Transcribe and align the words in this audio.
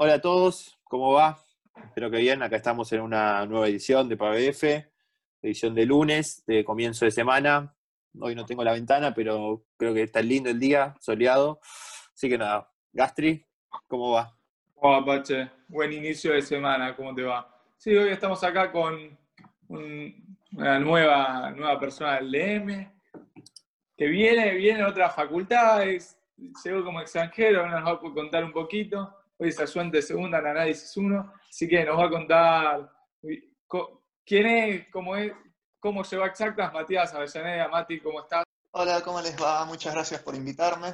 Hola 0.00 0.14
a 0.14 0.20
todos, 0.20 0.78
¿cómo 0.84 1.14
va? 1.14 1.42
Espero 1.74 2.08
que 2.08 2.18
bien. 2.18 2.40
Acá 2.40 2.54
estamos 2.54 2.92
en 2.92 3.00
una 3.00 3.44
nueva 3.46 3.66
edición 3.66 4.08
de 4.08 4.16
PABF, 4.16 4.86
edición 5.42 5.74
de 5.74 5.86
lunes, 5.86 6.44
de 6.46 6.64
comienzo 6.64 7.04
de 7.04 7.10
semana. 7.10 7.74
Hoy 8.20 8.36
no 8.36 8.46
tengo 8.46 8.62
la 8.62 8.74
ventana, 8.74 9.12
pero 9.12 9.64
creo 9.76 9.92
que 9.92 10.04
está 10.04 10.22
lindo 10.22 10.50
el 10.50 10.60
día, 10.60 10.94
soleado. 11.00 11.58
Así 12.14 12.28
que 12.28 12.38
nada, 12.38 12.70
Gastri, 12.92 13.44
¿cómo 13.88 14.12
va? 14.12 14.32
Hola, 14.76 15.04
Pache. 15.04 15.50
Buen 15.66 15.92
inicio 15.92 16.32
de 16.32 16.42
semana, 16.42 16.94
¿cómo 16.94 17.12
te 17.12 17.22
va? 17.22 17.52
Sí, 17.76 17.96
hoy 17.96 18.10
estamos 18.10 18.44
acá 18.44 18.70
con 18.70 19.18
una 19.66 20.78
nueva, 20.78 21.50
nueva 21.50 21.80
persona 21.80 22.20
del 22.20 22.30
DM, 22.30 22.88
que 23.96 24.06
viene, 24.06 24.54
viene 24.54 24.78
de 24.78 24.84
otras 24.84 25.12
facultades, 25.12 26.16
llegó 26.36 26.84
como 26.84 27.00
extranjero, 27.00 27.66
nos 27.66 27.84
va 27.84 27.90
a 27.90 27.98
contar 27.98 28.44
un 28.44 28.52
poquito. 28.52 29.17
Hoy 29.40 29.50
es 29.50 29.60
ayudante 29.60 30.02
segunda 30.02 30.40
en 30.40 30.46
análisis 30.48 30.96
1, 30.96 31.32
así 31.48 31.68
que 31.68 31.84
nos 31.84 31.96
va 31.96 32.06
a 32.06 32.10
contar 32.10 32.90
quién 34.26 34.46
es, 34.46 34.88
cómo 34.90 35.14
es, 35.14 35.32
cómo 35.78 36.02
se 36.02 36.16
va 36.16 36.26
exactas. 36.26 36.72
Matías 36.72 37.14
Avellaneda, 37.14 37.68
Mati, 37.68 38.00
¿cómo 38.00 38.20
estás? 38.20 38.42
Hola, 38.72 39.00
¿cómo 39.00 39.20
les 39.20 39.40
va? 39.40 39.64
Muchas 39.64 39.94
gracias 39.94 40.22
por 40.22 40.34
invitarme. 40.34 40.88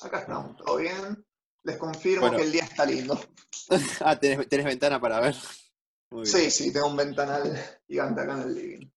Acá 0.00 0.20
estamos, 0.20 0.56
¿todo 0.56 0.78
bien? 0.78 1.22
Les 1.62 1.76
confirmo 1.76 2.30
que 2.30 2.44
el 2.44 2.52
día 2.52 2.64
está 2.64 2.86
lindo. 2.86 3.20
ah, 4.00 4.18
¿tenés, 4.18 4.64
ventana 4.64 4.98
para 4.98 5.20
ver. 5.20 5.34
Sí, 6.24 6.50
sí, 6.50 6.72
tengo 6.72 6.86
un 6.86 6.96
ventanal 6.96 7.58
gigante 7.86 8.22
acá 8.22 8.32
en 8.32 8.40
el 8.40 8.54
living. 8.54 8.90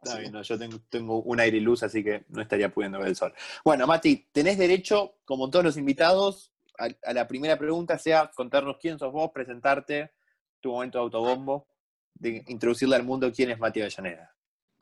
Está 0.00 0.18
bien, 0.20 0.40
yo 0.40 0.58
tengo, 0.88 1.20
un 1.22 1.40
aire 1.40 1.56
y 1.56 1.60
luz, 1.60 1.82
así 1.82 2.04
que 2.04 2.26
no 2.28 2.42
estaría 2.42 2.72
pudiendo 2.72 3.00
ver 3.00 3.08
el 3.08 3.16
sol. 3.16 3.34
Bueno, 3.64 3.88
Mati, 3.88 4.28
tenés 4.30 4.56
derecho, 4.56 5.16
como 5.24 5.50
todos 5.50 5.64
los 5.64 5.76
invitados, 5.76 6.53
a, 6.78 7.12
la 7.12 7.26
primera 7.26 7.58
pregunta 7.58 7.98
sea 7.98 8.30
contarnos 8.34 8.76
quién 8.80 8.98
sos 8.98 9.12
vos, 9.12 9.30
presentarte, 9.32 10.12
tu 10.60 10.72
momento 10.72 10.98
de 10.98 11.04
autobombo, 11.04 11.68
de 12.14 12.44
introducirle 12.48 12.96
al 12.96 13.04
mundo 13.04 13.32
quién 13.32 13.50
es 13.50 13.58
Mati 13.58 13.80
Avellaneda. 13.80 14.34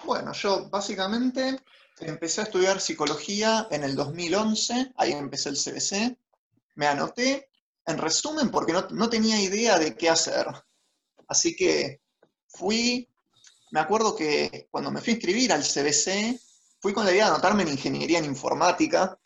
Bueno, 0.05 0.33
yo 0.33 0.69
básicamente 0.69 1.61
empecé 2.01 2.41
a 2.41 2.45
estudiar 2.45 2.81
psicología 2.81 3.69
en 3.71 3.85
el 3.85 3.95
2011, 3.95 4.93
ahí 4.97 5.13
empecé 5.13 5.51
el 5.51 5.57
CBC, 5.57 6.17
me 6.75 6.87
anoté, 6.87 7.51
en 7.87 7.99
resumen, 7.99 8.51
porque 8.51 8.73
no, 8.73 8.87
no 8.91 9.11
tenía 9.11 9.41
idea 9.41 9.79
de 9.79 9.97
qué 9.97 10.09
hacer. 10.09 10.47
Así 11.27 11.57
que 11.57 12.01
fui, 12.47 13.09
me 13.71 13.81
acuerdo 13.81 14.15
que 14.15 14.69
cuando 14.71 14.91
me 14.91 15.01
fui 15.01 15.13
a 15.13 15.17
inscribir 15.17 15.53
al 15.53 15.63
CBC, 15.63 16.39
fui 16.81 16.93
con 16.93 17.05
la 17.05 17.13
idea 17.13 17.27
de 17.27 17.31
anotarme 17.33 17.63
en 17.63 17.71
ingeniería 17.71 18.19
en 18.19 18.25
informática, 18.25 19.19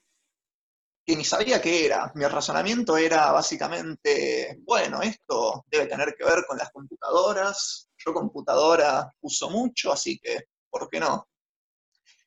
que 1.06 1.14
ni 1.14 1.24
sabía 1.24 1.62
qué 1.62 1.86
era. 1.86 2.10
Mi 2.16 2.24
razonamiento 2.26 2.96
era 2.96 3.30
básicamente, 3.30 4.58
bueno, 4.64 5.00
esto 5.02 5.64
debe 5.70 5.86
tener 5.86 6.16
que 6.16 6.24
ver 6.24 6.44
con 6.46 6.58
las 6.58 6.72
computadoras. 6.72 7.88
Yo 7.96 8.12
computadora 8.12 9.14
uso 9.20 9.48
mucho, 9.48 9.92
así 9.92 10.18
que, 10.18 10.48
¿por 10.68 10.90
qué 10.90 10.98
no? 10.98 11.28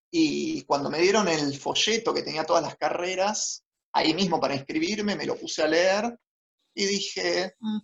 Y 0.10 0.64
cuando 0.64 0.90
me 0.90 1.00
dieron 1.00 1.28
el 1.28 1.60
folleto 1.60 2.14
que 2.14 2.24
tenía 2.24 2.46
todas 2.46 2.64
las 2.64 2.78
carreras, 2.78 3.66
ahí 3.92 4.14
mismo 4.14 4.40
para 4.40 4.56
inscribirme, 4.56 5.16
me 5.16 5.26
lo 5.26 5.36
puse 5.36 5.62
a 5.62 5.68
leer 5.68 6.18
y 6.74 6.86
dije, 6.86 7.56
mm, 7.60 7.80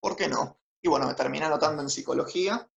¿por 0.00 0.16
qué 0.16 0.26
no? 0.26 0.58
Y 0.82 0.88
bueno, 0.88 1.06
me 1.06 1.14
terminé 1.14 1.46
anotando 1.46 1.80
en 1.80 1.88
psicología. 1.88 2.68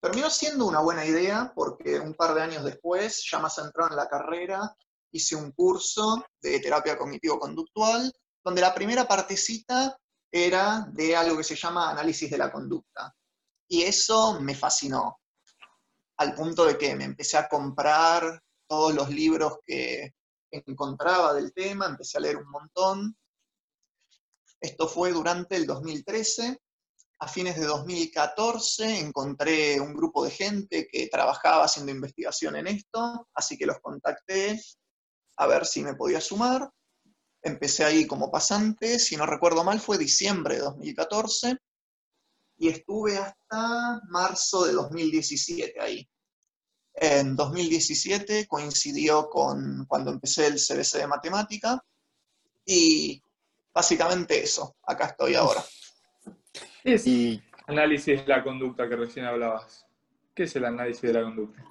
Terminó 0.00 0.28
siendo 0.28 0.66
una 0.66 0.80
buena 0.80 1.04
idea 1.04 1.52
porque 1.54 2.00
un 2.00 2.14
par 2.14 2.34
de 2.34 2.42
años 2.42 2.64
después, 2.64 3.24
ya 3.30 3.38
más 3.38 3.54
centrado 3.54 3.90
en 3.90 3.96
la 3.96 4.08
carrera, 4.08 4.74
hice 5.12 5.36
un 5.36 5.52
curso 5.52 6.24
de 6.40 6.60
terapia 6.60 6.96
cognitivo-conductual, 6.96 8.12
donde 8.42 8.60
la 8.60 8.74
primera 8.74 9.06
partecita 9.06 9.96
era 10.30 10.86
de 10.92 11.16
algo 11.16 11.36
que 11.36 11.44
se 11.44 11.56
llama 11.56 11.90
análisis 11.90 12.30
de 12.30 12.38
la 12.38 12.52
conducta. 12.52 13.14
Y 13.68 13.82
eso 13.82 14.40
me 14.40 14.54
fascinó, 14.54 15.20
al 16.16 16.34
punto 16.34 16.64
de 16.64 16.76
que 16.76 16.94
me 16.94 17.04
empecé 17.04 17.36
a 17.36 17.48
comprar 17.48 18.42
todos 18.66 18.94
los 18.94 19.10
libros 19.10 19.58
que 19.64 20.14
encontraba 20.50 21.34
del 21.34 21.52
tema, 21.52 21.86
empecé 21.86 22.18
a 22.18 22.20
leer 22.20 22.36
un 22.36 22.50
montón. 22.50 23.16
Esto 24.60 24.86
fue 24.86 25.12
durante 25.12 25.56
el 25.56 25.66
2013. 25.66 26.60
A 27.20 27.28
fines 27.28 27.56
de 27.56 27.66
2014 27.66 28.98
encontré 28.98 29.80
un 29.80 29.94
grupo 29.94 30.24
de 30.24 30.30
gente 30.30 30.88
que 30.90 31.08
trabajaba 31.08 31.64
haciendo 31.64 31.92
investigación 31.92 32.56
en 32.56 32.66
esto, 32.66 33.28
así 33.34 33.58
que 33.58 33.66
los 33.66 33.80
contacté 33.80 34.60
a 35.40 35.46
ver 35.46 35.64
si 35.64 35.82
me 35.82 35.94
podía 35.94 36.20
sumar. 36.20 36.70
Empecé 37.42 37.84
ahí 37.84 38.06
como 38.06 38.30
pasante, 38.30 38.98
si 38.98 39.16
no 39.16 39.24
recuerdo 39.24 39.64
mal 39.64 39.80
fue 39.80 39.96
diciembre 39.96 40.56
de 40.56 40.60
2014 40.60 41.56
y 42.58 42.68
estuve 42.68 43.16
hasta 43.16 44.02
marzo 44.10 44.66
de 44.66 44.74
2017 44.74 45.80
ahí. 45.80 46.06
En 46.92 47.34
2017 47.34 48.46
coincidió 48.46 49.30
con 49.30 49.86
cuando 49.86 50.10
empecé 50.10 50.46
el 50.46 50.56
CBC 50.56 50.98
de 50.98 51.06
matemática 51.06 51.82
y 52.66 53.22
básicamente 53.72 54.42
eso, 54.42 54.76
acá 54.82 55.06
estoy 55.06 55.36
ahora. 55.36 55.64
¿Qué 56.82 56.94
es 56.94 57.06
el 57.06 57.42
análisis 57.66 58.20
de 58.20 58.26
la 58.26 58.44
conducta 58.44 58.86
que 58.86 58.96
recién 58.96 59.24
hablabas? 59.24 59.86
¿Qué 60.34 60.42
es 60.42 60.54
el 60.54 60.66
análisis 60.66 61.00
de 61.00 61.14
la 61.14 61.22
conducta? 61.22 61.64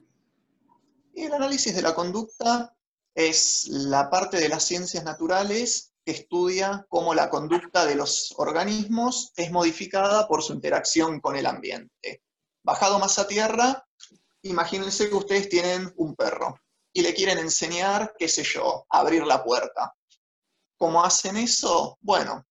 Y 1.13 1.25
el 1.25 1.34
análisis 1.34 1.75
de 1.75 1.84
la 1.84 1.94
conducta 1.94 2.75
es 3.16 3.68
la 3.68 4.09
parte 4.09 4.38
de 4.38 4.50
las 4.50 4.64
ciencias 4.64 5.03
naturales 5.03 5.94
que 6.06 6.12
estudia 6.12 6.86
cómo 6.90 7.14
la 7.14 7.30
conducta 7.30 7.86
de 7.86 7.96
los 7.96 8.34
organismos 8.38 9.31
es 9.36 9.52
modificada 9.52 10.28
por 10.28 10.44
su 10.44 10.53
interacción 10.53 11.19
con 11.19 11.36
el 11.36 11.46
ambiente. 11.46 12.24
Bajado 12.64 13.00
más 13.00 13.19
a 13.19 13.28
tierra, 13.28 13.86
imagínense 14.44 15.09
que 15.09 15.16
ustedes 15.16 15.50
tienen 15.50 15.92
un 15.98 16.16
perro 16.16 16.59
y 16.94 17.02
le 17.02 17.14
quieren 17.14 17.38
enseñar, 17.38 18.14
qué 18.18 18.28
sé 18.28 18.44
yo, 18.44 18.86
abrir 18.90 19.25
la 19.25 19.44
puerta. 19.44 19.94
¿Cómo 20.78 21.03
hacen 21.03 21.38
eso? 21.38 21.98
Bueno, 22.02 22.46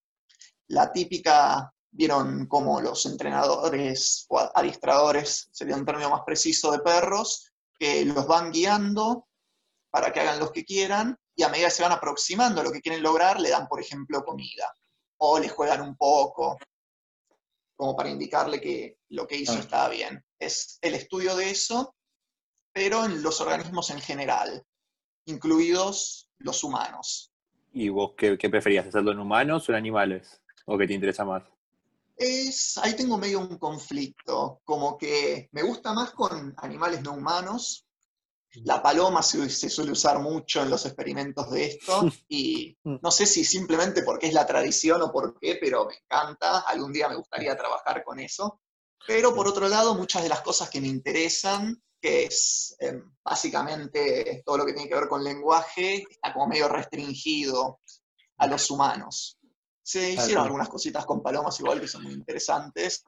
la 0.69 0.93
típica, 0.93 1.73
vieron 1.91 2.47
como 2.47 2.81
los 2.81 3.07
entrenadores 3.07 4.27
o 4.29 4.39
adiestradores, 4.39 5.49
sería 5.51 5.77
un 5.77 5.85
término 5.85 6.11
más 6.11 6.23
preciso 6.25 6.71
de 6.71 6.81
perros, 6.81 7.53
que 7.79 8.05
los 8.05 8.27
van 8.27 8.51
guiando 8.51 9.28
para 9.91 10.13
que 10.13 10.21
hagan 10.21 10.39
lo 10.39 10.53
que 10.53 10.65
quieran 10.65 11.17
y 11.35 11.43
a 11.43 11.49
medida 11.49 11.69
que 11.69 11.75
se 11.75 11.83
van 11.83 11.93
aproximando 11.93 12.61
a 12.61 12.65
lo 12.65 12.73
que 12.73 12.81
quieren 12.81 13.03
lograr, 13.03 13.41
le 13.41 13.51
dan, 13.51 13.69
por 13.69 13.81
ejemplo, 13.81 14.25
comida 14.25 14.73
o 15.19 15.39
le 15.39 15.49
juegan 15.49 15.83
un 15.83 15.97
poco, 15.97 16.59
como 17.77 17.97
para 17.97 18.11
indicarle 18.11 18.61
que 18.61 18.99
lo 19.11 19.27
que 19.27 19.37
hizo 19.37 19.55
estaba 19.55 19.89
bien. 19.89 20.25
Es 20.39 20.79
el 20.81 20.95
estudio 20.95 21.37
de 21.37 21.51
eso, 21.51 21.95
pero 22.73 23.05
en 23.05 23.23
los 23.23 23.41
organismos 23.41 23.91
en 23.91 24.01
general, 24.01 24.65
incluidos 25.27 26.31
los 26.39 26.63
humanos. 26.65 27.33
¿Y 27.73 27.89
vos 27.89 28.15
qué, 28.17 28.37
preferías, 28.37 28.87
hacerlo 28.87 29.13
en 29.13 29.19
humanos 29.19 29.69
o 29.69 29.73
en 29.73 29.79
animales? 29.79 30.41
¿O 30.67 30.79
qué 30.79 30.87
te 30.87 30.95
interesa 30.95 31.25
más? 31.25 31.45
Es, 32.17 32.79
ahí 32.79 32.97
tengo 32.97 33.17
medio 33.17 33.39
un 33.41 33.59
conflicto, 33.59 34.61
como 34.65 34.99
que 34.99 35.49
me 35.53 35.63
gusta 35.63 35.93
más 35.93 36.11
con 36.11 36.55
animales 36.57 37.03
no 37.03 37.13
humanos, 37.13 37.87
la 38.65 38.83
paloma 38.83 39.23
se, 39.23 39.49
suele 39.49 39.93
usar 39.93 40.21
mucho 40.21 40.63
en 40.63 40.71
los 40.71 40.85
experimentos 40.87 41.51
de 41.51 41.67
esto 41.67 42.11
y 42.29 42.77
mm. 42.83 42.97
no 43.03 43.11
sé 43.11 43.27
si 43.27 43.45
simplemente 43.45 44.03
porque 44.03 44.29
es 44.29 44.35
la 44.35 44.47
tradición 44.47 45.03
o 45.03 45.13
por 45.13 45.39
qué, 45.39 45.59
pero 45.61 45.87
me 45.87 45.95
encanta. 45.95 46.61
Algún 46.61 46.93
día 46.93 47.09
me 47.09 47.17
gustaría 47.17 47.57
trabajar 47.57 48.05
con 48.05 48.19
eso. 48.19 48.61
Pero 49.07 49.35
por 49.35 49.49
otro 49.49 49.69
lado, 49.69 49.95
muchas 49.95 50.23
de 50.23 50.29
las 50.29 50.43
cosas 50.43 50.69
que 50.69 50.81
me 50.81 50.89
interesan, 50.89 51.83
que 52.01 52.25
es 52.25 52.77
em, 52.79 53.03
básicamente 53.25 54.43
todo 54.45 54.59
lo 54.59 54.67
que 54.67 54.73
tiene 54.73 54.89
que 54.89 54.95
ver 54.95 55.09
con 55.09 55.25
lenguaje, 55.25 56.05
está 56.11 56.33
como 56.33 56.47
medio 56.47 56.69
restringido 56.69 57.81
a 58.39 58.47
los 58.47 58.71
humanos. 58.71 59.39
Se 59.83 60.13
hicieron 60.13 60.45
algunas 60.45 60.69
cositas 60.69 61.07
con 61.07 61.23
palomas 61.23 61.59
igual 61.61 61.81
que 61.81 61.89
son 61.89 62.03
muy 62.03 62.13
interesantes, 62.13 63.03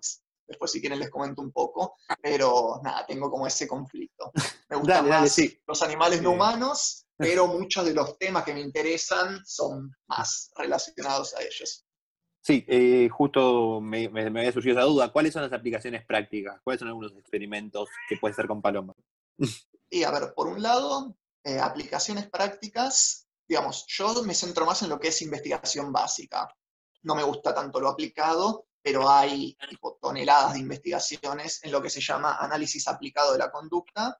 Después, 0.50 0.72
si 0.72 0.80
quieren, 0.80 0.98
les 0.98 1.10
comento 1.10 1.40
un 1.40 1.52
poco. 1.52 1.94
Pero 2.20 2.80
nada, 2.82 3.06
tengo 3.06 3.30
como 3.30 3.46
ese 3.46 3.68
conflicto. 3.68 4.32
Me 4.68 4.76
gustan 4.76 5.08
más 5.08 5.40
los 5.64 5.82
animales 5.82 6.20
no 6.20 6.32
humanos, 6.32 7.06
pero 7.16 7.46
muchos 7.46 7.84
de 7.84 7.94
los 7.94 8.18
temas 8.18 8.42
que 8.42 8.52
me 8.52 8.60
interesan 8.60 9.40
son 9.46 9.92
más 10.08 10.50
relacionados 10.56 11.34
a 11.36 11.42
ellos. 11.42 11.86
Sí, 12.42 12.64
eh, 12.66 13.08
justo 13.10 13.80
me, 13.80 14.06
había 14.06 14.50
surgido 14.50 14.78
esa 14.78 14.88
duda. 14.88 15.12
¿Cuáles 15.12 15.32
son 15.32 15.42
las 15.42 15.52
aplicaciones 15.52 16.04
prácticas? 16.04 16.60
¿Cuáles 16.64 16.80
son 16.80 16.88
algunos 16.88 17.12
experimentos 17.12 17.88
que 18.08 18.16
puede 18.16 18.32
hacer 18.32 18.48
con 18.48 18.60
Paloma? 18.60 18.94
Y 19.92 20.04
a 20.04 20.12
ver, 20.12 20.34
por 20.36 20.46
un 20.46 20.62
lado, 20.62 21.16
eh, 21.42 21.58
aplicaciones 21.58 22.30
prácticas, 22.30 23.26
digamos, 23.48 23.84
yo 23.88 24.22
me 24.22 24.34
centro 24.34 24.64
más 24.64 24.82
en 24.82 24.88
lo 24.88 25.00
que 25.00 25.08
es 25.08 25.20
investigación 25.20 25.92
básica. 25.92 26.48
No 27.02 27.16
me 27.16 27.24
gusta 27.24 27.52
tanto 27.52 27.80
lo 27.80 27.88
aplicado, 27.88 28.68
pero 28.82 29.10
hay 29.10 29.56
toneladas 30.00 30.54
de 30.54 30.60
investigaciones 30.60 31.62
en 31.62 31.72
lo 31.72 31.82
que 31.82 31.90
se 31.90 32.00
llama 32.00 32.36
análisis 32.36 32.88
aplicado 32.88 33.32
de 33.32 33.38
la 33.38 33.50
conducta, 33.50 34.18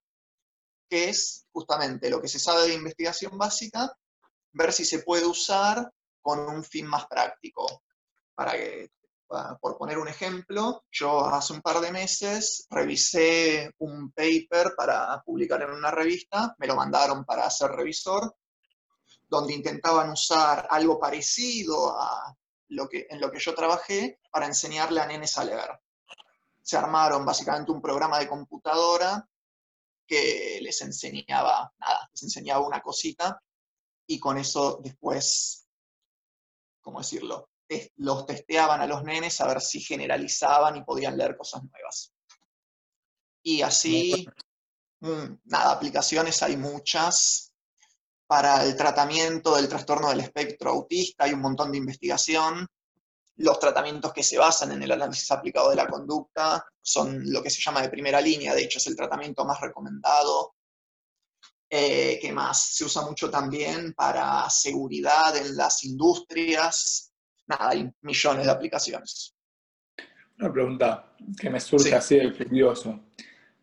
que 0.89 1.09
es 1.09 1.47
justamente 1.53 2.11
lo 2.11 2.21
que 2.21 2.29
se 2.29 2.39
sabe 2.39 2.69
de 2.69 2.75
investigación 2.75 3.39
básica, 3.39 3.97
ver 4.53 4.73
si 4.73 4.85
se 4.85 5.01
puede 5.01 5.25
usar 5.25 5.91
con 6.21 6.41
un 6.41 6.65
fin 6.65 6.87
más 6.87 7.07
práctico. 7.07 7.83
para 8.35 8.53
que, 8.53 8.91
por 9.61 9.77
poner 9.77 9.99
un 9.99 10.09
ejemplo, 10.09 10.85
yo 10.91 11.27
hace 11.27 11.53
un 11.53 11.61
par 11.61 11.81
de 11.81 11.93
meses 11.93 12.67
revisé 12.71 13.71
un 13.79 14.11
paper 14.13 14.75
para 14.75 15.23
publicar 15.23 15.63
en 15.63 15.71
una 15.71 15.91
revista, 15.91 16.55
me 16.59 16.67
lo 16.67 16.75
mandaron 16.75 17.25
para 17.25 17.49
ser 17.51 17.71
revisor, 17.71 18.35
donde 19.29 19.53
intentaban 19.53 20.11
usar 20.11 20.67
algo 20.71 20.99
parecido 20.99 21.95
a 22.01 22.35
lo 22.69 22.89
que, 22.89 23.07
en 23.11 23.21
lo 23.21 23.31
que 23.31 23.39
yo 23.39 23.55
trabajé 23.55 24.20
para 24.31 24.47
enseñarle 24.47 25.01
a 25.01 25.07
nenes 25.07 25.37
a 25.39 25.45
leer. 25.45 25.81
Se 26.63 26.77
armaron 26.77 27.25
básicamente 27.25 27.73
un 27.73 27.83
programa 27.83 28.19
de 28.19 28.29
computadora 28.29 29.27
que 30.07 30.59
les 30.63 30.81
enseñaba, 30.83 31.73
nada, 31.79 32.09
les 32.13 32.23
enseñaba 32.23 32.67
una 32.67 32.83
cosita 32.83 33.41
y 34.07 34.19
con 34.19 34.39
eso 34.39 34.81
después, 34.83 35.67
¿cómo 36.81 36.99
decirlo? 36.99 37.51
los 37.97 38.27
testeaban 38.27 38.81
a 38.81 38.87
los 38.87 39.05
nenes 39.05 39.41
a 39.41 39.47
ver 39.47 39.61
si 39.61 39.81
generalizaban 39.81 40.77
y 40.77 40.83
podían 40.83 41.17
leer 41.17 41.37
cosas 41.37 41.63
nuevas. 41.63 42.13
Y 43.43 43.63
así, 43.63 44.27
mm, 45.01 45.35
nada, 45.45 45.73
aplicaciones 45.73 46.43
hay 46.43 46.57
muchas. 46.57 47.53
Para 48.27 48.65
el 48.65 48.77
tratamiento 48.77 49.57
del 49.57 49.69
trastorno 49.69 50.09
del 50.09 50.21
espectro 50.21 50.71
autista 50.71 51.25
hay 51.25 51.33
un 51.33 51.41
montón 51.41 51.73
de 51.73 51.79
investigación. 51.79 52.67
Los 53.41 53.59
tratamientos 53.59 54.13
que 54.13 54.23
se 54.23 54.37
basan 54.37 54.73
en 54.73 54.83
el 54.83 54.93
análisis 54.93 55.31
aplicado 55.31 55.71
de 55.71 55.77
la 55.77 55.87
conducta 55.87 56.63
son 56.83 57.23
lo 57.33 57.43
que 57.43 57.49
se 57.49 57.63
llama 57.63 57.81
de 57.81 57.89
primera 57.89 58.21
línea, 58.21 58.55
de 58.55 58.65
hecho 58.65 58.77
es 58.79 58.87
el 58.87 58.97
tratamiento 58.97 59.47
más 59.47 59.59
recomendado. 59.63 60.57
Eh, 61.71 62.19
¿Qué 62.21 62.33
más? 62.33 62.75
Se 62.75 62.85
usa 62.85 63.01
mucho 63.01 63.31
también 63.31 63.95
para 63.95 64.51
seguridad 64.51 65.35
en 65.39 65.57
las 65.57 65.85
industrias. 65.85 67.15
Nada, 67.47 67.71
hay 67.71 67.91
millones 68.03 68.45
de 68.45 68.53
aplicaciones. 68.53 69.35
Una 70.39 70.53
pregunta 70.53 71.15
que 71.41 71.49
me 71.49 71.61
surge 71.61 71.95
así 71.95 72.17
de 72.17 72.37
curioso. 72.37 73.01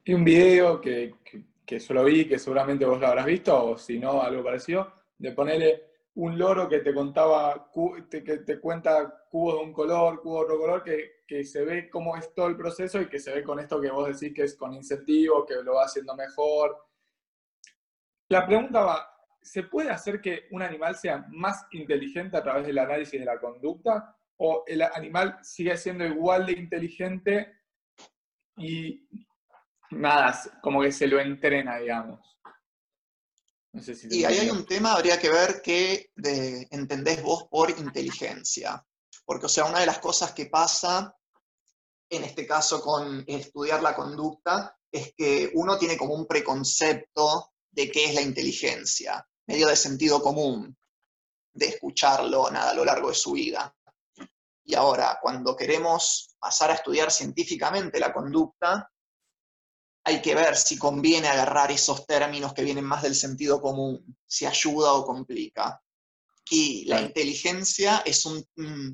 Hay 0.08 0.14
un 0.16 0.24
video 0.24 0.82
que, 0.82 1.18
que, 1.64 1.80
solo 1.80 2.04
vi, 2.04 2.28
que 2.28 2.40
seguramente 2.40 2.84
vos 2.84 3.00
lo 3.00 3.08
habrás 3.08 3.28
visto, 3.28 3.64
o 3.64 3.78
si 3.78 4.00
no, 4.00 4.24
algo 4.24 4.44
parecido, 4.44 4.92
de 5.20 5.34
ponerle 5.34 5.88
un 6.18 6.38
loro 6.38 6.68
que 6.68 6.80
te 6.80 6.94
contaba, 6.94 7.70
que 8.10 8.22
te 8.22 8.60
cuenta 8.60 9.26
cubos 9.30 9.56
de 9.56 9.66
un 9.66 9.74
color, 9.74 10.22
cubos 10.22 10.40
de 10.40 10.46
otro 10.46 10.60
color, 10.60 10.84
que, 10.84 11.24
que, 11.28 11.44
se 11.44 11.64
ve 11.64 11.90
cómo 11.90 12.18
es 12.18 12.34
todo 12.34 12.48
el 12.48 12.58
proceso 12.58 13.00
y 13.00 13.08
que 13.08 13.20
se 13.20 13.34
ve 13.34 13.44
con 13.44 13.60
esto 13.60 13.80
que 13.80 13.92
vos 13.92 14.08
decís 14.08 14.36
que 14.36 14.44
es 14.44 14.56
con 14.56 14.74
incentivo, 14.74 15.46
que 15.46 15.56
lo 15.64 15.76
va 15.76 15.84
haciendo 15.84 16.16
mejor, 16.16 16.88
la 18.30 18.46
pregunta 18.46 18.82
va, 18.82 19.10
¿se 19.42 19.64
puede 19.64 19.90
hacer 19.90 20.20
que 20.20 20.48
un 20.52 20.62
animal 20.62 20.96
sea 20.96 21.26
más 21.30 21.66
inteligente 21.72 22.36
a 22.36 22.44
través 22.44 22.66
del 22.66 22.80
análisis 22.80 23.20
de 23.20 23.26
la 23.26 23.40
conducta? 23.40 24.18
¿O 24.38 24.64
el 24.68 24.82
animal 24.82 25.38
sigue 25.42 25.78
siendo 25.78 26.06
igual 26.06 26.46
de 26.46 26.54
inteligente 26.54 27.60
y 28.58 29.08
nada, 29.92 30.38
como 30.62 30.82
que 30.82 30.92
se 30.92 31.08
lo 31.08 31.20
entrena, 31.20 31.78
digamos? 31.78 32.37
Y 34.10 34.24
ahí 34.24 34.40
hay 34.40 34.50
un 34.50 34.66
tema, 34.66 34.94
habría 34.94 35.20
que 35.20 35.30
ver 35.30 35.62
qué 35.62 36.12
entendés 36.72 37.22
vos 37.22 37.46
por 37.50 37.70
inteligencia. 37.70 38.84
Porque, 39.26 39.46
o 39.48 39.50
sea, 39.50 39.66
una 39.66 39.80
de 39.80 39.86
las 39.86 40.00
cosas 40.00 40.32
que 40.32 40.46
pasa, 40.46 41.14
en 42.10 42.24
este 42.24 42.48
caso 42.48 42.82
con 42.82 43.24
estudiar 43.28 43.84
la 43.84 43.96
conducta, 43.96 44.78
es 44.92 45.14
que 45.16 45.52
uno 45.54 45.78
tiene 45.78 45.98
como 45.98 46.14
un 46.14 46.26
preconcepto 46.26 47.52
de 47.70 47.92
qué 47.92 48.06
es 48.06 48.16
la 48.16 48.22
inteligencia, 48.22 49.28
medio 49.46 49.68
de 49.68 49.76
sentido 49.76 50.22
común, 50.22 50.76
de 51.54 51.68
escucharlo 51.68 52.50
nada, 52.50 52.72
a 52.72 52.74
lo 52.74 52.86
largo 52.86 53.10
de 53.10 53.16
su 53.16 53.34
vida. 53.34 53.76
Y 54.64 54.76
ahora, 54.76 55.20
cuando 55.22 55.56
queremos 55.56 56.36
pasar 56.40 56.72
a 56.72 56.76
estudiar 56.76 57.12
científicamente 57.12 58.00
la 58.00 58.14
conducta, 58.14 58.90
hay 60.08 60.22
que 60.22 60.36
ver 60.36 60.56
si 60.56 60.78
conviene 60.78 61.28
agarrar 61.28 61.70
esos 61.70 62.06
términos 62.06 62.54
que 62.54 62.64
vienen 62.64 62.86
más 62.86 63.04
del 63.04 63.14
sentido 63.14 63.62
común, 63.62 64.18
si 64.26 64.46
ayuda 64.46 64.94
o 64.94 65.06
complica. 65.06 65.84
Y 66.50 66.86
la 66.86 67.02
inteligencia 67.02 68.04
es 68.06 68.26
un, 68.26 68.42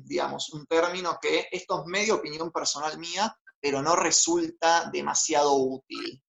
digamos, 0.04 0.52
un 0.52 0.66
término 0.66 1.16
que 1.22 1.46
esto 1.52 1.80
es 1.80 1.86
medio 1.86 2.16
opinión 2.16 2.50
personal 2.50 2.98
mía, 2.98 3.32
pero 3.60 3.80
no 3.80 3.94
resulta 3.94 4.90
demasiado 4.92 5.54
útil 5.54 6.20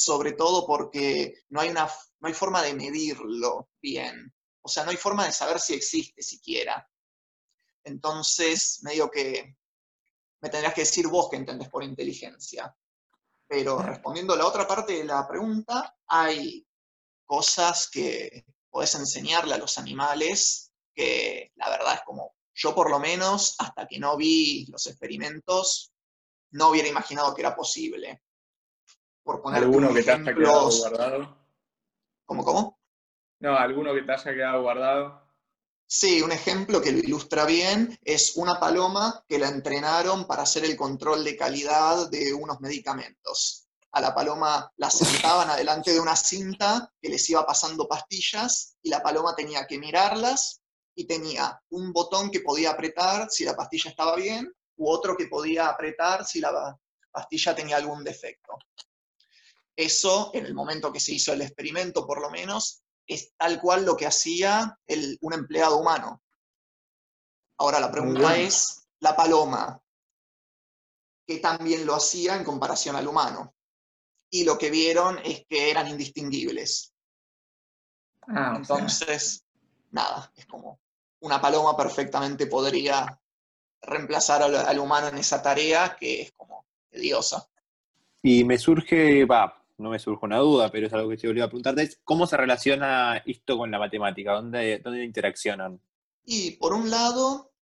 sobre 0.00 0.32
todo 0.32 0.66
porque 0.66 1.42
no 1.50 1.60
hay, 1.60 1.68
una, 1.68 1.86
no 2.20 2.28
hay 2.28 2.32
forma 2.32 2.62
de 2.62 2.72
medirlo 2.72 3.68
bien. 3.82 4.32
O 4.62 4.68
sea, 4.68 4.84
no 4.84 4.92
hay 4.92 4.96
forma 4.96 5.26
de 5.26 5.32
saber 5.32 5.60
si 5.60 5.74
existe 5.74 6.22
siquiera. 6.22 6.88
Entonces, 7.84 8.80
medio 8.82 9.10
que 9.10 9.56
me 10.40 10.48
tendrás 10.48 10.72
que 10.72 10.82
decir 10.82 11.06
vos 11.06 11.28
qué 11.28 11.36
entendés 11.36 11.68
por 11.68 11.84
inteligencia. 11.84 12.74
Pero 13.50 13.82
respondiendo 13.82 14.34
a 14.34 14.36
la 14.36 14.46
otra 14.46 14.64
parte 14.64 14.92
de 14.92 15.04
la 15.04 15.26
pregunta, 15.26 15.96
hay 16.06 16.64
cosas 17.26 17.90
que 17.90 18.44
podés 18.70 18.94
enseñarle 18.94 19.54
a 19.54 19.58
los 19.58 19.76
animales 19.76 20.72
que 20.94 21.50
la 21.56 21.68
verdad 21.68 21.94
es 21.94 22.02
como, 22.02 22.36
yo 22.54 22.72
por 22.76 22.88
lo 22.88 23.00
menos, 23.00 23.56
hasta 23.58 23.88
que 23.88 23.98
no 23.98 24.16
vi 24.16 24.66
los 24.66 24.86
experimentos, 24.86 25.92
no 26.52 26.68
hubiera 26.68 26.86
imaginado 26.86 27.34
que 27.34 27.42
era 27.42 27.56
posible. 27.56 28.22
¿Alguno 29.46 29.92
que 29.92 30.04
te 30.04 30.12
haya 30.12 30.32
quedado 30.32 30.70
guardado? 30.70 31.36
¿Cómo, 32.26 32.44
cómo? 32.44 32.78
No, 33.40 33.56
alguno 33.56 33.92
que 33.94 34.02
te 34.02 34.12
haya 34.12 34.32
quedado 34.32 34.62
guardado. 34.62 35.19
Sí, 35.92 36.22
un 36.22 36.30
ejemplo 36.30 36.80
que 36.80 36.92
lo 36.92 36.98
ilustra 36.98 37.44
bien 37.44 37.98
es 38.04 38.36
una 38.36 38.60
paloma 38.60 39.24
que 39.28 39.40
la 39.40 39.48
entrenaron 39.48 40.24
para 40.24 40.44
hacer 40.44 40.64
el 40.64 40.76
control 40.76 41.24
de 41.24 41.36
calidad 41.36 42.08
de 42.08 42.32
unos 42.32 42.60
medicamentos. 42.60 43.66
A 43.90 44.00
la 44.00 44.14
paloma 44.14 44.72
la 44.76 44.88
sentaban 44.88 45.50
adelante 45.50 45.92
de 45.92 45.98
una 45.98 46.14
cinta 46.14 46.92
que 47.02 47.08
les 47.08 47.28
iba 47.28 47.44
pasando 47.44 47.88
pastillas 47.88 48.76
y 48.80 48.88
la 48.88 49.02
paloma 49.02 49.34
tenía 49.34 49.66
que 49.66 49.80
mirarlas 49.80 50.62
y 50.94 51.08
tenía 51.08 51.60
un 51.70 51.92
botón 51.92 52.30
que 52.30 52.38
podía 52.38 52.70
apretar 52.70 53.28
si 53.28 53.42
la 53.44 53.56
pastilla 53.56 53.90
estaba 53.90 54.14
bien 54.14 54.48
u 54.76 54.88
otro 54.88 55.16
que 55.16 55.26
podía 55.26 55.66
apretar 55.66 56.24
si 56.24 56.38
la 56.38 56.78
pastilla 57.10 57.56
tenía 57.56 57.78
algún 57.78 58.04
defecto. 58.04 58.56
Eso, 59.74 60.30
en 60.34 60.46
el 60.46 60.54
momento 60.54 60.92
que 60.92 61.00
se 61.00 61.14
hizo 61.14 61.32
el 61.32 61.42
experimento, 61.42 62.06
por 62.06 62.20
lo 62.20 62.30
menos, 62.30 62.84
es 63.10 63.34
tal 63.36 63.60
cual 63.60 63.84
lo 63.84 63.96
que 63.96 64.06
hacía 64.06 64.78
un 65.20 65.32
empleado 65.32 65.78
humano. 65.78 66.22
Ahora 67.58 67.80
la 67.80 67.90
pregunta 67.90 68.36
es, 68.36 68.86
la 69.00 69.16
paloma, 69.16 69.82
¿qué 71.26 71.38
también 71.38 71.84
lo 71.84 71.96
hacía 71.96 72.36
en 72.36 72.44
comparación 72.44 72.94
al 72.94 73.08
humano? 73.08 73.52
Y 74.30 74.44
lo 74.44 74.56
que 74.56 74.70
vieron 74.70 75.18
es 75.24 75.44
que 75.48 75.70
eran 75.70 75.88
indistinguibles. 75.88 76.94
Ah, 78.28 78.54
Entonces, 78.56 79.44
nada, 79.90 80.32
es 80.36 80.46
como 80.46 80.78
una 81.18 81.40
paloma 81.40 81.76
perfectamente 81.76 82.46
podría 82.46 83.20
reemplazar 83.82 84.44
al, 84.44 84.54
al, 84.54 84.78
humano 84.78 85.08
en 85.08 85.18
esa 85.18 85.42
tarea 85.42 85.96
que 85.98 86.22
es 86.22 86.32
como 86.32 86.64
tediosa. 86.88 87.44
Y 88.22 88.44
me 88.44 88.56
surge, 88.56 89.24
va, 89.24 89.59
no 89.80 89.90
me 89.90 89.98
surge 89.98 90.26
una 90.26 90.38
duda, 90.38 90.70
pero 90.70 90.86
es 90.86 90.92
algo 90.92 91.08
que 91.08 91.16
te 91.16 91.26
volví 91.26 91.40
a 91.40 91.48
preguntarte, 91.48 91.82
es 91.82 92.00
cómo 92.04 92.26
se 92.26 92.36
relaciona 92.36 93.22
esto 93.26 93.58
con 93.58 93.70
la 93.70 93.78
matemática, 93.78 94.32
dónde, 94.32 94.78
dónde 94.78 95.04
interaccionan. 95.04 95.80
Y 96.24 96.52
por 96.52 96.72
un 96.74 96.90
lado, 96.90 97.52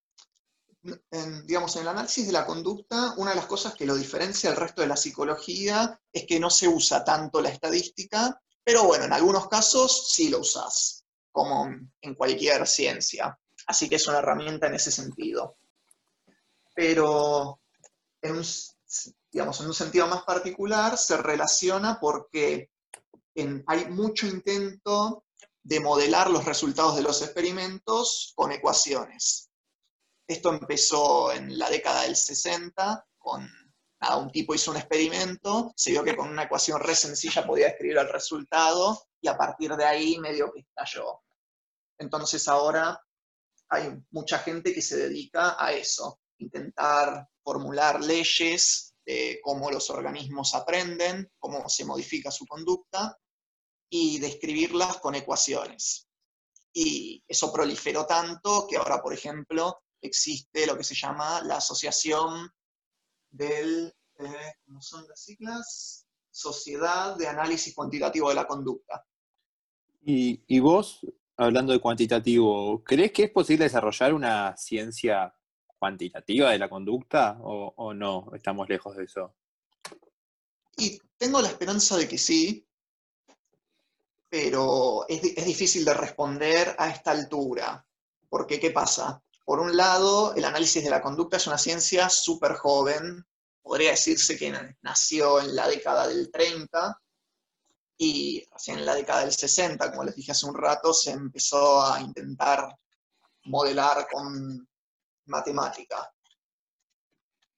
digamos, 1.46 1.74
en 1.76 1.82
el 1.82 1.88
análisis 1.88 2.26
de 2.26 2.32
la 2.32 2.46
conducta, 2.46 3.14
una 3.16 3.30
de 3.30 3.36
las 3.36 3.46
cosas 3.46 3.74
que 3.74 3.86
lo 3.86 3.94
diferencia 3.94 4.50
del 4.50 4.58
resto 4.58 4.82
de 4.82 4.88
la 4.88 4.96
psicología 4.96 6.00
es 6.12 6.26
que 6.26 6.40
no 6.40 6.50
se 6.50 6.68
usa 6.68 7.04
tanto 7.04 7.40
la 7.40 7.50
estadística, 7.50 8.40
pero 8.64 8.84
bueno, 8.84 9.04
en 9.04 9.12
algunos 9.12 9.48
casos 9.48 10.12
sí 10.12 10.28
lo 10.28 10.40
usas, 10.40 11.04
como 11.32 11.68
en 12.00 12.14
cualquier 12.14 12.66
ciencia. 12.66 13.38
Así 13.66 13.88
que 13.88 13.96
es 13.96 14.06
una 14.06 14.18
herramienta 14.18 14.66
en 14.66 14.74
ese 14.74 14.90
sentido. 14.90 15.56
Pero 16.74 17.60
en 18.22 18.36
un, 18.36 18.44
digamos, 19.30 19.60
en 19.60 19.66
un 19.66 19.74
sentido 19.74 20.06
más 20.06 20.22
particular, 20.24 20.96
se 20.96 21.16
relaciona 21.16 21.98
porque 22.00 22.70
hay 23.66 23.86
mucho 23.90 24.26
intento 24.26 25.24
de 25.62 25.80
modelar 25.80 26.30
los 26.30 26.44
resultados 26.44 26.96
de 26.96 27.02
los 27.02 27.22
experimentos 27.22 28.32
con 28.34 28.52
ecuaciones. 28.52 29.50
Esto 30.26 30.50
empezó 30.50 31.32
en 31.32 31.58
la 31.58 31.70
década 31.70 32.02
del 32.02 32.16
60, 32.16 33.06
con 33.18 33.48
un 34.18 34.30
tipo 34.30 34.54
hizo 34.54 34.70
un 34.70 34.76
experimento, 34.76 35.72
se 35.76 35.90
vio 35.90 36.04
que 36.04 36.16
con 36.16 36.28
una 36.28 36.44
ecuación 36.44 36.80
re 36.80 36.94
sencilla 36.94 37.46
podía 37.46 37.68
escribir 37.68 37.98
el 37.98 38.08
resultado, 38.08 39.08
y 39.20 39.28
a 39.28 39.36
partir 39.36 39.74
de 39.74 39.84
ahí 39.84 40.18
medio 40.18 40.52
que 40.52 40.60
estalló. 40.60 41.22
Entonces 41.98 42.46
ahora 42.48 43.02
hay 43.68 43.92
mucha 44.10 44.38
gente 44.38 44.72
que 44.72 44.82
se 44.82 44.96
dedica 44.96 45.56
a 45.58 45.72
eso, 45.72 46.20
intentar 46.38 47.28
formular 47.42 48.02
leyes 48.02 48.87
cómo 49.42 49.70
los 49.70 49.88
organismos 49.90 50.54
aprenden, 50.54 51.30
cómo 51.38 51.68
se 51.68 51.84
modifica 51.84 52.30
su 52.30 52.46
conducta, 52.46 53.18
y 53.90 54.18
describirlas 54.18 54.98
con 54.98 55.14
ecuaciones. 55.14 56.08
Y 56.72 57.22
eso 57.26 57.52
proliferó 57.52 58.06
tanto 58.06 58.66
que 58.68 58.76
ahora, 58.76 59.02
por 59.02 59.14
ejemplo, 59.14 59.80
existe 60.00 60.66
lo 60.66 60.76
que 60.76 60.84
se 60.84 60.94
llama 60.94 61.42
la 61.42 61.56
Asociación 61.56 62.50
del, 63.30 63.92
eh, 64.18 64.52
¿cómo 64.64 64.80
son 64.80 65.06
las 65.08 65.20
siglas? 65.22 66.06
Sociedad 66.30 67.16
de 67.16 67.26
Análisis 67.26 67.74
Cuantitativo 67.74 68.28
de 68.28 68.34
la 68.34 68.46
Conducta. 68.46 69.04
Y, 70.02 70.44
y 70.46 70.60
vos, 70.60 71.00
hablando 71.36 71.72
de 71.72 71.80
cuantitativo, 71.80 72.82
¿crees 72.84 73.12
que 73.12 73.24
es 73.24 73.30
posible 73.30 73.64
desarrollar 73.64 74.14
una 74.14 74.56
ciencia 74.56 75.34
cuantitativa 75.78 76.50
de 76.50 76.58
la 76.58 76.68
conducta 76.68 77.38
o, 77.40 77.94
no? 77.94 78.30
Estamos 78.34 78.68
lejos 78.68 78.96
de 78.96 79.04
eso. 79.04 79.34
Y 80.76 81.00
tengo 81.16 81.40
la 81.40 81.48
esperanza 81.48 81.96
de 81.96 82.08
que 82.08 82.18
sí, 82.18 82.66
pero 84.28 85.06
es, 85.08 85.22
es 85.24 85.44
difícil 85.44 85.84
de 85.84 85.94
responder 85.94 86.74
a 86.78 86.90
esta 86.90 87.10
altura. 87.12 87.84
Porque, 88.28 88.60
¿qué 88.60 88.70
pasa? 88.70 89.22
Por 89.44 89.60
un 89.60 89.76
lado, 89.76 90.34
el 90.34 90.44
análisis 90.44 90.84
de 90.84 90.90
la 90.90 91.00
conducta 91.00 91.38
es 91.38 91.46
una 91.46 91.56
ciencia 91.58 92.10
súper 92.10 92.52
joven, 92.54 93.24
podría 93.62 93.90
decirse 93.92 94.36
que 94.36 94.50
na- 94.50 94.76
nació 94.82 95.40
en 95.40 95.56
la 95.56 95.66
década 95.66 96.06
del 96.06 96.30
30 96.30 97.00
y 97.96 98.46
recién 98.52 98.78
en 98.78 98.86
la 98.86 98.94
década 98.94 99.22
del 99.22 99.32
60, 99.32 99.90
como 99.90 100.04
les 100.04 100.14
dije 100.14 100.32
hace 100.32 100.46
un 100.46 100.54
rato, 100.54 100.92
se 100.92 101.10
empezó 101.12 101.82
a 101.82 102.00
intentar 102.00 102.76
modelar 103.46 104.06
con 104.12 104.67
matemática. 105.28 106.12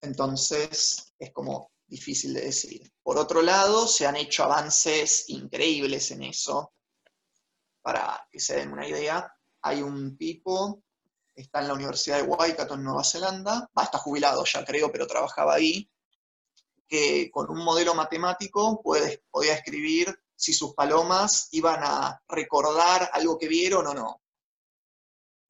Entonces, 0.00 1.15
es 1.19 1.33
como 1.33 1.73
difícil 1.87 2.33
de 2.35 2.43
decir. 2.43 2.91
Por 3.03 3.19
otro 3.19 3.43
lado, 3.43 3.87
se 3.87 4.07
han 4.07 4.17
hecho 4.17 4.45
avances 4.45 5.25
increíbles 5.29 6.11
en 6.11 6.23
eso. 6.23 6.73
Para 7.83 8.27
que 8.31 8.41
se 8.41 8.57
den 8.57 8.73
una 8.73 8.87
idea, 8.87 9.35
hay 9.62 9.83
un 9.83 10.17
tipo, 10.17 10.83
está 11.35 11.61
en 11.61 11.69
la 11.69 11.75
Universidad 11.75 12.19
de 12.19 12.23
Waikato 12.23 12.75
en 12.75 12.85
Nueva 12.85 13.05
Zelanda, 13.05 13.71
va, 13.77 13.85
está 13.85 13.99
jubilado 13.99 14.45
ya 14.45 14.65
creo, 14.65 14.93
pero 14.93 15.07
trabajaba 15.07 15.55
ahí, 15.55 15.91
que 16.87 17.31
con 17.31 17.50
un 17.50 17.65
modelo 17.65 17.95
matemático 17.95 18.83
podía 18.83 19.55
escribir 19.55 20.15
si 20.35 20.53
sus 20.53 20.75
palomas 20.75 21.49
iban 21.53 21.81
a 21.83 22.23
recordar 22.29 23.11
algo 23.12 23.39
que 23.39 23.49
vieron 23.49 23.87
o 23.87 23.95
no. 23.95 24.23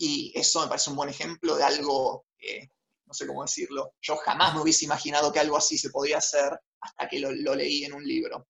Y 0.02 0.32
eso 0.34 0.62
me 0.62 0.66
parece 0.68 0.88
un 0.88 0.96
buen 0.96 1.10
ejemplo 1.10 1.56
de 1.56 1.62
algo 1.62 2.24
que, 2.38 2.70
no 3.04 3.12
sé 3.12 3.26
cómo 3.26 3.42
decirlo, 3.42 3.92
yo 4.00 4.16
jamás 4.16 4.54
me 4.54 4.62
hubiese 4.62 4.86
imaginado 4.86 5.30
que 5.30 5.40
algo 5.40 5.58
así 5.58 5.76
se 5.76 5.90
podía 5.90 6.16
hacer 6.16 6.58
hasta 6.80 7.06
que 7.06 7.18
lo, 7.20 7.30
lo 7.32 7.54
leí 7.54 7.84
en 7.84 7.92
un 7.92 8.02
libro. 8.02 8.48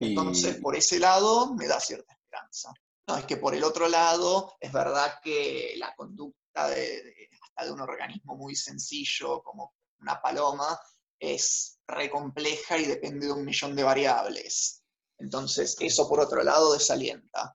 Y- 0.00 0.08
Entonces, 0.08 0.56
por 0.56 0.74
ese 0.74 0.98
lado, 0.98 1.54
me 1.54 1.66
da 1.66 1.78
cierta 1.78 2.14
esperanza. 2.14 2.72
No, 3.06 3.18
es 3.18 3.26
que 3.26 3.36
por 3.36 3.54
el 3.54 3.62
otro 3.62 3.88
lado, 3.88 4.56
es 4.58 4.72
verdad 4.72 5.18
que 5.22 5.74
la 5.76 5.94
conducta 5.94 6.68
de, 6.68 7.02
de- 7.02 7.28
hasta 7.42 7.66
de 7.66 7.72
un 7.72 7.80
organismo 7.82 8.34
muy 8.34 8.54
sencillo 8.56 9.42
como 9.42 9.74
una 10.00 10.18
paloma 10.22 10.80
es 11.18 11.78
re 11.86 12.08
compleja 12.08 12.78
y 12.78 12.86
depende 12.86 13.26
de 13.26 13.32
un 13.32 13.44
millón 13.44 13.76
de 13.76 13.82
variables. 13.82 14.82
Entonces, 15.18 15.76
eso 15.80 16.08
por 16.08 16.20
otro 16.20 16.42
lado 16.42 16.72
desalienta. 16.72 17.54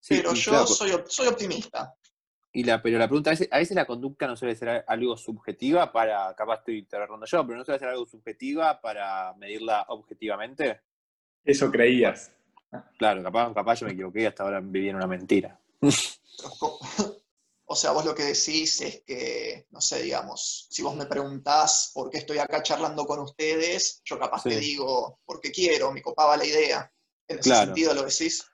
sí, 0.00 0.16
Pero 0.16 0.32
yo 0.34 0.50
claro, 0.52 0.66
soy, 0.66 0.92
soy 1.08 1.26
optimista. 1.26 1.94
Y 2.56 2.64
la, 2.64 2.80
pero 2.80 2.98
la 2.98 3.06
pregunta, 3.06 3.28
a 3.28 3.32
veces, 3.34 3.48
a 3.50 3.58
veces 3.58 3.76
la 3.76 3.84
conducta 3.84 4.26
no 4.26 4.34
suele 4.34 4.56
ser 4.56 4.82
algo 4.88 5.14
subjetiva 5.18 5.92
para, 5.92 6.34
capaz 6.34 6.60
estoy 6.60 6.78
interrogando 6.78 7.26
yo, 7.26 7.46
pero 7.46 7.58
no 7.58 7.66
suele 7.66 7.78
ser 7.78 7.88
algo 7.88 8.06
subjetiva 8.06 8.80
para 8.80 9.34
medirla 9.34 9.84
objetivamente. 9.88 10.80
Eso 11.44 11.70
creías. 11.70 12.32
Claro, 12.98 13.22
capaz, 13.22 13.52
capaz 13.52 13.80
yo 13.80 13.86
me 13.86 13.92
equivoqué 13.92 14.22
y 14.22 14.24
hasta 14.24 14.42
ahora 14.42 14.60
viví 14.60 14.88
en 14.88 14.96
una 14.96 15.06
mentira. 15.06 15.60
O 17.68 17.74
sea, 17.74 17.90
vos 17.90 18.04
lo 18.04 18.14
que 18.14 18.22
decís 18.22 18.80
es 18.80 19.02
que, 19.04 19.66
no 19.70 19.80
sé, 19.80 20.00
digamos, 20.00 20.68
si 20.70 20.82
vos 20.82 20.94
me 20.94 21.06
preguntás 21.06 21.90
por 21.92 22.10
qué 22.10 22.18
estoy 22.18 22.38
acá 22.38 22.62
charlando 22.62 23.04
con 23.06 23.18
ustedes, 23.18 24.00
yo 24.04 24.20
capaz 24.20 24.44
te 24.44 24.56
digo, 24.60 25.18
porque 25.26 25.50
quiero, 25.50 25.90
me 25.90 26.00
copaba 26.00 26.36
la 26.36 26.44
idea. 26.46 26.92
En 27.26 27.40
ese 27.40 27.50
Claro. 27.50 27.66
sentido 27.66 27.92
lo 27.92 28.02
decís. 28.04 28.46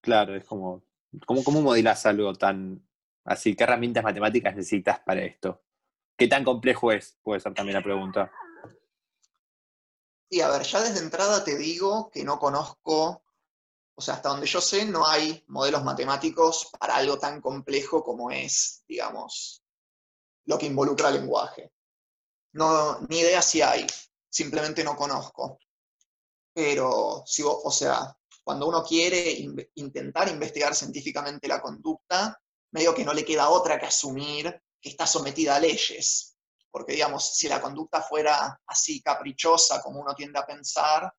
Claro, 0.00 0.34
es 0.34 0.44
como, 0.44 0.82
¿cómo, 1.26 1.44
cómo 1.44 1.62
modelás 1.62 2.06
algo 2.06 2.34
tan 2.34 2.85
así? 3.26 3.54
¿Qué 3.54 3.64
herramientas 3.64 4.04
matemáticas 4.04 4.54
necesitas 4.54 5.00
para 5.00 5.22
esto? 5.22 5.62
¿Qué 6.16 6.28
tan 6.28 6.44
complejo 6.44 6.92
es? 6.92 7.18
Puede 7.22 7.40
ser 7.40 7.52
también 7.54 7.76
la 7.76 7.82
pregunta. 7.82 8.32
Y 10.28 10.40
a 10.40 10.48
ver, 10.48 10.62
ya 10.62 10.80
desde 10.80 11.00
entrada 11.00 11.44
te 11.44 11.56
digo 11.56 12.10
que 12.10 12.24
no 12.24 12.38
conozco, 12.38 13.22
o 13.94 14.00
sea, 14.00 14.14
hasta 14.14 14.30
donde 14.30 14.46
yo 14.46 14.60
sé, 14.60 14.84
no 14.86 15.06
hay 15.06 15.44
modelos 15.48 15.84
matemáticos 15.84 16.70
para 16.78 16.96
algo 16.96 17.18
tan 17.18 17.40
complejo 17.40 18.02
como 18.02 18.30
es, 18.30 18.82
digamos, 18.88 19.62
lo 20.46 20.58
que 20.58 20.66
involucra 20.66 21.08
el 21.08 21.16
lenguaje. 21.16 21.72
No, 22.52 23.00
ni 23.08 23.20
idea 23.20 23.42
si 23.42 23.62
hay, 23.62 23.86
simplemente 24.28 24.82
no 24.82 24.96
conozco. 24.96 25.58
Pero, 26.54 27.22
si 27.26 27.42
o 27.44 27.70
sea, 27.70 28.16
cuando 28.42 28.66
uno 28.66 28.82
quiere 28.82 29.36
intentar 29.74 30.28
investigar 30.28 30.74
científicamente 30.74 31.46
la 31.46 31.60
conducta, 31.60 32.40
medio 32.72 32.94
que 32.94 33.04
no 33.04 33.12
le 33.14 33.24
queda 33.24 33.48
otra 33.48 33.78
que 33.78 33.86
asumir 33.86 34.60
que 34.80 34.88
está 34.90 35.06
sometida 35.06 35.56
a 35.56 35.60
leyes. 35.60 36.36
Porque, 36.70 36.92
digamos, 36.92 37.36
si 37.36 37.48
la 37.48 37.60
conducta 37.60 38.02
fuera 38.02 38.60
así 38.66 39.00
caprichosa 39.00 39.82
como 39.82 40.00
uno 40.00 40.14
tiende 40.14 40.38
a 40.38 40.46
pensar, 40.46 41.12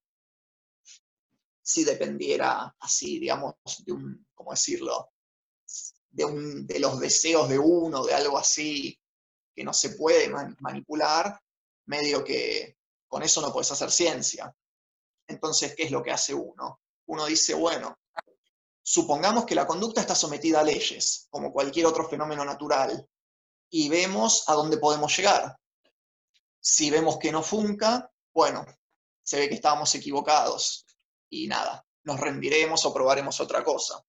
si 1.62 1.84
dependiera 1.84 2.76
así, 2.80 3.20
digamos, 3.20 3.56
de 3.86 3.92
un, 3.92 4.28
¿cómo 4.34 4.52
decirlo? 4.52 5.12
De, 6.10 6.26
un- 6.26 6.66
de 6.66 6.80
los 6.80 7.00
deseos 7.00 7.50
de 7.50 7.60
uno, 7.60 8.04
de 8.06 8.14
algo 8.14 8.38
así 8.38 8.98
que 9.54 9.64
no 9.64 9.74
se 9.74 9.92
puede 9.92 10.30
man- 10.30 10.56
manipular, 10.60 11.40
medio 11.88 12.24
que 12.24 12.78
con 13.08 13.24
eso 13.24 13.42
no 13.42 13.52
puedes 13.52 13.72
hacer 13.72 13.92
ciencia. 13.92 14.56
Entonces, 15.28 15.76
¿qué 15.76 15.84
es 15.84 15.92
lo 15.92 16.04
que 16.04 16.12
hace 16.12 16.34
uno? 16.34 16.82
Uno 17.08 17.26
dice, 17.26 17.54
bueno, 17.54 17.98
supongamos 18.90 19.46
que 19.46 19.54
la 19.54 19.68
conducta 19.68 20.00
está 20.00 20.16
sometida 20.16 20.62
a 20.62 20.64
leyes, 20.64 21.28
como 21.30 21.52
cualquier 21.52 21.88
otro 21.88 22.08
fenómeno 22.08 22.46
natural, 22.46 23.06
y 23.70 23.90
vemos 23.90 24.48
a 24.48 24.54
dónde 24.54 24.78
podemos 24.78 25.14
llegar. 25.14 25.58
Si 26.58 26.90
vemos 26.90 27.20
que 27.20 27.34
no 27.34 27.44
funca, 27.44 28.10
bueno, 28.34 28.66
se 29.22 29.40
ve 29.40 29.50
que 29.50 29.56
estábamos 29.56 29.94
equivocados 29.94 30.86
y 31.30 31.48
nada, 31.48 31.86
nos 32.06 32.18
rendiremos 32.18 32.86
o 32.86 32.94
probaremos 32.94 33.42
otra 33.42 33.62
cosa. 33.62 34.02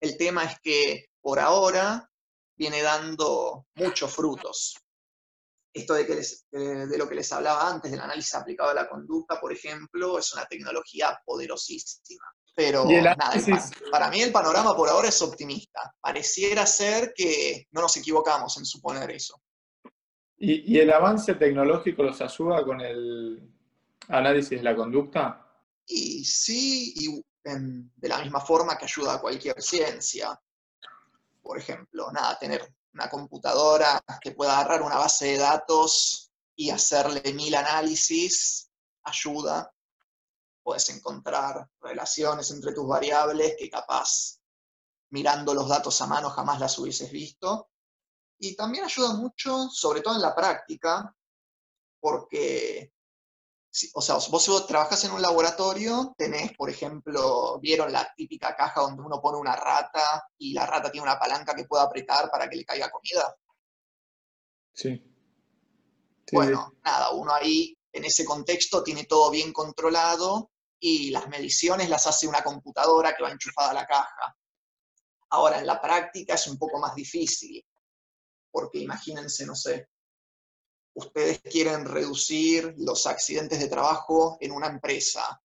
El 0.00 0.16
tema 0.16 0.42
es 0.42 0.58
que 0.58 1.10
por 1.20 1.38
ahora 1.38 2.10
viene 2.56 2.82
dando 2.82 3.68
muchos 3.76 4.12
frutos. 4.12 4.76
Esto 5.72 5.94
de, 5.94 6.04
de 6.04 6.98
lo 6.98 7.08
que 7.08 7.14
les 7.14 7.32
hablaba 7.32 7.68
antes, 7.70 7.92
del 7.92 8.00
análisis 8.00 8.34
aplicado 8.34 8.70
a 8.70 8.74
la 8.74 8.88
conducta, 8.88 9.40
por 9.40 9.52
ejemplo, 9.52 10.18
es 10.18 10.34
una 10.34 10.46
tecnología 10.46 11.22
poderosísima. 11.24 12.24
Pero 12.58 12.84
nada, 13.16 13.30
para 13.92 14.10
mí 14.10 14.20
el 14.20 14.32
panorama 14.32 14.74
por 14.74 14.88
ahora 14.88 15.06
es 15.08 15.22
optimista. 15.22 15.94
Pareciera 16.00 16.66
ser 16.66 17.12
que 17.14 17.68
no 17.70 17.82
nos 17.82 17.96
equivocamos 17.98 18.56
en 18.58 18.64
suponer 18.64 19.08
eso. 19.12 19.40
¿Y, 20.38 20.74
y 20.74 20.80
el 20.80 20.92
avance 20.92 21.34
tecnológico 21.36 22.02
los 22.02 22.20
ayuda 22.20 22.64
con 22.64 22.80
el 22.80 23.48
análisis 24.08 24.58
de 24.58 24.62
la 24.64 24.74
conducta? 24.74 25.46
Y 25.86 26.24
sí, 26.24 26.94
y 26.96 27.24
en- 27.44 27.92
de 27.94 28.08
la 28.08 28.18
misma 28.18 28.40
forma 28.40 28.76
que 28.76 28.86
ayuda 28.86 29.14
a 29.14 29.20
cualquier 29.20 29.62
ciencia. 29.62 30.36
Por 31.40 31.58
ejemplo, 31.58 32.10
nada, 32.10 32.36
tener 32.40 32.74
una 32.92 33.08
computadora 33.08 34.02
que 34.20 34.32
pueda 34.32 34.58
agarrar 34.58 34.82
una 34.82 34.96
base 34.98 35.26
de 35.26 35.38
datos 35.38 36.32
y 36.56 36.70
hacerle 36.70 37.22
mil 37.34 37.54
análisis 37.54 38.68
ayuda. 39.04 39.72
Puedes 40.68 40.90
encontrar 40.90 41.66
relaciones 41.80 42.50
entre 42.50 42.74
tus 42.74 42.86
variables 42.86 43.56
que 43.58 43.70
capaz 43.70 44.38
mirando 45.08 45.54
los 45.54 45.66
datos 45.66 45.98
a 46.02 46.06
mano 46.06 46.28
jamás 46.28 46.60
las 46.60 46.78
hubieses 46.78 47.10
visto. 47.10 47.70
Y 48.38 48.54
también 48.54 48.84
ayuda 48.84 49.14
mucho, 49.14 49.70
sobre 49.70 50.02
todo 50.02 50.16
en 50.16 50.20
la 50.20 50.34
práctica, 50.34 51.16
porque 51.98 52.92
o 53.94 54.02
sea, 54.02 54.16
vos 54.30 54.44
si 54.44 54.50
vos 54.50 54.66
trabajás 54.66 55.02
en 55.04 55.12
un 55.12 55.22
laboratorio, 55.22 56.14
tenés, 56.18 56.52
por 56.52 56.68
ejemplo, 56.68 57.58
vieron 57.60 57.90
la 57.90 58.12
típica 58.14 58.54
caja 58.54 58.82
donde 58.82 59.02
uno 59.02 59.22
pone 59.22 59.38
una 59.38 59.56
rata 59.56 60.28
y 60.36 60.52
la 60.52 60.66
rata 60.66 60.92
tiene 60.92 61.06
una 61.06 61.18
palanca 61.18 61.54
que 61.54 61.64
pueda 61.64 61.84
apretar 61.84 62.30
para 62.30 62.46
que 62.46 62.56
le 62.56 62.66
caiga 62.66 62.90
comida. 62.90 63.34
Sí. 64.74 65.02
Sí, 66.26 66.36
Bueno, 66.36 66.74
nada, 66.84 67.12
uno 67.12 67.32
ahí 67.32 67.74
en 67.90 68.04
ese 68.04 68.26
contexto 68.26 68.82
tiene 68.82 69.04
todo 69.04 69.30
bien 69.30 69.50
controlado 69.54 70.50
y 70.80 71.10
las 71.10 71.28
mediciones 71.28 71.88
las 71.88 72.06
hace 72.06 72.26
una 72.26 72.42
computadora 72.42 73.16
que 73.16 73.22
va 73.22 73.30
enchufada 73.30 73.70
a 73.70 73.74
la 73.74 73.86
caja. 73.86 74.36
Ahora, 75.30 75.58
en 75.58 75.66
la 75.66 75.80
práctica 75.80 76.34
es 76.34 76.46
un 76.46 76.58
poco 76.58 76.78
más 76.78 76.94
difícil, 76.94 77.64
porque 78.50 78.78
imagínense, 78.78 79.44
no 79.44 79.54
sé, 79.54 79.88
ustedes 80.94 81.40
quieren 81.40 81.84
reducir 81.84 82.74
los 82.78 83.06
accidentes 83.06 83.58
de 83.60 83.68
trabajo 83.68 84.38
en 84.40 84.52
una 84.52 84.68
empresa. 84.68 85.40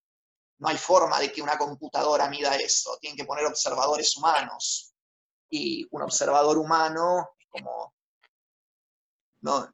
No 0.59 0.69
hay 0.69 0.77
forma 0.77 1.19
de 1.19 1.31
que 1.31 1.41
una 1.41 1.57
computadora 1.57 2.29
mida 2.29 2.55
eso, 2.55 2.97
tienen 2.99 3.17
que 3.17 3.25
poner 3.25 3.45
observadores 3.45 4.15
humanos. 4.15 4.93
Y 5.49 5.85
un 5.91 6.01
observador 6.01 6.57
humano 6.57 7.29
es 7.37 7.47
como 7.49 7.93
no, 9.41 9.69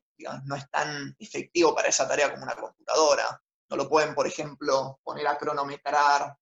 no 0.46 0.56
es 0.56 0.70
tan 0.70 1.16
efectivo 1.20 1.74
para 1.74 1.90
esa 1.90 2.08
tarea 2.08 2.32
como 2.32 2.44
una 2.44 2.56
computadora. 2.56 3.42
No 3.70 3.78
lo 3.78 3.90
pueden, 3.90 4.16
por 4.16 4.28
ejemplo, 4.28 5.00
poner 5.04 5.28
a 5.28 5.38
cronometrar 5.38 6.36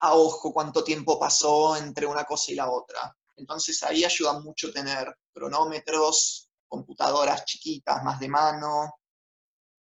a 0.00 0.14
ojo 0.14 0.52
cuánto 0.52 0.82
tiempo 0.82 1.18
pasó 1.18 1.76
entre 1.76 2.06
una 2.06 2.24
cosa 2.24 2.52
y 2.52 2.54
la 2.54 2.70
otra. 2.70 3.16
Entonces 3.36 3.82
ahí 3.82 4.04
ayuda 4.04 4.40
mucho 4.40 4.72
tener 4.72 5.14
cronómetros, 5.32 6.48
computadoras 6.68 7.44
chiquitas, 7.44 8.02
más 8.02 8.20
de 8.20 8.28
mano, 8.28 8.94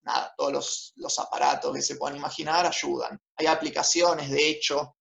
nada, 0.03 0.33
todos 0.37 0.93
los, 0.97 1.19
aparatos 1.19 1.75
que 1.75 1.83
se 1.83 1.97
puedan 1.97 2.17
imaginar 2.17 2.67
ayudan. 2.67 3.19
Hay 3.37 3.47
aplicaciones, 3.47 4.31
de 4.31 4.51
hecho, 4.51 4.97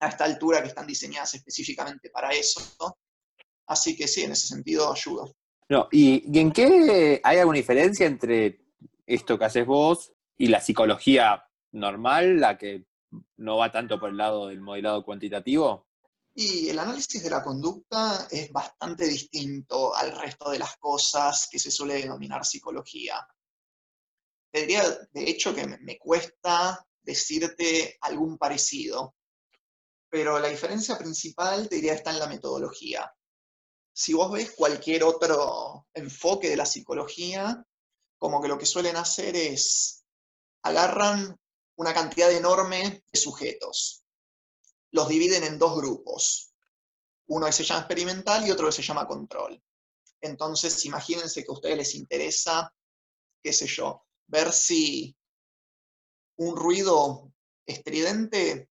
a 0.00 0.08
esta 0.08 0.24
altura 0.24 0.62
que 0.62 0.68
están 0.68 0.86
diseñadas 0.86 1.34
específicamente 1.34 2.10
para 2.10 2.30
eso. 2.30 2.60
Así 3.66 3.96
que 3.96 4.08
sí, 4.08 4.24
en 4.24 4.32
ese 4.32 4.46
sentido 4.46 4.90
ayuda. 4.92 5.24
No, 5.68 5.88
¿y, 5.92 6.38
en 6.38 6.52
qué 6.52 7.20
hay 7.22 7.38
alguna 7.38 7.58
diferencia 7.58 8.06
entre 8.06 8.64
esto 9.06 9.38
que 9.38 9.44
haces 9.44 9.66
vos 9.66 10.12
y 10.38 10.46
la 10.46 10.60
psicología 10.60 11.44
normal, 11.72 12.40
la 12.40 12.56
que 12.56 12.86
no 13.36 13.58
va 13.58 13.70
tanto 13.70 14.00
por 14.00 14.10
el 14.10 14.16
lado 14.16 14.48
del 14.48 14.60
modelado 14.60 15.04
cuantitativo? 15.04 15.88
Y 16.34 16.68
el 16.68 16.78
análisis 16.78 17.22
de 17.22 17.30
la 17.30 17.42
conducta 17.42 18.28
es 18.30 18.50
bastante 18.52 19.06
distinto 19.06 19.94
al 19.94 20.18
resto 20.18 20.50
de 20.50 20.60
las 20.60 20.76
cosas 20.76 21.48
que 21.50 21.58
se 21.58 21.70
suele 21.70 21.94
denominar 21.94 22.44
psicología. 22.44 23.26
Te 24.50 24.60
diría, 24.60 24.82
de 25.12 25.28
hecho, 25.28 25.54
que 25.54 25.66
me 25.66 25.98
cuesta 25.98 26.86
decirte 27.02 27.98
algún 28.00 28.38
parecido, 28.38 29.16
pero 30.08 30.38
la 30.38 30.48
diferencia 30.48 30.96
principal, 30.96 31.68
diría, 31.68 31.94
está 31.94 32.12
en 32.12 32.20
la 32.20 32.28
metodología 32.28 33.12
si 33.98 34.14
vos 34.14 34.30
ves 34.30 34.52
cualquier 34.52 35.02
otro 35.02 35.88
enfoque 35.92 36.48
de 36.48 36.56
la 36.56 36.64
psicología, 36.64 37.66
como 38.16 38.40
que 38.40 38.46
lo 38.46 38.56
que 38.56 38.64
suelen 38.64 38.94
hacer 38.94 39.34
es 39.34 39.97
agarran 40.62 41.38
una 41.76 41.94
cantidad 41.94 42.30
enorme 42.32 43.04
de 43.10 43.18
sujetos, 43.18 44.04
los 44.90 45.08
dividen 45.08 45.44
en 45.44 45.58
dos 45.58 45.76
grupos, 45.76 46.52
uno 47.26 47.46
que 47.46 47.52
se 47.52 47.64
llama 47.64 47.80
experimental 47.80 48.46
y 48.46 48.50
otro 48.50 48.66
que 48.66 48.72
se 48.72 48.82
llama 48.82 49.06
control. 49.06 49.62
Entonces, 50.20 50.84
imagínense 50.84 51.44
que 51.44 51.50
a 51.50 51.54
ustedes 51.54 51.76
les 51.76 51.94
interesa, 51.94 52.72
qué 53.42 53.52
sé 53.52 53.66
yo, 53.66 54.04
ver 54.26 54.52
si 54.52 55.16
un 56.36 56.56
ruido 56.56 57.32
estridente 57.66 58.68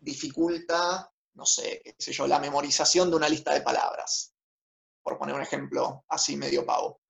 dificulta 0.00 1.12
no 1.34 1.46
sé, 1.46 1.80
qué 1.84 1.94
sé 1.98 2.12
yo, 2.12 2.26
la 2.26 2.38
memorización 2.38 3.10
de 3.10 3.16
una 3.16 3.28
lista 3.28 3.52
de 3.52 3.62
palabras, 3.62 4.34
por 5.02 5.18
poner 5.18 5.34
un 5.34 5.42
ejemplo 5.42 6.04
así 6.08 6.36
medio 6.36 6.64
pavo. 6.64 7.00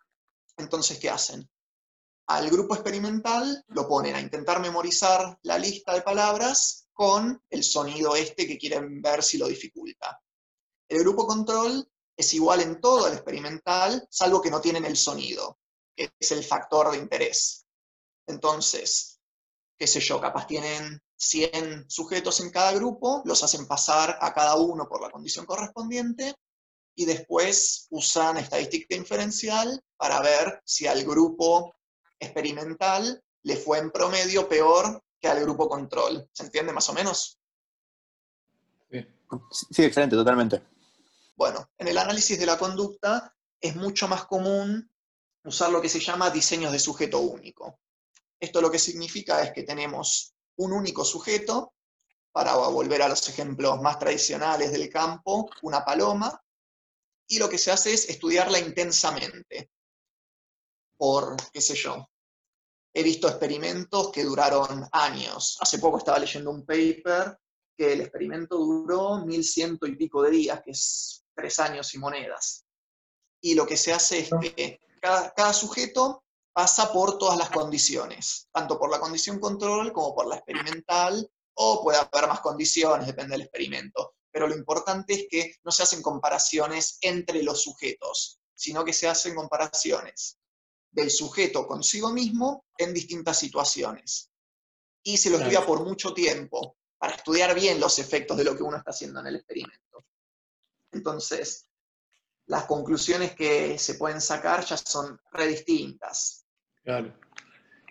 Entonces, 0.56 0.98
¿qué 0.98 1.10
hacen? 1.10 1.48
Al 2.32 2.48
grupo 2.48 2.74
experimental 2.74 3.62
lo 3.68 3.86
ponen 3.86 4.16
a 4.16 4.20
intentar 4.20 4.58
memorizar 4.58 5.38
la 5.42 5.58
lista 5.58 5.92
de 5.92 6.00
palabras 6.00 6.88
con 6.94 7.44
el 7.50 7.62
sonido 7.62 8.16
este 8.16 8.46
que 8.46 8.56
quieren 8.56 9.02
ver 9.02 9.22
si 9.22 9.36
lo 9.36 9.48
dificulta. 9.48 10.18
El 10.88 11.00
grupo 11.00 11.26
control 11.26 11.86
es 12.16 12.32
igual 12.32 12.62
en 12.62 12.80
todo 12.80 13.04
al 13.04 13.12
experimental, 13.12 14.08
salvo 14.08 14.40
que 14.40 14.50
no 14.50 14.62
tienen 14.62 14.86
el 14.86 14.96
sonido, 14.96 15.58
que 15.94 16.10
es 16.18 16.32
el 16.32 16.42
factor 16.42 16.90
de 16.90 16.96
interés. 16.96 17.66
Entonces, 18.26 19.20
qué 19.78 19.86
sé 19.86 20.00
yo, 20.00 20.18
capaz 20.18 20.46
tienen 20.46 21.02
100 21.14 21.84
sujetos 21.90 22.40
en 22.40 22.48
cada 22.48 22.72
grupo, 22.72 23.20
los 23.26 23.42
hacen 23.44 23.66
pasar 23.66 24.16
a 24.22 24.32
cada 24.32 24.56
uno 24.56 24.88
por 24.88 25.02
la 25.02 25.10
condición 25.10 25.44
correspondiente 25.44 26.34
y 26.94 27.04
después 27.04 27.88
usan 27.90 28.38
estadística 28.38 28.96
inferencial 28.96 29.84
para 29.98 30.22
ver 30.22 30.62
si 30.64 30.86
al 30.86 31.04
grupo 31.04 31.74
experimental 32.22 33.22
le 33.42 33.56
fue 33.56 33.78
en 33.78 33.90
promedio 33.90 34.48
peor 34.48 35.02
que 35.20 35.28
al 35.28 35.40
grupo 35.40 35.68
control. 35.68 36.28
¿Se 36.32 36.44
entiende 36.44 36.72
más 36.72 36.88
o 36.88 36.92
menos? 36.92 37.38
Sí, 38.90 39.82
excelente, 39.82 40.14
totalmente. 40.14 40.62
Bueno, 41.36 41.70
en 41.78 41.88
el 41.88 41.96
análisis 41.96 42.38
de 42.38 42.46
la 42.46 42.58
conducta 42.58 43.34
es 43.60 43.74
mucho 43.76 44.06
más 44.08 44.26
común 44.26 44.90
usar 45.44 45.70
lo 45.70 45.80
que 45.80 45.88
se 45.88 46.00
llama 46.00 46.30
diseños 46.30 46.72
de 46.72 46.78
sujeto 46.78 47.20
único. 47.20 47.80
Esto 48.38 48.60
lo 48.60 48.70
que 48.70 48.78
significa 48.78 49.42
es 49.42 49.52
que 49.52 49.62
tenemos 49.62 50.34
un 50.56 50.72
único 50.72 51.04
sujeto, 51.04 51.72
para 52.32 52.54
volver 52.54 53.02
a 53.02 53.08
los 53.08 53.28
ejemplos 53.28 53.80
más 53.80 53.98
tradicionales 53.98 54.72
del 54.72 54.88
campo, 54.88 55.50
una 55.62 55.84
paloma, 55.84 56.42
y 57.28 57.38
lo 57.38 57.48
que 57.48 57.58
se 57.58 57.70
hace 57.70 57.92
es 57.92 58.08
estudiarla 58.08 58.58
intensamente, 58.58 59.70
por, 60.96 61.36
qué 61.52 61.60
sé 61.60 61.74
yo, 61.74 62.08
he 62.94 63.02
visto 63.02 63.28
experimentos 63.28 64.10
que 64.10 64.24
duraron 64.24 64.86
años. 64.92 65.56
Hace 65.60 65.78
poco 65.78 65.98
estaba 65.98 66.18
leyendo 66.18 66.50
un 66.50 66.64
paper 66.64 67.38
que 67.76 67.94
el 67.94 68.02
experimento 68.02 68.56
duró 68.56 69.24
mil 69.24 69.42
ciento 69.44 69.86
y 69.86 69.96
pico 69.96 70.22
de 70.22 70.30
días, 70.30 70.60
que 70.62 70.72
es 70.72 71.24
tres 71.34 71.58
años 71.58 71.94
y 71.94 71.98
monedas. 71.98 72.66
Y 73.40 73.54
lo 73.54 73.66
que 73.66 73.76
se 73.76 73.92
hace 73.92 74.20
es 74.20 74.30
que 74.54 74.80
cada 75.00 75.52
sujeto 75.52 76.24
pasa 76.52 76.92
por 76.92 77.18
todas 77.18 77.38
las 77.38 77.50
condiciones, 77.50 78.48
tanto 78.52 78.78
por 78.78 78.90
la 78.90 79.00
condición 79.00 79.40
control 79.40 79.92
como 79.92 80.14
por 80.14 80.26
la 80.26 80.36
experimental, 80.36 81.28
o 81.54 81.82
puede 81.82 81.98
haber 81.98 82.28
más 82.28 82.40
condiciones, 82.40 83.06
depende 83.06 83.32
del 83.32 83.42
experimento. 83.42 84.14
Pero 84.30 84.46
lo 84.46 84.54
importante 84.54 85.14
es 85.14 85.26
que 85.30 85.56
no 85.64 85.72
se 85.72 85.82
hacen 85.82 86.02
comparaciones 86.02 86.98
entre 87.00 87.42
los 87.42 87.62
sujetos, 87.62 88.38
sino 88.54 88.84
que 88.84 88.92
se 88.92 89.08
hacen 89.08 89.34
comparaciones 89.34 90.38
del 90.92 91.10
sujeto 91.10 91.66
consigo 91.66 92.12
mismo 92.12 92.66
en 92.78 92.94
distintas 92.94 93.38
situaciones. 93.38 94.30
Y 95.02 95.16
se 95.16 95.30
lo 95.30 95.38
estudia 95.38 95.66
por 95.66 95.82
mucho 95.82 96.14
tiempo, 96.14 96.76
para 96.98 97.14
estudiar 97.14 97.54
bien 97.54 97.80
los 97.80 97.98
efectos 97.98 98.36
de 98.36 98.44
lo 98.44 98.56
que 98.56 98.62
uno 98.62 98.76
está 98.76 98.90
haciendo 98.90 99.20
en 99.20 99.26
el 99.26 99.36
experimento. 99.36 100.04
Entonces, 100.92 101.66
las 102.46 102.66
conclusiones 102.66 103.34
que 103.34 103.78
se 103.78 103.94
pueden 103.94 104.20
sacar 104.20 104.64
ya 104.64 104.76
son 104.76 105.18
redistintas. 105.32 106.44
Claro. 106.84 107.12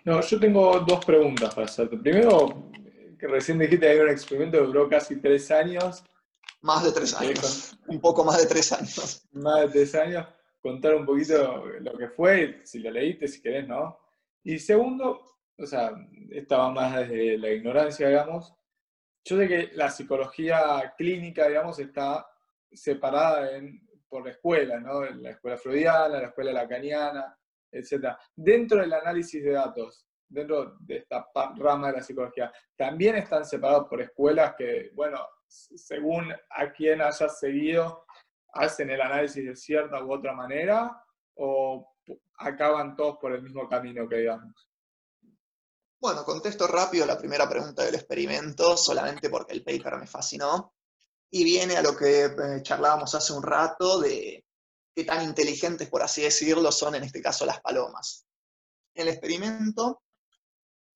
No, 0.04 0.20
yo 0.20 0.40
tengo 0.40 0.80
dos 0.80 1.04
preguntas 1.04 1.54
para 1.54 1.66
hacerte. 1.66 1.96
Primero, 1.98 2.70
que 3.18 3.26
recién 3.26 3.58
dijiste 3.58 3.86
que 3.86 3.92
hay 3.92 3.98
un 3.98 4.08
experimento 4.08 4.58
que 4.58 4.64
duró 4.64 4.88
casi 4.88 5.20
tres 5.20 5.50
años. 5.50 6.02
Más 6.60 6.82
de 6.84 6.92
tres 6.92 7.14
años. 7.14 7.76
un 7.86 8.00
poco 8.00 8.24
más 8.24 8.38
de 8.38 8.46
tres 8.46 8.72
años. 8.72 9.22
Más 9.32 9.60
de 9.60 9.68
tres 9.68 9.94
años. 9.94 10.26
Contar 10.62 10.94
un 10.94 11.04
poquito 11.04 11.66
lo 11.80 11.98
que 11.98 12.08
fue, 12.08 12.60
si 12.64 12.78
lo 12.78 12.90
leíste, 12.90 13.26
si 13.26 13.42
querés, 13.42 13.66
¿no? 13.66 13.98
Y 14.44 14.58
segundo, 14.58 15.20
o 15.58 15.66
sea, 15.66 15.92
estaba 16.30 16.70
más 16.70 17.00
desde 17.00 17.36
la 17.36 17.50
ignorancia, 17.50 18.08
digamos. 18.08 18.54
Yo 19.24 19.36
sé 19.36 19.48
que 19.48 19.70
la 19.74 19.90
psicología 19.90 20.94
clínica, 20.96 21.48
digamos, 21.48 21.78
está 21.78 22.26
separada 22.72 23.56
en, 23.56 23.86
por 24.08 24.24
la 24.24 24.30
escuela, 24.30 24.78
¿no? 24.78 25.04
La 25.04 25.30
escuela 25.30 25.56
freudiana, 25.56 26.20
la 26.20 26.28
escuela 26.28 26.52
lacaniana, 26.52 27.36
etc. 27.70 28.16
Dentro 28.34 28.80
del 28.80 28.92
análisis 28.92 29.42
de 29.42 29.52
datos, 29.52 30.06
dentro 30.28 30.76
de 30.80 30.98
esta 30.98 31.28
rama 31.56 31.88
de 31.88 31.98
la 31.98 32.02
psicología, 32.02 32.52
también 32.76 33.16
están 33.16 33.44
separados 33.44 33.88
por 33.88 34.00
escuelas 34.00 34.54
que, 34.56 34.90
bueno, 34.94 35.18
según 35.46 36.32
a 36.50 36.72
quién 36.72 37.02
hayas 37.02 37.38
seguido, 37.38 38.06
hacen 38.52 38.90
el 38.90 39.00
análisis 39.00 39.44
de 39.44 39.56
cierta 39.56 40.02
u 40.04 40.12
otra 40.12 40.32
manera 40.32 41.02
o 41.34 41.94
acaban 42.38 42.96
todos 42.96 43.18
por 43.20 43.32
el 43.32 43.42
mismo 43.42 43.68
camino 43.68 44.08
que 44.08 44.16
digamos. 44.16 44.68
Bueno, 46.00 46.24
contesto 46.24 46.66
rápido 46.66 47.06
la 47.06 47.16
primera 47.16 47.48
pregunta 47.48 47.84
del 47.84 47.94
experimento, 47.94 48.76
solamente 48.76 49.30
porque 49.30 49.52
el 49.52 49.62
paper 49.62 49.98
me 49.98 50.06
fascinó, 50.06 50.74
y 51.30 51.44
viene 51.44 51.76
a 51.76 51.82
lo 51.82 51.96
que 51.96 52.24
eh, 52.24 52.62
charlábamos 52.62 53.14
hace 53.14 53.32
un 53.32 53.42
rato 53.42 54.00
de 54.00 54.44
qué 54.94 55.04
tan 55.04 55.22
inteligentes, 55.22 55.88
por 55.88 56.02
así 56.02 56.22
decirlo, 56.22 56.72
son 56.72 56.96
en 56.96 57.04
este 57.04 57.22
caso 57.22 57.46
las 57.46 57.60
palomas. 57.60 58.26
En 58.94 59.06
el 59.06 59.14
experimento, 59.14 60.02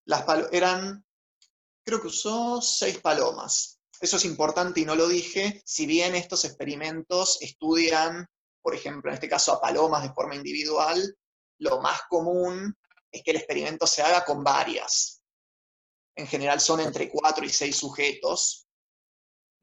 las 0.07 0.25
eran, 0.53 1.05
creo 1.85 2.01
que 2.01 2.09
usó 2.09 2.61
seis 2.61 2.99
palomas. 2.99 3.76
Eso 4.01 4.17
es 4.17 4.25
importante 4.25 4.81
y 4.81 4.85
no 4.85 4.95
lo 4.95 5.09
dije, 5.09 5.63
si 5.65 5.87
bien 5.87 6.15
estos 6.15 6.45
experimentos 6.45 7.39
estudian, 7.41 8.27
por 8.63 8.75
ejemplo, 8.75 9.11
en 9.11 9.15
este 9.15 9.29
caso 9.29 9.53
a 9.53 9.61
palomas 9.61 10.03
de 10.03 10.13
forma 10.13 10.35
individual, 10.35 11.17
lo 11.59 11.81
más 11.81 12.03
común 12.09 12.77
es 13.11 13.23
que 13.23 13.31
el 13.31 13.39
experimento 13.39 13.87
se 13.87 14.03
haga 14.03 14.25
con 14.25 14.45
varias. 14.45 15.23
En 16.15 16.27
general 16.27 16.61
son 16.61 16.81
entre 16.81 17.09
cuatro 17.09 17.45
y 17.45 17.51
seis 17.51 17.77
sujetos. 17.77 18.67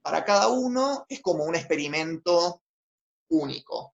Para 0.02 0.24
cada 0.26 0.48
uno 0.50 1.06
es 1.08 1.22
como 1.22 1.43
un 1.43 1.56
experimento 1.56 2.62
único 3.30 3.93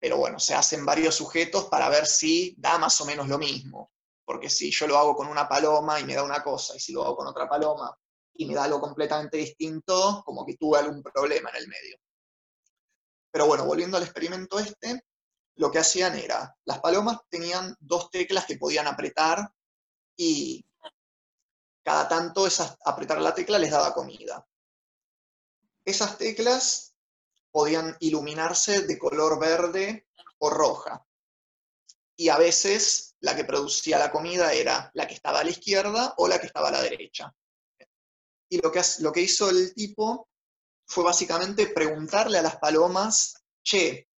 pero 0.00 0.16
bueno, 0.16 0.38
se 0.38 0.54
hacen 0.54 0.84
varios 0.84 1.16
sujetos 1.16 1.64
para 1.66 1.88
ver 1.88 2.06
si 2.06 2.54
da 2.58 2.78
más 2.78 3.00
o 3.00 3.04
menos 3.04 3.28
lo 3.28 3.38
mismo. 3.38 3.90
Porque 4.24 4.50
si 4.50 4.70
yo 4.70 4.86
lo 4.86 4.96
hago 4.96 5.16
con 5.16 5.26
una 5.26 5.48
paloma 5.48 5.98
y 5.98 6.04
me 6.04 6.14
da 6.14 6.22
una 6.22 6.42
cosa, 6.42 6.76
y 6.76 6.80
si 6.80 6.92
lo 6.92 7.02
hago 7.02 7.16
con 7.16 7.26
otra 7.26 7.48
paloma 7.48 7.96
y 8.38 8.46
me 8.46 8.54
da 8.54 8.64
algo 8.64 8.80
completamente 8.80 9.36
distinto, 9.36 10.22
como 10.24 10.46
que 10.46 10.56
tuve 10.56 10.78
algún 10.78 11.02
problema 11.02 11.50
en 11.50 11.56
el 11.56 11.68
medio. 11.68 11.98
Pero 13.32 13.46
bueno, 13.46 13.66
volviendo 13.66 13.96
al 13.96 14.04
experimento 14.04 14.60
este, 14.60 15.04
lo 15.56 15.72
que 15.72 15.80
hacían 15.80 16.16
era, 16.16 16.56
las 16.64 16.78
palomas 16.78 17.18
tenían 17.28 17.76
dos 17.80 18.10
teclas 18.10 18.46
que 18.46 18.56
podían 18.56 18.86
apretar 18.86 19.52
y 20.16 20.64
cada 21.82 22.06
tanto 22.06 22.46
esas, 22.46 22.76
apretar 22.84 23.20
la 23.20 23.34
tecla 23.34 23.58
les 23.58 23.72
daba 23.72 23.92
comida. 23.92 24.46
Esas 25.84 26.16
teclas 26.16 26.94
podían 27.50 27.96
iluminarse 27.98 28.82
de 28.82 28.98
color 28.98 29.40
verde 29.40 30.06
o 30.38 30.48
roja. 30.48 31.04
Y 32.14 32.28
a 32.28 32.38
veces 32.38 33.16
la 33.18 33.34
que 33.34 33.44
producía 33.44 33.98
la 33.98 34.12
comida 34.12 34.52
era 34.52 34.92
la 34.94 35.08
que 35.08 35.14
estaba 35.14 35.40
a 35.40 35.44
la 35.44 35.50
izquierda 35.50 36.14
o 36.18 36.28
la 36.28 36.38
que 36.38 36.46
estaba 36.46 36.68
a 36.68 36.72
la 36.72 36.82
derecha. 36.82 37.34
Y 38.48 38.60
lo 38.60 38.72
que, 38.72 38.80
lo 39.00 39.12
que 39.12 39.20
hizo 39.20 39.50
el 39.50 39.74
tipo 39.74 40.28
fue 40.86 41.04
básicamente 41.04 41.66
preguntarle 41.66 42.38
a 42.38 42.42
las 42.42 42.56
palomas, 42.56 43.44
che, 43.62 44.08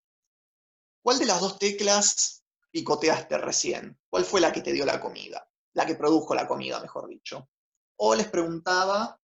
¿cuál 1.03 1.19
de 1.19 1.27
las 1.27 1.41
dos 1.41 1.59
teclas 1.59 2.45
picoteaste 2.71 3.39
recién? 3.39 3.99
¿Cuál 4.09 4.25
fue 4.25 4.41
la 4.41 4.53
que 4.53 4.61
te 4.61 4.73
dio 4.73 4.87
la 4.87 5.01
comida? 5.01 5.49
La 5.73 5.85
que 5.85 5.97
produjo 5.97 6.35
la 6.35 6.47
comida, 6.47 6.81
mejor 6.81 7.09
dicho. 7.09 7.49
O 7.97 8.15
les 8.15 8.29
preguntaba 8.29 9.21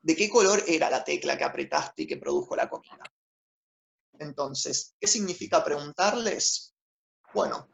de 0.00 0.16
qué 0.16 0.28
color 0.28 0.64
era 0.66 0.90
la 0.90 1.04
tecla 1.04 1.38
que 1.38 1.44
apretaste 1.44 2.02
y 2.02 2.06
que 2.06 2.16
produjo 2.16 2.56
la 2.56 2.68
comida. 2.68 3.04
Entonces, 4.18 4.94
¿qué 5.00 5.06
significa 5.06 5.64
preguntarles? 5.64 6.74
Bueno, 7.32 7.68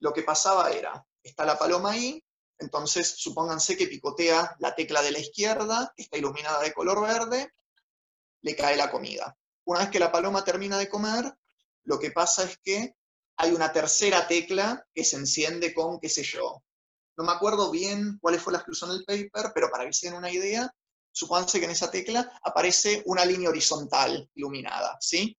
lo 0.00 0.12
que 0.12 0.22
pasaba 0.22 0.70
era, 0.70 1.04
está 1.22 1.44
la 1.44 1.58
paloma 1.58 1.92
ahí, 1.92 2.22
entonces 2.62 3.14
supónganse 3.16 3.76
que 3.76 3.86
picotea 3.86 4.56
la 4.58 4.74
tecla 4.74 5.02
de 5.02 5.12
la 5.12 5.18
izquierda, 5.18 5.92
está 5.96 6.16
iluminada 6.16 6.62
de 6.62 6.72
color 6.72 7.02
verde, 7.02 7.52
le 8.40 8.56
cae 8.56 8.76
la 8.76 8.90
comida. 8.90 9.36
Una 9.64 9.80
vez 9.80 9.90
que 9.90 9.98
la 9.98 10.10
paloma 10.10 10.44
termina 10.44 10.78
de 10.78 10.88
comer, 10.88 11.36
lo 11.84 11.98
que 11.98 12.10
pasa 12.10 12.44
es 12.44 12.58
que 12.62 12.96
hay 13.36 13.52
una 13.52 13.72
tercera 13.72 14.26
tecla 14.26 14.86
que 14.94 15.04
se 15.04 15.16
enciende 15.16 15.74
con, 15.74 16.00
qué 16.00 16.08
sé 16.08 16.22
yo, 16.22 16.62
no 17.16 17.24
me 17.24 17.32
acuerdo 17.32 17.70
bien 17.70 18.18
cuáles 18.20 18.42
fueron 18.42 18.58
las 18.58 18.64
que 18.64 18.70
usó 18.70 18.86
en 18.86 18.92
el 18.92 19.04
paper, 19.04 19.52
pero 19.54 19.70
para 19.70 19.84
que 19.84 19.92
se 19.92 20.06
den 20.08 20.16
una 20.16 20.30
idea, 20.30 20.72
supónganse 21.10 21.58
que 21.58 21.66
en 21.66 21.72
esa 21.72 21.90
tecla 21.90 22.32
aparece 22.42 23.02
una 23.06 23.24
línea 23.24 23.50
horizontal 23.50 24.30
iluminada, 24.34 24.96
¿sí? 25.00 25.36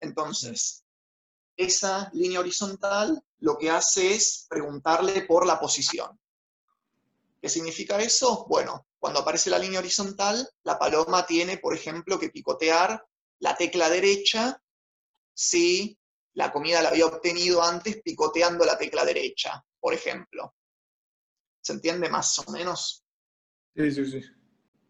Entonces, 0.00 0.84
esa 1.56 2.10
línea 2.12 2.40
horizontal 2.40 3.22
lo 3.38 3.58
que 3.58 3.70
hace 3.70 4.14
es 4.14 4.46
preguntarle 4.48 5.22
por 5.22 5.46
la 5.46 5.60
posición. 5.60 6.18
¿Qué 7.46 7.50
significa 7.50 8.02
eso? 8.02 8.44
Bueno, 8.48 8.88
cuando 8.98 9.20
aparece 9.20 9.50
la 9.50 9.58
línea 9.60 9.78
horizontal, 9.78 10.50
la 10.64 10.76
paloma 10.76 11.24
tiene, 11.24 11.58
por 11.58 11.74
ejemplo, 11.74 12.18
que 12.18 12.30
picotear 12.30 13.06
la 13.38 13.56
tecla 13.56 13.88
derecha 13.88 14.60
si 15.32 15.96
la 16.32 16.50
comida 16.50 16.82
la 16.82 16.88
había 16.88 17.06
obtenido 17.06 17.62
antes 17.62 18.02
picoteando 18.02 18.64
la 18.64 18.76
tecla 18.76 19.04
derecha, 19.04 19.64
por 19.78 19.94
ejemplo. 19.94 20.56
¿Se 21.60 21.74
entiende 21.74 22.08
más 22.08 22.36
o 22.40 22.50
menos? 22.50 23.04
Sí, 23.76 23.92
sí, 23.92 24.10
sí. 24.10 24.22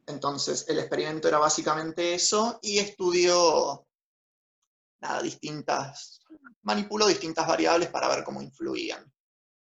Entonces, 0.06 0.64
el 0.66 0.78
experimento 0.78 1.28
era 1.28 1.36
básicamente 1.36 2.14
eso 2.14 2.58
y 2.62 2.78
estudió 2.78 3.86
nada, 5.02 5.20
distintas, 5.20 6.20
manipuló 6.62 7.06
distintas 7.06 7.46
variables 7.46 7.90
para 7.90 8.08
ver 8.08 8.24
cómo 8.24 8.40
influían. 8.40 9.12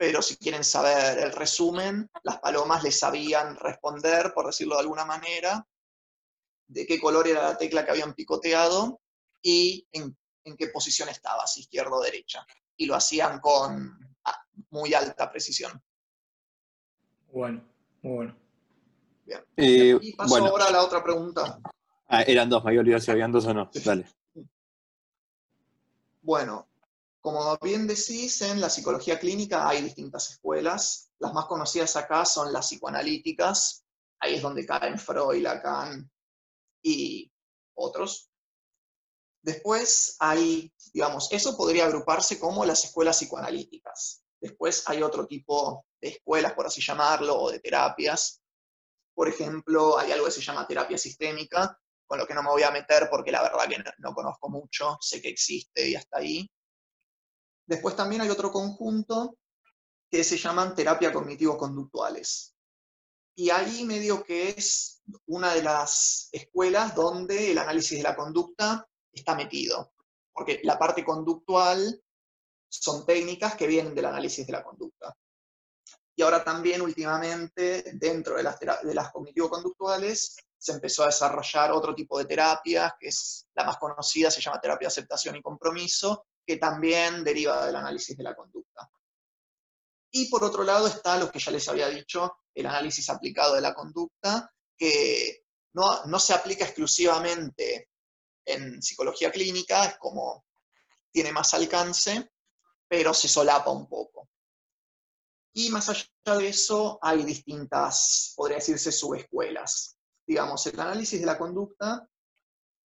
Pero 0.00 0.22
si 0.22 0.38
quieren 0.38 0.64
saber 0.64 1.18
el 1.18 1.32
resumen, 1.32 2.08
las 2.22 2.38
palomas 2.38 2.82
le 2.82 2.90
sabían 2.90 3.54
responder, 3.56 4.32
por 4.32 4.46
decirlo 4.46 4.76
de 4.76 4.80
alguna 4.80 5.04
manera, 5.04 5.68
de 6.68 6.86
qué 6.86 6.98
color 6.98 7.28
era 7.28 7.42
la 7.42 7.58
tecla 7.58 7.84
que 7.84 7.90
habían 7.90 8.14
picoteado 8.14 9.02
y 9.42 9.86
en, 9.92 10.16
qué 10.56 10.68
posición 10.68 11.10
estaba, 11.10 11.46
si 11.46 11.60
izquierda 11.60 11.90
o 11.90 12.00
derecha. 12.00 12.46
Y 12.78 12.86
lo 12.86 12.94
hacían 12.94 13.40
con 13.40 13.98
ah, 14.24 14.42
muy 14.70 14.94
alta 14.94 15.30
precisión. 15.30 15.78
Bueno, 17.30 17.62
muy 18.00 18.14
bueno. 18.14 18.36
Bien. 19.26 19.44
Eh, 19.58 19.98
y 20.00 20.14
paso 20.14 20.46
ahora 20.46 20.64
a 20.64 20.72
la 20.72 20.82
otra 20.82 21.04
pregunta. 21.04 21.60
Ah, 22.06 22.22
eran 22.22 22.48
dos, 22.48 22.64
me 22.64 22.70
había 22.78 23.00
si 23.00 23.10
habían 23.10 23.32
dos 23.32 23.44
o 23.44 23.52
no. 23.52 23.70
Dale. 23.84 24.06
Bueno, 26.22 26.69
como 27.20 27.58
bien 27.58 27.86
decís, 27.86 28.40
en 28.42 28.60
la 28.60 28.70
psicología 28.70 29.18
clínica 29.18 29.68
hay 29.68 29.82
distintas 29.82 30.30
escuelas. 30.30 31.10
Las 31.18 31.32
más 31.32 31.46
conocidas 31.46 31.96
acá 31.96 32.24
son 32.24 32.52
las 32.52 32.68
psicoanalíticas. 32.68 33.84
Ahí 34.20 34.34
es 34.34 34.42
donde 34.42 34.66
caen 34.66 34.98
Freud, 34.98 35.42
Lacan 35.42 36.10
y 36.82 37.30
otros. 37.74 38.30
Después 39.42 40.16
hay, 40.18 40.72
digamos, 40.92 41.32
eso 41.32 41.56
podría 41.56 41.86
agruparse 41.86 42.38
como 42.38 42.64
las 42.64 42.84
escuelas 42.84 43.18
psicoanalíticas. 43.18 44.22
Después 44.40 44.84
hay 44.86 45.02
otro 45.02 45.26
tipo 45.26 45.86
de 46.00 46.08
escuelas, 46.08 46.54
por 46.54 46.66
así 46.66 46.80
llamarlo, 46.80 47.38
o 47.38 47.50
de 47.50 47.60
terapias. 47.60 48.40
Por 49.14 49.28
ejemplo, 49.28 49.98
hay 49.98 50.12
algo 50.12 50.26
que 50.26 50.32
se 50.32 50.40
llama 50.40 50.66
terapia 50.66 50.96
sistémica, 50.96 51.78
con 52.06 52.18
lo 52.18 52.26
que 52.26 52.34
no 52.34 52.42
me 52.42 52.50
voy 52.50 52.62
a 52.62 52.70
meter 52.70 53.08
porque 53.10 53.30
la 53.30 53.42
verdad 53.42 53.68
que 53.68 53.82
no, 53.98 54.14
conozco 54.14 54.48
mucho, 54.48 54.98
sé 55.00 55.20
que 55.20 55.28
existe 55.28 55.88
y 55.88 55.94
hasta 55.94 56.18
ahí. 56.18 56.50
Después 57.70 57.94
también 57.94 58.20
hay 58.20 58.30
otro 58.30 58.50
conjunto 58.50 59.38
que 60.10 60.24
se 60.24 60.36
llaman 60.36 60.74
terapia 60.74 61.12
cognitivo-conductuales. 61.12 62.56
Y 63.36 63.50
ahí 63.50 63.84
medio 63.84 64.24
que 64.24 64.48
es 64.48 65.00
una 65.26 65.54
de 65.54 65.62
las 65.62 66.28
escuelas 66.32 66.96
donde 66.96 67.52
el 67.52 67.58
análisis 67.58 67.96
de 67.96 68.02
la 68.02 68.16
conducta 68.16 68.84
está 69.12 69.36
metido. 69.36 69.92
Porque 70.32 70.60
la 70.64 70.80
parte 70.80 71.04
conductual 71.04 72.02
son 72.68 73.06
técnicas 73.06 73.54
que 73.54 73.68
vienen 73.68 73.94
del 73.94 74.06
análisis 74.06 74.44
de 74.44 74.52
la 74.52 74.64
conducta. 74.64 75.16
Y 76.16 76.22
ahora 76.22 76.42
también 76.42 76.82
últimamente, 76.82 77.84
dentro 77.94 78.34
de 78.34 78.42
las, 78.42 78.58
de 78.58 79.10
cognitivo-conductuales, 79.12 80.36
se 80.58 80.72
empezó 80.72 81.04
a 81.04 81.06
desarrollar 81.06 81.70
otro 81.70 81.94
tipo 81.94 82.18
de 82.18 82.24
terapia, 82.24 82.96
que 82.98 83.06
es 83.06 83.46
la 83.54 83.62
más 83.62 83.76
conocida, 83.76 84.28
se 84.28 84.40
llama 84.40 84.60
terapia 84.60 84.86
de 84.86 84.92
aceptación 84.92 85.36
y 85.36 85.40
compromiso, 85.40 86.26
que 86.46 86.56
también 86.56 87.24
deriva 87.24 87.66
del 87.66 87.76
análisis 87.76 88.16
de 88.16 88.24
la 88.24 88.34
conducta. 88.34 88.90
Y 90.12 90.28
por 90.28 90.42
otro 90.42 90.64
lado 90.64 90.86
está 90.86 91.16
lo 91.16 91.30
que 91.30 91.38
ya 91.38 91.52
les 91.52 91.68
había 91.68 91.88
dicho, 91.88 92.38
el 92.54 92.66
análisis 92.66 93.08
aplicado 93.10 93.54
de 93.54 93.60
la 93.60 93.74
conducta, 93.74 94.52
que 94.76 95.44
no, 95.74 96.04
no 96.06 96.18
se 96.18 96.34
aplica 96.34 96.64
exclusivamente 96.64 97.90
en 98.44 98.82
psicología 98.82 99.30
clínica, 99.30 99.84
es 99.84 99.98
como 99.98 100.44
tiene 101.12 101.32
más 101.32 101.54
alcance, 101.54 102.30
pero 102.88 103.14
se 103.14 103.28
solapa 103.28 103.70
un 103.70 103.88
poco. 103.88 104.28
Y 105.52 105.70
más 105.70 105.88
allá 105.88 106.38
de 106.38 106.48
eso, 106.48 106.98
hay 107.02 107.24
distintas, 107.24 108.32
podría 108.36 108.58
decirse, 108.58 108.90
subescuelas 108.90 109.96
digamos, 110.30 110.64
el 110.68 110.78
análisis 110.78 111.18
de 111.18 111.26
la 111.26 111.36
conducta 111.36 112.08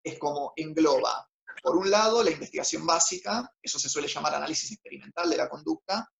es 0.03 0.19
como 0.19 0.55
engloba, 0.57 1.31
por 1.63 1.77
un 1.77 1.91
lado, 1.91 2.23
la 2.23 2.31
investigación 2.31 2.87
básica, 2.87 3.51
eso 3.63 3.79
se 3.79 3.89
suele 3.89 4.09
llamar 4.09 4.35
análisis 4.35 4.73
experimental 4.73 5.29
de 5.31 5.37
la 5.37 5.49
conducta, 5.49 6.11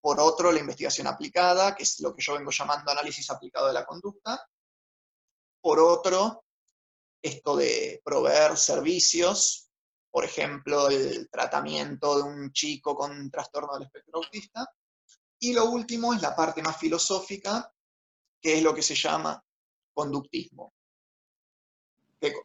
por 0.00 0.20
otro, 0.20 0.52
la 0.52 0.60
investigación 0.60 1.06
aplicada, 1.06 1.74
que 1.74 1.82
es 1.82 2.00
lo 2.00 2.14
que 2.14 2.22
yo 2.22 2.34
vengo 2.34 2.50
llamando 2.50 2.90
análisis 2.90 3.30
aplicado 3.30 3.68
de 3.68 3.72
la 3.72 3.86
conducta, 3.86 4.46
por 5.62 5.80
otro, 5.80 6.44
esto 7.22 7.56
de 7.56 8.02
proveer 8.04 8.58
servicios, 8.58 9.70
por 10.10 10.26
ejemplo, 10.26 10.88
el 10.88 11.30
tratamiento 11.30 12.18
de 12.18 12.22
un 12.22 12.52
chico 12.52 12.94
con 12.94 13.30
trastorno 13.30 13.72
del 13.72 13.84
espectro 13.84 14.18
autista, 14.18 14.68
y 15.38 15.54
lo 15.54 15.64
último 15.70 16.12
es 16.12 16.20
la 16.20 16.36
parte 16.36 16.62
más 16.62 16.76
filosófica, 16.76 17.72
que 18.40 18.58
es 18.58 18.62
lo 18.62 18.74
que 18.74 18.82
se 18.82 18.94
llama 18.94 19.42
conductismo. 19.94 20.73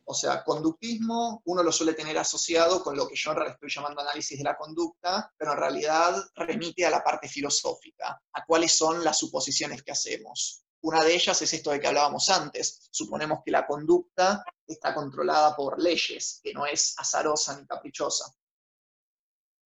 O 0.06 0.14
sea, 0.14 0.44
conductismo 0.44 1.42
uno 1.46 1.64
lo 1.64 1.72
suele 1.72 1.94
tener 1.94 2.18
asociado 2.18 2.84
con 2.84 2.96
lo 2.96 3.08
que 3.08 3.16
yo 3.16 3.32
ahora 3.32 3.52
estoy 3.52 3.70
llamando 3.70 4.02
análisis 4.02 4.38
de 4.38 4.44
la 4.44 4.58
conducta, 4.58 5.32
pero 5.38 5.54
en 5.54 5.60
realidad 5.60 6.16
remite 6.36 6.86
a 6.86 6.90
la 6.90 7.04
parte 7.04 7.28
filosófica, 7.28 8.22
a 8.34 8.46
cuáles 8.46 8.78
son 8.78 9.04
las 9.04 9.18
suposiciones 9.18 9.84
que 9.84 9.92
hacemos. 9.92 10.64
Una 10.82 11.04
de 11.04 11.14
ellas 11.14 11.42
es 11.42 11.54
esto 11.54 11.72
de 11.72 11.80
que 11.80 11.88
hablábamos 11.88 12.30
antes. 12.30 12.88
Suponemos 12.92 13.40
que 13.44 13.52
la 13.52 13.68
conducta 13.68 14.44
está 14.66 14.94
controlada 14.94 15.56
por 15.56 15.82
leyes, 15.82 16.40
que 16.42 16.54
no 16.54 16.66
es 16.66 16.94
azarosa 16.98 17.60
ni 17.60 17.66
caprichosa. 17.66 18.34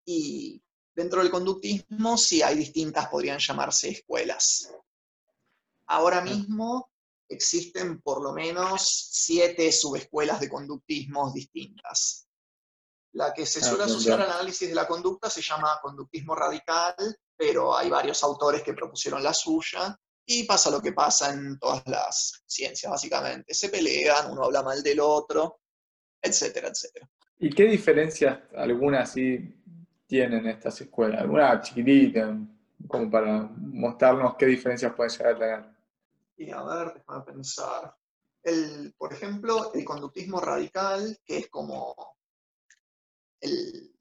Y 0.05 0.61
dentro 0.95 1.21
del 1.21 1.31
conductismo 1.31 2.17
sí 2.17 2.41
hay 2.41 2.55
distintas, 2.55 3.07
podrían 3.09 3.39
llamarse 3.39 3.89
escuelas. 3.89 4.73
Ahora 5.85 6.21
mismo 6.21 6.89
existen 7.33 8.01
por 8.01 8.23
lo 8.23 8.33
menos 8.33 9.09
siete 9.11 9.71
subescuelas 9.71 10.39
de 10.39 10.49
conductismos 10.49 11.33
distintas. 11.33 12.27
La 13.13 13.33
que 13.33 13.45
se 13.45 13.59
ah, 13.59 13.63
suele 13.63 13.83
asociar 13.83 14.21
al 14.21 14.31
análisis 14.31 14.67
de 14.67 14.75
la 14.75 14.87
conducta 14.87 15.29
se 15.29 15.41
llama 15.41 15.79
conductismo 15.81 16.35
radical, 16.35 16.95
pero 17.35 17.77
hay 17.77 17.89
varios 17.89 18.23
autores 18.23 18.63
que 18.63 18.73
propusieron 18.73 19.21
la 19.23 19.33
suya, 19.33 19.99
y 20.25 20.43
pasa 20.43 20.71
lo 20.71 20.81
que 20.81 20.93
pasa 20.93 21.33
en 21.33 21.59
todas 21.59 21.83
las 21.85 22.43
ciencias, 22.45 22.91
básicamente. 22.91 23.53
Se 23.53 23.69
pelean, 23.69 24.31
uno 24.31 24.45
habla 24.45 24.63
mal 24.63 24.81
del 24.81 24.99
otro, 24.99 25.59
etcétera, 26.21 26.69
etcétera. 26.69 27.09
¿Y 27.39 27.49
qué 27.49 27.65
diferencias, 27.65 28.39
alguna 28.55 29.01
así 29.01 29.53
tienen 30.07 30.47
estas 30.47 30.79
escuelas? 30.81 31.21
Alguna 31.21 31.59
chiquitita, 31.61 32.37
como 32.87 33.11
para 33.11 33.49
mostrarnos 33.57 34.35
qué 34.37 34.45
diferencias 34.45 34.93
pueden 34.93 35.11
llegar 35.11 35.35
a 35.35 35.39
tener. 35.39 35.72
Y 36.37 36.51
a 36.51 36.63
ver, 36.63 36.93
déjame 36.93 37.23
pensar. 37.23 37.95
El, 38.41 38.93
por 38.97 39.13
ejemplo, 39.13 39.73
el 39.73 39.85
conductismo 39.85 40.39
radical, 40.39 41.19
que 41.23 41.37
es 41.37 41.49
como 41.49 41.95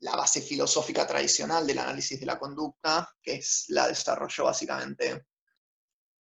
la 0.01 0.17
base 0.17 0.41
filosófica 0.41 1.07
tradicional 1.07 1.67
del 1.67 1.79
análisis 1.79 2.19
de 2.19 2.27
la 2.27 2.39
conducta, 2.39 3.13
que 3.21 3.35
es 3.35 3.67
la 3.69 3.89
desarrolló 3.89 4.45
básicamente 4.45 5.27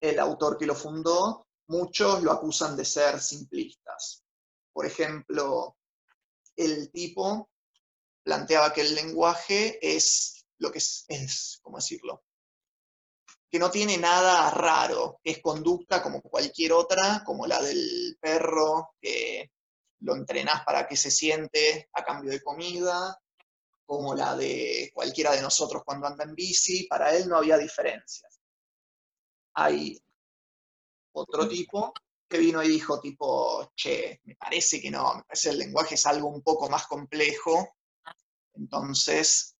el 0.01 0.19
autor 0.19 0.57
que 0.57 0.67
lo 0.67 0.75
fundó, 0.75 1.49
muchos 1.67 2.23
lo 2.23 2.33
acusan 2.33 2.77
de 2.77 2.85
ser 2.85 3.21
simplistas. 3.21 4.25
Por 4.73 4.87
ejemplo, 4.87 5.77
el 6.57 6.91
tipo 6.91 7.51
planteaba 8.23 8.73
que 8.73 8.81
el 8.83 8.95
lenguaje 8.95 9.79
es 9.83 10.47
lo 10.59 10.71
que 10.71 10.79
es, 10.79 11.05
es 11.09 11.59
¿cómo 11.63 11.79
decirlo? 11.79 12.25
Que 13.51 13.59
no 13.59 13.71
tiene 13.71 13.99
nada 13.99 14.51
raro, 14.51 15.19
que 15.23 15.33
es 15.33 15.41
conducta 15.41 16.03
como 16.03 16.23
cualquier 16.23 16.73
otra, 16.73 17.23
como 17.25 17.47
la 17.47 17.61
del 17.61 18.17
perro, 18.21 18.95
que 19.01 19.51
lo 20.01 20.15
entrenás 20.15 20.65
para 20.65 20.87
que 20.87 20.97
se 20.97 21.11
siente 21.11 21.89
a 21.93 22.05
cambio 22.05 22.31
de 22.31 22.43
comida, 22.43 23.21
como 23.85 24.15
la 24.15 24.37
de 24.37 24.91
cualquiera 24.95 25.33
de 25.33 25.43
nosotros 25.43 25.83
cuando 25.85 26.07
anda 26.07 26.25
en 26.25 26.35
bici, 26.35 26.87
para 26.87 27.15
él 27.15 27.29
no 27.29 27.37
había 27.37 27.59
diferencias. 27.59 28.41
Hay 29.55 30.01
otro 31.13 31.49
tipo 31.49 31.93
que 32.29 32.39
vino 32.39 32.63
y 32.63 32.69
dijo 32.69 33.01
tipo, 33.01 33.73
che, 33.75 34.21
me 34.23 34.37
parece 34.37 34.81
que 34.81 34.93
no, 34.93 35.17
me 35.17 35.25
parece 35.25 35.51
el 35.51 35.59
lenguaje 35.59 35.97
es 35.97 36.07
algo 36.07 36.29
un 36.29 36.43
poco 36.43 36.71
más 36.71 36.87
complejo, 36.87 37.77
entonces, 38.55 39.57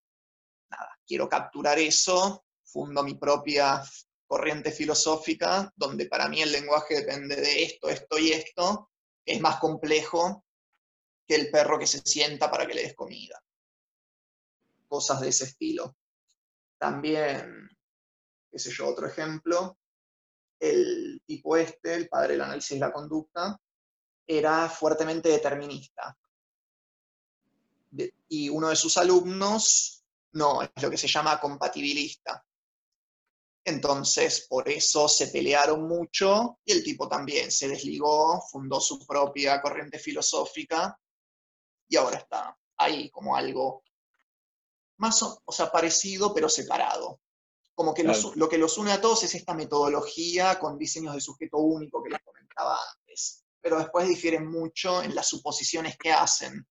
nada, 0.71 0.97
quiero 1.05 1.29
capturar 1.29 1.81
eso, 1.81 2.45
fundo 2.71 3.03
mi 3.03 3.15
propia 3.15 3.83
corriente 4.27 4.71
filosófica, 4.71 5.73
donde 5.75 6.07
para 6.07 6.29
mí 6.29 6.41
el 6.41 6.53
lenguaje 6.53 6.97
depende 6.97 7.37
de 7.37 7.65
esto, 7.65 7.89
esto 7.89 8.19
y 8.19 8.33
esto, 8.33 8.91
es 9.25 9.41
más 9.41 9.59
complejo 9.59 10.45
que 11.27 11.35
el 11.35 11.51
perro 11.51 11.79
que 11.79 11.87
se 11.87 11.99
sienta 11.99 12.51
para 12.51 12.67
que 12.67 12.75
le 12.75 12.83
des 12.83 12.95
comida. 12.95 13.43
Cosas 14.87 15.21
de 15.21 15.29
ese 15.29 15.45
estilo. 15.45 15.97
También, 16.79 17.69
qué 18.51 18.59
sé 18.59 18.71
yo, 18.71 18.89
otro 18.89 19.07
ejemplo, 19.07 19.79
el 20.61 21.23
tipo 21.27 21.57
este, 21.57 21.95
el 21.95 22.09
padre 22.09 22.33
del 22.33 22.43
análisis 22.43 22.71
de 22.71 22.87
la 22.87 22.93
conducta, 22.93 23.61
era 24.27 24.69
fuertemente 24.69 25.29
determinista. 25.29 26.17
y 28.29 28.49
uno 28.49 28.69
de 28.69 28.77
sus 28.77 28.97
alumnos 28.97 30.05
no, 30.33 30.63
es 30.63 30.71
lo 30.81 30.91
que 30.91 30.97
se 30.97 31.09
llama 31.09 31.41
compatibilista. 31.41 32.45
Entonces, 33.65 34.47
por 34.49 34.69
eso 34.69 35.09
se 35.09 35.29
pelearon 35.29 35.87
mucho 35.87 36.59
y 36.65 36.73
el 36.73 36.83
tipo 36.83 37.09
también 37.09 37.51
se 37.51 37.69
desligó, 37.69 38.41
fundó 38.51 38.81
su 38.81 39.07
propia 39.07 39.61
corriente 39.61 39.99
filosófica 39.99 40.99
y 41.89 41.97
ahora 41.97 42.19
está 42.19 42.57
ahí 42.79 43.11
como 43.11 43.37
algo 43.37 43.83
más, 44.97 45.23
o 45.23 45.53
sea, 45.53 45.71
parecido 45.71 46.33
pero 46.33 46.49
separado. 46.49 47.21
Como 47.75 47.95
que 47.95 48.05
lo 48.05 48.49
que 48.49 48.59
los 48.59 48.77
une 48.77 48.93
a 48.93 49.01
todos 49.01 49.25
es 49.25 49.35
esta 49.35 49.55
metodología 49.55 50.59
con 50.59 50.77
diseños 50.77 51.15
de 51.15 51.21
sujeto 51.21 51.59
único 51.59 52.03
que 52.03 52.11
les 52.11 52.21
comentaba 52.23 52.79
antes, 52.95 53.45
pero 53.61 53.79
después 53.79 54.07
difieren 54.07 54.47
mucho 54.47 55.03
en 55.03 55.15
las 55.15 55.29
suposiciones 55.29 55.97
que 55.97 56.13
hacen 56.13 56.67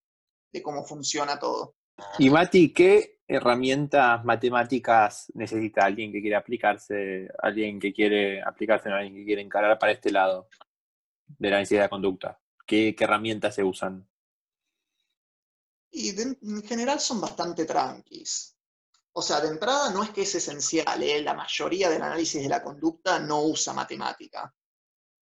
de 0.51 0.61
cómo 0.61 0.85
funciona 0.85 1.39
todo. 1.39 1.75
Y 2.19 2.29
Mati, 2.29 2.71
¿qué 2.73 3.18
herramientas 3.29 4.25
matemáticas 4.25 5.31
necesita 5.35 5.85
alguien 5.85 6.11
que 6.11 6.19
quiere 6.19 6.35
aplicarse, 6.35 7.29
alguien 7.37 7.79
que 7.79 7.93
quiere 7.93 8.41
aplicarse, 8.41 8.89
alguien 8.89 9.13
que 9.13 9.23
quiere 9.23 9.43
encarar 9.43 9.77
para 9.77 9.91
este 9.91 10.11
lado 10.11 10.49
de 11.27 11.49
la 11.51 11.59
necesidad 11.59 11.83
de 11.83 11.89
conducta? 11.89 12.39
¿Qué, 12.65 12.95
herramientas 12.99 13.53
se 13.53 13.63
usan? 13.63 14.09
Y 15.91 16.09
en 16.19 16.63
general 16.63 16.99
son 16.99 17.21
bastante 17.21 17.65
tranquis. 17.65 18.57
O 19.13 19.21
sea, 19.21 19.39
de 19.41 19.49
entrada 19.49 19.91
no 19.91 20.03
es 20.03 20.09
que 20.09 20.23
es 20.23 20.33
esencial, 20.33 21.01
¿eh? 21.03 21.21
la 21.21 21.35
mayoría 21.35 21.89
del 21.89 22.01
análisis 22.01 22.41
de 22.41 22.49
la 22.49 22.63
conducta 22.63 23.19
no 23.19 23.43
usa 23.43 23.73
matemática. 23.73 24.51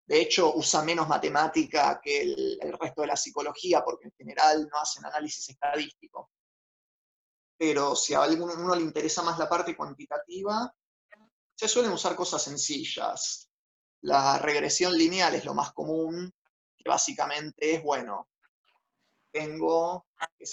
De 0.05 0.19
hecho, 0.19 0.53
usa 0.55 0.83
menos 0.83 1.07
matemática 1.07 2.01
que 2.03 2.21
el 2.21 2.77
resto 2.77 3.01
de 3.01 3.07
la 3.07 3.15
psicología, 3.15 3.81
porque 3.81 4.07
en 4.07 4.13
general 4.17 4.67
no 4.69 4.77
hacen 4.77 5.05
análisis 5.05 5.47
estadístico 5.47 6.31
pero 7.65 7.95
si 7.95 8.13
a 8.13 8.21
alguno 8.21 8.75
le 8.75 8.81
interesa 8.81 9.21
más 9.21 9.39
la 9.39 9.47
parte 9.47 9.73
cuantitativa, 9.73 10.69
se 11.55 11.67
suelen 11.69 11.93
usar 11.93 12.13
cosas 12.13 12.43
sencillas. 12.43 13.49
La 14.01 14.37
regresión 14.37 14.91
lineal 14.91 15.33
es 15.35 15.45
lo 15.45 15.53
más 15.53 15.71
común, 15.71 16.29
que 16.75 16.89
básicamente 16.89 17.75
es, 17.75 17.81
bueno, 17.81 18.27
tengo, 19.31 20.07
qué 20.37 20.45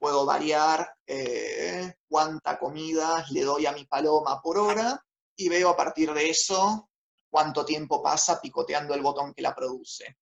puedo 0.00 0.26
variar 0.26 0.92
eh, 1.06 1.94
cuánta 2.08 2.58
comida 2.58 3.24
le 3.30 3.42
doy 3.42 3.66
a 3.66 3.72
mi 3.72 3.84
paloma 3.84 4.42
por 4.42 4.58
hora 4.58 5.06
y 5.36 5.48
veo 5.48 5.68
a 5.68 5.76
partir 5.76 6.12
de 6.12 6.30
eso 6.30 6.90
cuánto 7.30 7.64
tiempo 7.64 8.02
pasa 8.02 8.40
picoteando 8.40 8.92
el 8.92 9.02
botón 9.02 9.32
que 9.32 9.42
la 9.42 9.54
produce. 9.54 10.18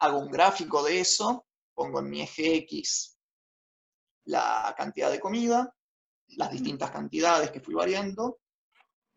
Hago 0.00 0.18
un 0.18 0.32
gráfico 0.32 0.82
de 0.82 0.98
eso, 0.98 1.46
pongo 1.74 2.00
en 2.00 2.10
mi 2.10 2.22
eje 2.22 2.56
X 2.56 3.14
la 4.28 4.74
cantidad 4.76 5.10
de 5.10 5.20
comida, 5.20 5.74
las 6.36 6.50
distintas 6.50 6.90
cantidades 6.90 7.50
que 7.50 7.60
fui 7.60 7.74
variando. 7.74 8.40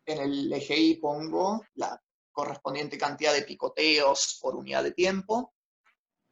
En 0.04 0.18
el 0.18 0.52
eje 0.52 0.76
Y 0.76 0.96
pongo 0.96 1.64
la 1.74 2.02
correspondiente 2.32 2.98
cantidad 2.98 3.32
de 3.32 3.42
picoteos 3.42 4.38
por 4.40 4.56
unidad 4.56 4.82
de 4.82 4.92
tiempo. 4.92 5.54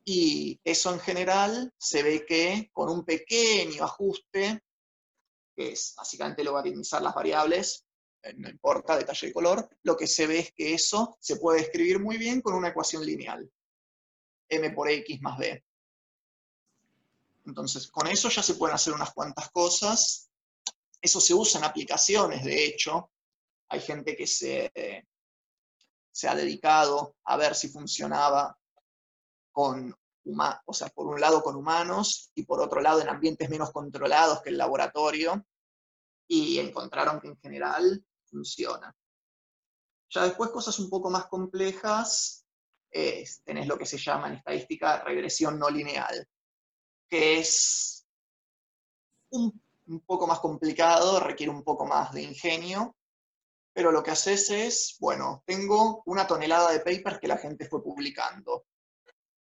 Y 0.05 0.59
eso 0.65 0.93
en 0.93 1.01
general 1.01 1.73
se 1.79 2.03
ve 2.03 2.25
que 2.27 2.71
con 2.73 2.89
un 2.89 3.05
pequeño 3.05 3.85
ajuste, 3.85 4.63
que 5.55 5.73
es 5.73 5.95
básicamente 5.97 6.43
logaritmizar 6.43 7.03
las 7.03 7.15
variables, 7.15 7.85
eh, 8.23 8.33
no 8.35 8.49
importa 8.49 8.97
detalle 8.97 9.29
de 9.29 9.33
color, 9.35 9.69
lo 9.83 9.95
que 9.97 10.07
se 10.07 10.27
ve 10.27 10.39
es 10.39 10.53
que 10.53 10.73
eso 10.73 11.17
se 11.21 11.37
puede 11.37 11.61
escribir 11.61 12.01
muy 12.01 12.17
bien 12.17 12.41
con 12.41 12.55
una 12.55 12.69
ecuación 12.69 13.05
lineal. 13.05 13.49
m 14.49 14.71
por 14.71 14.89
x 14.89 15.21
más 15.21 15.39
b. 15.39 15.63
Entonces, 17.51 17.91
con 17.91 18.07
eso 18.07 18.29
ya 18.29 18.45
se 18.45 18.55
pueden 18.55 18.77
hacer 18.77 18.93
unas 18.93 19.13
cuantas 19.13 19.51
cosas. 19.51 20.31
Eso 21.03 21.21
se 21.21 21.35
usa 21.35 21.59
en 21.59 21.65
aplicaciones, 21.65 22.45
de 22.45 22.65
hecho. 22.65 23.11
Hay 23.69 23.81
gente 23.81 24.17
que 24.17 24.27
se, 24.29 24.73
ha 26.29 26.35
dedicado 26.37 27.17
a 27.25 27.37
ver 27.37 27.57
si 27.57 27.69
funcionaba 27.69 28.57
con 29.51 29.95
o 30.65 30.73
sea, 30.73 30.89
por 30.91 31.09
un 31.09 31.21
lado 31.21 31.43
con 31.43 31.57
humanos 31.57 32.31
y 32.37 32.45
por 32.45 32.61
otro 32.61 32.81
lado 32.81 33.01
en 33.01 33.09
ambientes 33.09 33.51
menos 33.51 33.73
controlados 33.73 34.43
que 34.43 34.51
el 34.51 34.59
laboratorio, 34.59 35.45
y 36.29 36.61
encontraron 36.61 37.21
que 37.21 37.29
en 37.29 37.37
general 37.39 38.05
funciona. 38.27 38.95
Ya 40.11 40.23
después 40.23 40.51
cosas 40.51 40.79
un 40.79 40.89
poco 40.89 41.11
más 41.11 41.27
complejas, 41.27 42.45
tenés 43.45 43.67
lo 43.67 43.77
que 43.77 43.87
se 43.87 43.99
llama 43.99 44.29
en 44.29 44.35
estadística 44.35 45.03
regresión 45.03 45.59
no 45.59 45.69
lineal, 45.69 46.29
que 47.11 47.39
es 47.39 48.07
un, 49.31 49.61
poco 50.07 50.27
más 50.27 50.39
complicado, 50.39 51.19
requiere 51.19 51.51
un 51.51 51.65
poco 51.65 51.85
más 51.85 52.13
de 52.13 52.23
ingenio, 52.23 52.97
pero 53.73 53.91
lo 53.91 54.03
que 54.03 54.13
haces 54.13 54.49
es, 54.51 54.97
bueno, 55.01 55.43
tengo 55.45 56.03
una 56.07 56.27
tonelada 56.27 56.71
de 56.71 56.79
papers 56.79 57.19
que 57.19 57.29
la 57.29 57.39
gente 57.39 57.69
fue 57.69 57.83
publicando. 57.83 58.67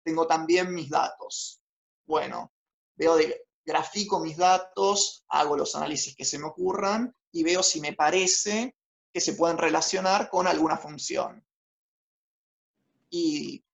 Tengo 0.02 0.26
también 0.26 0.74
mis 0.74 0.90
datos. 0.90 1.62
Bueno, 2.06 2.52
veo 2.96 3.16
grafico 3.64 4.18
mis 4.18 4.36
datos, 4.36 5.24
hago 5.28 5.56
los 5.56 5.76
análisis 5.76 6.16
que 6.16 6.24
se 6.24 6.38
me 6.38 6.46
ocurran 6.46 7.14
y 7.30 7.44
veo 7.44 7.62
si 7.62 7.80
me 7.80 7.92
parece 7.92 8.74
que 9.12 9.20
se 9.20 9.34
pueden 9.34 9.58
relacionar 9.58 10.28
con 10.28 10.46
alguna 10.48 10.76
función. 10.76 11.44
Y 13.10 13.64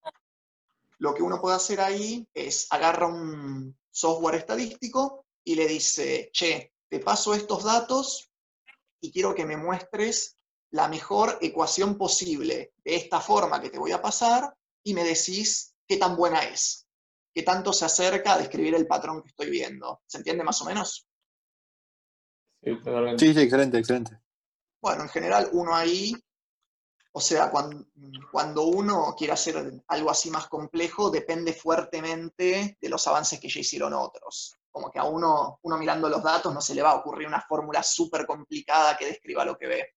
lo 0.99 1.15
que 1.15 1.23
uno 1.23 1.41
puede 1.41 1.57
hacer 1.57 1.81
ahí 1.81 2.27
es 2.35 2.67
agarra 2.71 3.07
un 3.07 3.77
software 3.97 4.35
estadístico 4.35 5.25
y 5.43 5.55
le 5.55 5.67
dice, 5.67 6.29
che, 6.31 6.73
te 6.89 7.01
paso 7.01 7.35
estos 7.35 7.65
datos 7.65 8.31
y 9.01 9.11
quiero 9.11 9.35
que 9.35 9.47
me 9.47 9.57
muestres 9.57 10.37
la 10.71 10.89
mejor 10.89 11.39
ecuación 11.41 11.97
posible 11.97 12.75
de 12.85 12.97
esta 12.97 13.21
forma 13.21 13.61
que 13.61 13.71
te 13.71 13.79
voy 13.79 13.93
a 13.93 14.03
pasar 14.03 14.55
y 14.85 14.93
me 14.93 15.03
decís 15.03 15.75
qué 15.89 15.97
tan 15.97 16.15
buena 16.15 16.41
es, 16.41 16.87
qué 17.35 17.43
tanto 17.43 17.73
se 17.73 17.87
acerca 17.87 18.35
a 18.35 18.39
describir 18.39 18.75
el 18.75 18.87
patrón 18.87 19.23
que 19.23 19.29
estoy 19.29 19.49
viendo. 19.49 20.03
¿Se 20.07 20.19
entiende 20.19 20.45
más 20.45 20.61
o 20.61 20.67
menos? 20.67 21.09
Sí, 22.63 22.73
sí, 23.19 23.35
sí 23.35 23.41
excelente, 23.41 23.79
excelente. 23.79 24.21
Bueno, 24.83 25.05
en 25.05 25.09
general 25.09 25.49
uno 25.53 25.75
ahí 25.75 26.13
o 27.17 27.21
sea, 27.21 27.51
cuando, 27.51 28.63
uno 28.65 29.15
quiere 29.17 29.33
hacer 29.33 29.83
algo 29.89 30.11
así 30.11 30.31
más 30.31 30.49
complejo, 30.49 31.11
depende 31.11 31.55
fuertemente 31.55 32.77
de 32.79 32.89
los 32.91 33.07
avances 33.07 33.41
que 33.41 33.49
ya 33.49 33.61
hicieron 33.61 33.95
otros. 33.95 34.55
como 34.71 34.91
que 34.91 34.99
a 34.99 35.05
uno, 35.05 35.59
uno 35.63 35.79
mirando 35.79 36.11
los 36.11 36.23
datos 36.23 36.53
no 36.53 36.61
se 36.61 36.75
le 36.75 36.83
va 36.83 36.91
a 36.91 36.97
ocurrir 36.97 37.27
una 37.27 37.41
fórmula 37.41 37.83
súper 37.83 38.27
complicada 38.27 38.99
que 38.99 39.07
describa 39.07 39.47
lo 39.47 39.57
que 39.57 39.67
ve. 39.67 39.95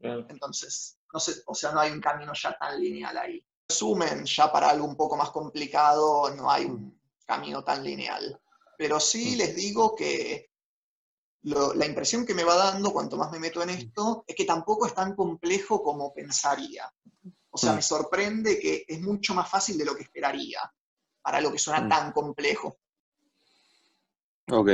Entonces, 0.00 0.98
no 1.10 1.18
sé, 1.18 1.42
o 1.46 1.54
sea, 1.54 1.72
no 1.72 1.80
hay 1.80 1.90
un 1.90 2.02
camino 2.02 2.34
ya 2.34 2.54
tan 2.58 2.78
lineal 2.78 3.16
ahí. 3.16 3.42
Resumen, 3.66 4.26
ya 4.26 4.52
para 4.52 4.68
algo 4.68 4.84
un 4.84 4.94
poco 4.94 5.16
más 5.16 5.30
complicado 5.30 6.34
no 6.34 6.50
hay 6.50 6.66
un 6.66 7.00
camino 7.24 7.64
tan 7.64 7.82
lineal. 7.82 8.38
Pero 8.76 9.00
sí 9.00 9.36
mm. 9.36 9.38
les 9.38 9.56
digo 9.56 9.94
que 9.94 10.50
la 11.42 11.86
impresión 11.86 12.24
que 12.24 12.34
me 12.34 12.44
va 12.44 12.56
dando 12.56 12.92
cuanto 12.92 13.16
más 13.16 13.30
me 13.32 13.40
meto 13.40 13.62
en 13.62 13.70
esto 13.70 14.24
es 14.26 14.36
que 14.36 14.44
tampoco 14.44 14.86
es 14.86 14.94
tan 14.94 15.14
complejo 15.14 15.82
como 15.82 16.14
pensaría. 16.14 16.92
O 17.50 17.58
sea, 17.58 17.72
mm. 17.72 17.76
me 17.76 17.82
sorprende 17.82 18.58
que 18.58 18.84
es 18.86 19.00
mucho 19.00 19.34
más 19.34 19.48
fácil 19.48 19.76
de 19.76 19.84
lo 19.84 19.94
que 19.94 20.04
esperaría 20.04 20.60
para 21.20 21.40
lo 21.40 21.52
que 21.52 21.58
suena 21.58 21.80
mm. 21.80 21.88
tan 21.88 22.12
complejo. 22.12 22.78
Ok. 24.50 24.70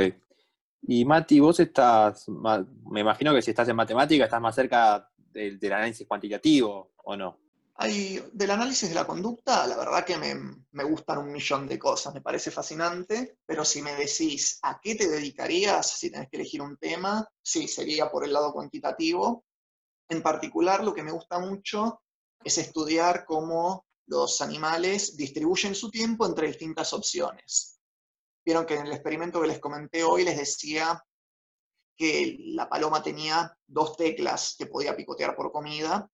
Y 0.83 1.05
Mati, 1.05 1.39
vos 1.39 1.59
estás, 1.59 2.27
me 2.29 3.01
imagino 3.01 3.33
que 3.33 3.41
si 3.41 3.51
estás 3.51 3.67
en 3.67 3.75
matemática 3.75 4.23
estás 4.23 4.41
más 4.41 4.55
cerca 4.55 5.09
del, 5.17 5.59
análisis 5.73 6.07
cuantitativo, 6.07 6.93
¿o 7.03 7.15
no? 7.15 7.37
Del 7.79 8.51
análisis 8.51 8.89
de 8.89 8.95
la 8.95 9.07
conducta, 9.07 9.65
la 9.65 9.77
verdad 9.77 10.05
que 10.05 10.17
me, 10.17 10.83
gustan 10.83 11.19
un 11.19 11.31
millón 11.31 11.65
de 11.65 11.79
cosas, 11.79 12.13
me 12.13 12.19
parece 12.19 12.51
fascinante, 12.51 13.37
pero 13.45 13.63
si 13.63 13.81
me 13.81 13.95
decís 13.95 14.59
a 14.63 14.81
qué 14.81 14.95
te 14.95 15.07
dedicarías 15.07 15.97
si 15.97 16.11
tenés 16.11 16.27
que 16.29 16.35
elegir 16.35 16.61
un 16.61 16.75
tema, 16.75 17.25
sí, 17.41 17.69
sería 17.69 18.11
por 18.11 18.25
el 18.25 18.33
lado 18.33 18.51
cuantitativo. 18.51 19.45
En 20.09 20.21
particular, 20.21 20.83
lo 20.83 20.93
que 20.93 21.03
me 21.03 21.13
gusta 21.13 21.39
mucho 21.39 22.01
es 22.43 22.57
estudiar 22.57 23.23
cómo 23.23 23.85
los 24.07 24.41
animales 24.41 25.15
distribuyen 25.15 25.73
su 25.73 25.89
tiempo 25.89 26.25
entre 26.25 26.47
distintas 26.47 26.91
opciones. 26.91 27.79
Vieron 28.45 28.65
que 28.65 28.75
en 28.75 28.87
el 28.87 28.91
experimento 28.91 29.39
que 29.39 29.47
les 29.47 29.59
comenté 29.59 30.03
hoy 30.03 30.25
les 30.25 30.37
decía 30.37 31.01
que 31.95 32.35
la 32.39 32.67
paloma 32.67 33.01
tenía 33.01 33.55
dos 33.65 33.95
teclas 33.95 34.55
que 34.57 34.65
podía 34.65 34.97
picotear 34.97 35.33
por 35.33 35.51
comida. 35.51 36.09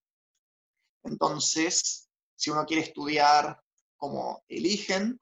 Entonces, 1.05 2.09
si 2.35 2.49
uno 2.49 2.65
quiere 2.65 2.83
estudiar 2.83 3.59
cómo 3.95 4.43
eligen, 4.47 5.19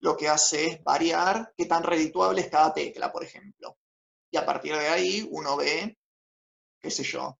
lo 0.00 0.16
que 0.16 0.28
hace 0.28 0.66
es 0.66 0.84
variar 0.84 1.52
qué 1.56 1.66
tan 1.66 1.82
redituable 1.82 2.40
es 2.40 2.50
cada 2.50 2.72
tecla, 2.72 3.12
por 3.12 3.24
ejemplo. 3.24 3.76
Y 4.30 4.36
a 4.36 4.46
partir 4.46 4.76
de 4.76 4.88
ahí 4.88 5.26
uno 5.30 5.56
ve, 5.56 5.98
qué 6.80 6.90
sé 6.90 7.02
yo, 7.02 7.38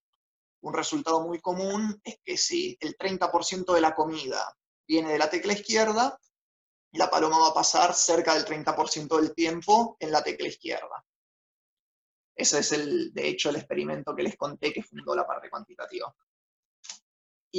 un 0.63 0.75
resultado 0.75 1.21
muy 1.21 1.41
común 1.41 2.01
es 2.03 2.19
que 2.25 2.37
si 2.37 2.77
el 2.81 2.97
30% 2.97 3.73
de 3.73 3.81
la 3.81 3.95
comida 3.95 4.57
viene 4.87 5.13
de 5.13 5.19
la 5.19 5.31
tecla 5.31 5.53
izquierda, 5.53 6.19
la 6.93 7.11
paloma 7.11 7.39
va 7.39 7.49
a 7.49 7.55
pasar 7.55 7.95
cerca 7.95 8.35
del 8.35 8.45
30% 8.45 9.17
del 9.21 9.35
tiempo 9.35 9.97
en 10.01 10.11
la 10.11 10.23
tecla 10.25 10.49
izquierda. 10.49 11.05
Ese 12.35 12.59
es, 12.59 12.73
el, 12.73 13.13
de 13.13 13.29
hecho, 13.29 13.51
el 13.51 13.57
experimento 13.57 14.15
que 14.15 14.23
les 14.23 14.37
conté 14.37 14.73
que 14.73 14.83
fundó 14.83 15.15
la 15.15 15.27
parte 15.27 15.49
cuantitativa. 15.49 16.15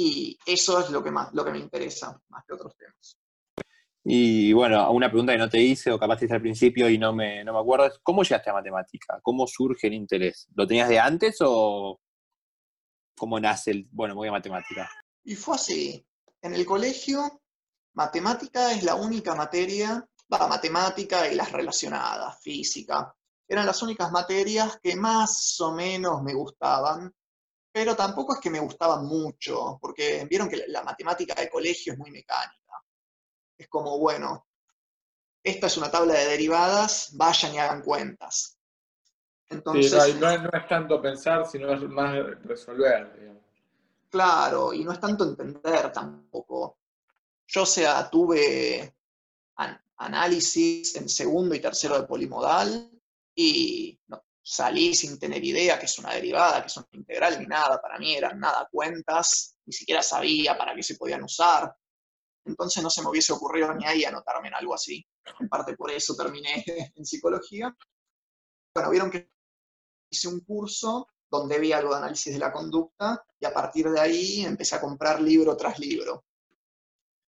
Y 0.00 0.38
eso 0.46 0.78
es 0.78 0.90
lo 0.90 1.02
que, 1.02 1.10
más, 1.10 1.34
lo 1.34 1.44
que 1.44 1.50
me 1.50 1.58
interesa, 1.58 2.16
más 2.28 2.44
que 2.46 2.54
otros 2.54 2.76
temas. 2.76 3.18
Y 4.04 4.52
bueno, 4.52 4.88
una 4.92 5.08
pregunta 5.08 5.32
que 5.32 5.38
no 5.38 5.48
te 5.48 5.60
hice, 5.60 5.90
o 5.90 5.98
capaz 5.98 6.18
te 6.18 6.26
hice 6.26 6.34
al 6.34 6.40
principio 6.40 6.88
y 6.88 6.98
no 6.98 7.12
me, 7.12 7.42
no 7.42 7.52
me 7.52 7.58
acuerdo, 7.58 7.86
es 7.86 7.98
¿cómo 8.00 8.22
llegaste 8.22 8.48
a 8.48 8.52
matemática? 8.52 9.18
¿Cómo 9.20 9.48
surge 9.48 9.88
el 9.88 9.94
interés? 9.94 10.46
¿Lo 10.54 10.68
tenías 10.68 10.88
de 10.88 11.00
antes 11.00 11.38
o 11.40 12.00
cómo 13.16 13.40
nace 13.40 13.72
el, 13.72 13.88
bueno, 13.90 14.14
voy 14.14 14.28
a 14.28 14.30
matemática? 14.30 14.88
Y 15.24 15.34
fue 15.34 15.56
así. 15.56 16.06
En 16.42 16.54
el 16.54 16.64
colegio, 16.64 17.42
matemática 17.94 18.70
es 18.70 18.84
la 18.84 18.94
única 18.94 19.34
materia, 19.34 20.08
va, 20.32 20.46
matemática 20.46 21.26
y 21.26 21.34
las 21.34 21.50
relacionadas, 21.50 22.40
física, 22.40 23.12
eran 23.48 23.66
las 23.66 23.82
únicas 23.82 24.12
materias 24.12 24.78
que 24.80 24.94
más 24.94 25.60
o 25.60 25.72
menos 25.72 26.22
me 26.22 26.34
gustaban, 26.34 27.12
pero 27.78 27.94
tampoco 27.94 28.34
es 28.34 28.40
que 28.40 28.50
me 28.50 28.58
gustaban 28.58 29.06
mucho, 29.06 29.78
porque 29.80 30.26
vieron 30.28 30.48
que 30.48 30.64
la 30.66 30.82
matemática 30.82 31.32
de 31.36 31.48
colegio 31.48 31.92
es 31.92 31.98
muy 32.00 32.10
mecánica. 32.10 32.82
Es 33.56 33.68
como, 33.68 34.00
bueno, 34.00 34.48
esta 35.44 35.68
es 35.68 35.76
una 35.76 35.88
tabla 35.88 36.14
de 36.14 36.26
derivadas, 36.26 37.10
vayan 37.12 37.54
y 37.54 37.58
hagan 37.60 37.82
cuentas. 37.82 38.58
Entonces, 39.48 40.16
no, 40.16 40.28
es, 40.28 40.68
tanto 40.68 41.00
pensar, 41.00 41.46
sino 41.46 41.72
es 41.72 41.80
más 41.82 42.16
resolver. 42.42 43.38
Claro, 44.10 44.72
y 44.74 44.82
no 44.82 44.90
es 44.90 44.98
tanto 44.98 45.22
entender 45.22 45.92
tampoco. 45.92 46.78
Yo, 47.46 47.64
sea, 47.64 48.10
tuve 48.10 48.92
análisis 49.98 50.96
en 50.96 51.08
segundo 51.08 51.54
y 51.54 51.60
tercero 51.60 51.96
de 52.00 52.08
polimodal, 52.08 52.90
y 53.36 54.00
salí 54.48 54.94
sin 54.94 55.18
tener 55.18 55.44
idea 55.44 55.78
que 55.78 55.84
es 55.84 55.98
una 55.98 56.14
derivada, 56.14 56.62
que 56.62 56.68
es 56.68 56.76
una 56.78 56.88
integral, 56.92 57.38
ni 57.38 57.46
nada. 57.46 57.78
Para 57.82 57.98
mí 57.98 58.16
eran 58.16 58.40
nada 58.40 58.66
cuentas, 58.72 59.58
ni 59.66 59.74
siquiera 59.74 60.02
sabía 60.02 60.56
para 60.56 60.74
qué 60.74 60.82
se 60.82 60.96
podían 60.96 61.22
usar. 61.22 61.76
Entonces 62.46 62.82
no 62.82 62.88
se 62.88 63.02
me 63.02 63.10
hubiese 63.10 63.34
ocurrido 63.34 63.74
ni 63.74 63.84
ahí 63.84 64.04
anotarme 64.06 64.48
en 64.48 64.54
algo 64.54 64.74
así. 64.74 65.06
En 65.38 65.50
parte 65.50 65.76
por 65.76 65.90
eso 65.90 66.16
terminé 66.16 66.64
en 66.96 67.04
psicología. 67.04 67.76
Bueno, 68.74 68.90
vieron 68.90 69.10
que 69.10 69.30
hice 70.08 70.28
un 70.28 70.40
curso 70.40 71.08
donde 71.30 71.58
vi 71.58 71.72
algo 71.72 71.90
de 71.90 71.98
análisis 71.98 72.32
de 72.32 72.38
la 72.38 72.50
conducta 72.50 73.22
y 73.38 73.44
a 73.44 73.52
partir 73.52 73.90
de 73.90 74.00
ahí 74.00 74.46
empecé 74.46 74.76
a 74.76 74.80
comprar 74.80 75.20
libro 75.20 75.58
tras 75.58 75.78
libro. 75.78 76.24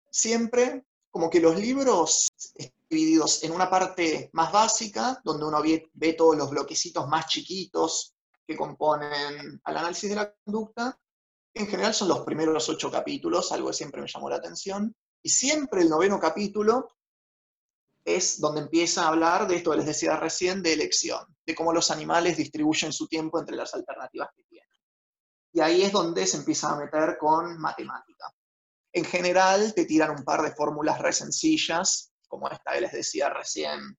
Siempre 0.10 0.86
como 1.12 1.30
que 1.30 1.42
los 1.42 1.60
libros 1.60 2.30
divididos 2.90 3.44
en 3.44 3.52
una 3.52 3.70
parte 3.70 4.30
más 4.34 4.52
básica, 4.52 5.22
donde 5.24 5.46
uno 5.46 5.62
ve, 5.62 6.14
todos 6.14 6.36
los 6.36 6.50
bloquecitos 6.50 7.08
más 7.08 7.28
chiquitos 7.28 8.16
que 8.48 8.58
componen 8.58 9.62
al 9.64 9.78
análisis 9.78 10.10
de 10.10 10.16
la 10.16 10.34
conducta. 10.44 11.00
En 11.54 11.68
general 11.68 11.94
son 11.94 12.08
los 12.08 12.22
primeros 12.22 12.68
ocho 12.68 12.92
capítulos, 12.92 13.52
algo 13.52 13.68
que 13.68 13.76
siempre 13.76 14.02
me 14.02 14.08
llamó 14.08 14.30
la 14.30 14.38
atención. 14.38 14.96
Y 15.22 15.30
siempre 15.30 15.82
el 15.82 15.90
noveno 15.90 16.20
capítulo 16.20 16.96
es 18.04 18.40
donde 18.40 18.62
empieza 18.62 19.04
a 19.04 19.10
hablar 19.10 19.48
de 19.48 19.58
esto 19.58 19.72
que 19.72 19.78
les 19.78 19.86
decía 19.86 20.18
recién, 20.18 20.64
de 20.64 20.74
elección, 20.74 21.26
de 21.46 21.54
cómo 21.54 21.74
los 21.74 21.92
animales 21.92 22.38
distribuyen 22.38 22.92
su 22.92 23.08
tiempo 23.08 23.40
entre 23.40 23.56
las 23.56 23.74
alternativas 23.76 24.30
que 24.36 24.44
tienen. 24.44 24.70
Y 25.54 25.60
ahí 25.62 25.84
es 25.84 25.92
donde 25.92 26.26
se 26.26 26.38
empieza 26.38 26.72
a 26.72 26.78
meter 26.78 27.18
con 27.20 27.60
matemática. 27.60 28.34
En 28.92 29.06
general 29.06 29.74
te 29.76 29.86
tiran 29.86 30.12
un 30.12 30.24
par 30.24 30.42
de 30.42 30.56
fórmulas 30.56 31.00
re 31.00 31.14
sencillas, 31.14 32.12
como 32.30 32.48
esta 32.50 32.72
que 32.72 32.82
les 32.82 32.94
decía 32.94 33.30
recién, 33.30 33.98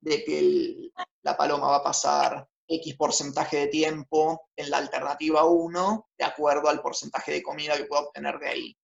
de 0.00 0.24
que 0.24 0.90
la 1.22 1.36
paloma 1.36 1.68
va 1.68 1.76
a 1.76 1.82
pasar 1.82 2.48
X 2.68 2.96
porcentaje 2.96 3.56
de 3.56 3.66
tiempo 3.68 4.48
en 4.54 4.70
la 4.70 4.76
alternativa 4.76 5.44
1 5.44 6.08
de 6.16 6.24
acuerdo 6.24 6.68
al 6.68 6.82
porcentaje 6.82 7.32
de 7.32 7.42
comida 7.42 7.76
que 7.76 7.86
pueda 7.86 8.02
obtener 8.02 8.38
de 8.38 8.48
ahí. 8.48 8.78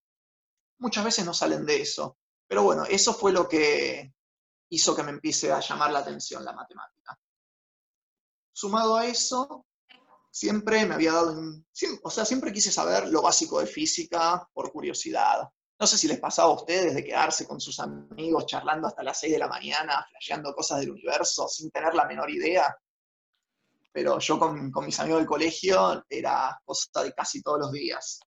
Muchas 0.79 1.05
veces 1.05 1.25
no 1.25 1.35
salen 1.35 1.65
de 1.67 1.83
eso, 1.83 2.19
pero 2.49 2.63
bueno, 2.63 2.85
eso 2.85 3.15
fue 3.15 3.33
lo 3.33 3.49
que 3.49 4.13
hizo 4.71 4.97
que 4.97 5.03
me 5.03 5.11
empiece 5.11 5.53
a 5.53 5.61
llamar 5.61 5.93
la 5.93 6.01
atención 6.01 6.45
la 6.45 6.53
matemática. 6.53 7.19
Sumado 8.53 8.97
a 8.97 9.07
eso, 9.07 9.67
siempre 10.31 10.85
me 10.87 10.95
había 10.95 11.13
dado, 11.13 11.37
o 12.03 12.11
sea, 12.11 12.25
siempre 12.25 12.53
quise 12.53 12.73
saber 12.73 13.09
lo 13.09 13.23
básico 13.23 13.61
de 13.61 13.67
física 13.67 14.49
por 14.53 14.73
curiosidad. 14.73 15.49
No 15.85 15.89
sé 15.89 15.99
si 15.99 16.09
les 16.09 16.19
pasaba 16.19 16.49
a 16.49 16.55
ustedes 16.55 16.95
de 16.95 17.05
quedarse 17.05 17.47
con 17.47 17.61
sus 17.61 17.79
amigos 17.79 18.47
charlando 18.47 18.89
hasta 18.89 19.03
las 19.03 19.21
6 19.21 19.35
de 19.35 19.39
la 19.39 19.49
mañana, 19.49 20.03
flasheando 20.09 20.55
cosas 20.55 20.81
del 20.81 20.93
universo 20.93 21.47
sin 21.47 21.71
tener 21.71 21.93
la 21.93 22.07
menor 22.07 22.31
idea. 22.31 22.75
Pero 23.93 24.19
yo 24.19 24.39
con, 24.39 24.71
con 24.71 24.87
mis 24.87 24.99
amigos 24.99 25.21
del 25.21 25.27
colegio 25.27 26.03
era 26.09 26.59
cosa 26.65 27.03
de 27.03 27.13
casi 27.13 27.43
todos 27.43 27.59
los 27.59 27.73
días. 27.73 28.19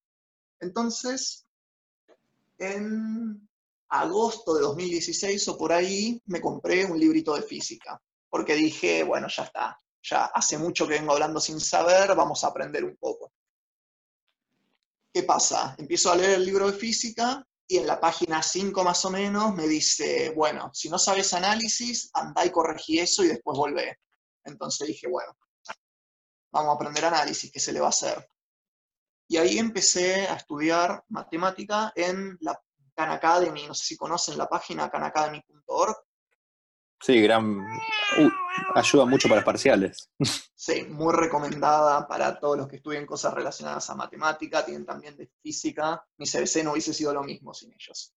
Entonces, 0.60 1.48
en 2.60 3.50
agosto 3.90 4.54
de 4.54 4.62
2016 4.62 5.48
o 5.48 5.58
por 5.58 5.74
ahí, 5.74 6.22
me 6.28 6.40
compré 6.40 6.86
un 6.86 7.00
librito 7.00 7.34
de 7.34 7.42
física, 7.42 8.00
porque 8.30 8.54
dije, 8.54 9.02
bueno, 9.02 9.30
ya 9.36 9.46
está, 9.46 9.80
ya 10.04 10.26
hace 10.26 10.60
mucho 10.60 10.88
que 10.88 10.94
vengo 10.94 11.14
hablando 11.14 11.40
sin 11.40 11.60
saber, 11.60 12.16
vamos 12.16 12.44
a 12.44 12.50
aprender 12.50 12.86
un 12.86 12.96
poco. 12.98 13.32
¿Qué 15.12 15.24
pasa? 15.24 15.76
Empiezo 15.80 16.12
a 16.12 16.16
leer 16.16 16.36
el 16.36 16.46
libro 16.46 16.70
de 16.70 16.78
física 16.78 17.44
y 17.68 17.78
en 17.78 17.88
la 17.88 18.00
página 18.00 18.42
5 18.42 18.84
más 18.84 19.04
o 19.06 19.10
menos 19.10 19.54
me 19.54 19.68
dice, 19.68 20.32
bueno, 20.36 20.72
si 20.74 20.90
no 20.90 20.98
sabes 20.98 21.34
análisis, 21.34 22.10
anda 22.14 22.46
y 22.46 22.50
corregí 22.50 23.00
eso 23.00 23.24
y 23.24 23.28
después 23.28 23.58
volvé. 23.58 24.00
Entonces 24.46 24.88
dije, 24.88 25.08
bueno, 25.08 25.38
vamos 26.52 26.72
a 26.72 26.76
aprender 26.76 27.04
análisis, 27.04 27.52
¿qué 27.52 27.60
se 27.60 27.74
le 27.74 27.82
va 27.82 27.88
a 27.88 27.90
hacer? 27.90 28.30
Y 29.28 29.36
ahí 29.36 29.58
empecé 29.58 30.28
a 30.28 30.36
estudiar 30.36 31.04
matemática 31.10 31.92
en 31.96 32.38
la 32.40 32.58
Khan 32.96 33.12
Academy, 33.12 33.68
no 33.68 33.74
sé 33.74 33.86
si 33.86 33.98
conocen 33.98 34.38
la 34.38 34.48
página 34.48 34.90
khanacademy.org. 34.90 35.98
Sí, 37.02 37.22
gran. 37.22 37.60
Uh, 37.60 38.30
ayuda 38.76 39.06
mucho 39.06 39.30
para 39.30 39.44
parciales. 39.44 40.10
Sí, 40.56 40.86
muy 40.86 41.14
recomendada 41.14 42.08
para 42.08 42.40
todos 42.40 42.58
los 42.58 42.68
que 42.68 42.78
estudien 42.78 43.06
cosas 43.06 43.34
relacionadas 43.34 43.90
a 43.90 43.96
matemática, 43.96 44.66
tienen 44.66 44.86
también 44.86 45.16
de 45.16 45.30
física. 45.42 46.04
Mi 46.18 46.26
CBC 46.26 46.64
no 46.64 46.72
hubiese 46.72 46.94
sido 46.94 47.14
lo 47.14 47.24
mismo 47.24 47.54
sin 47.54 47.72
ellos. 47.72 48.14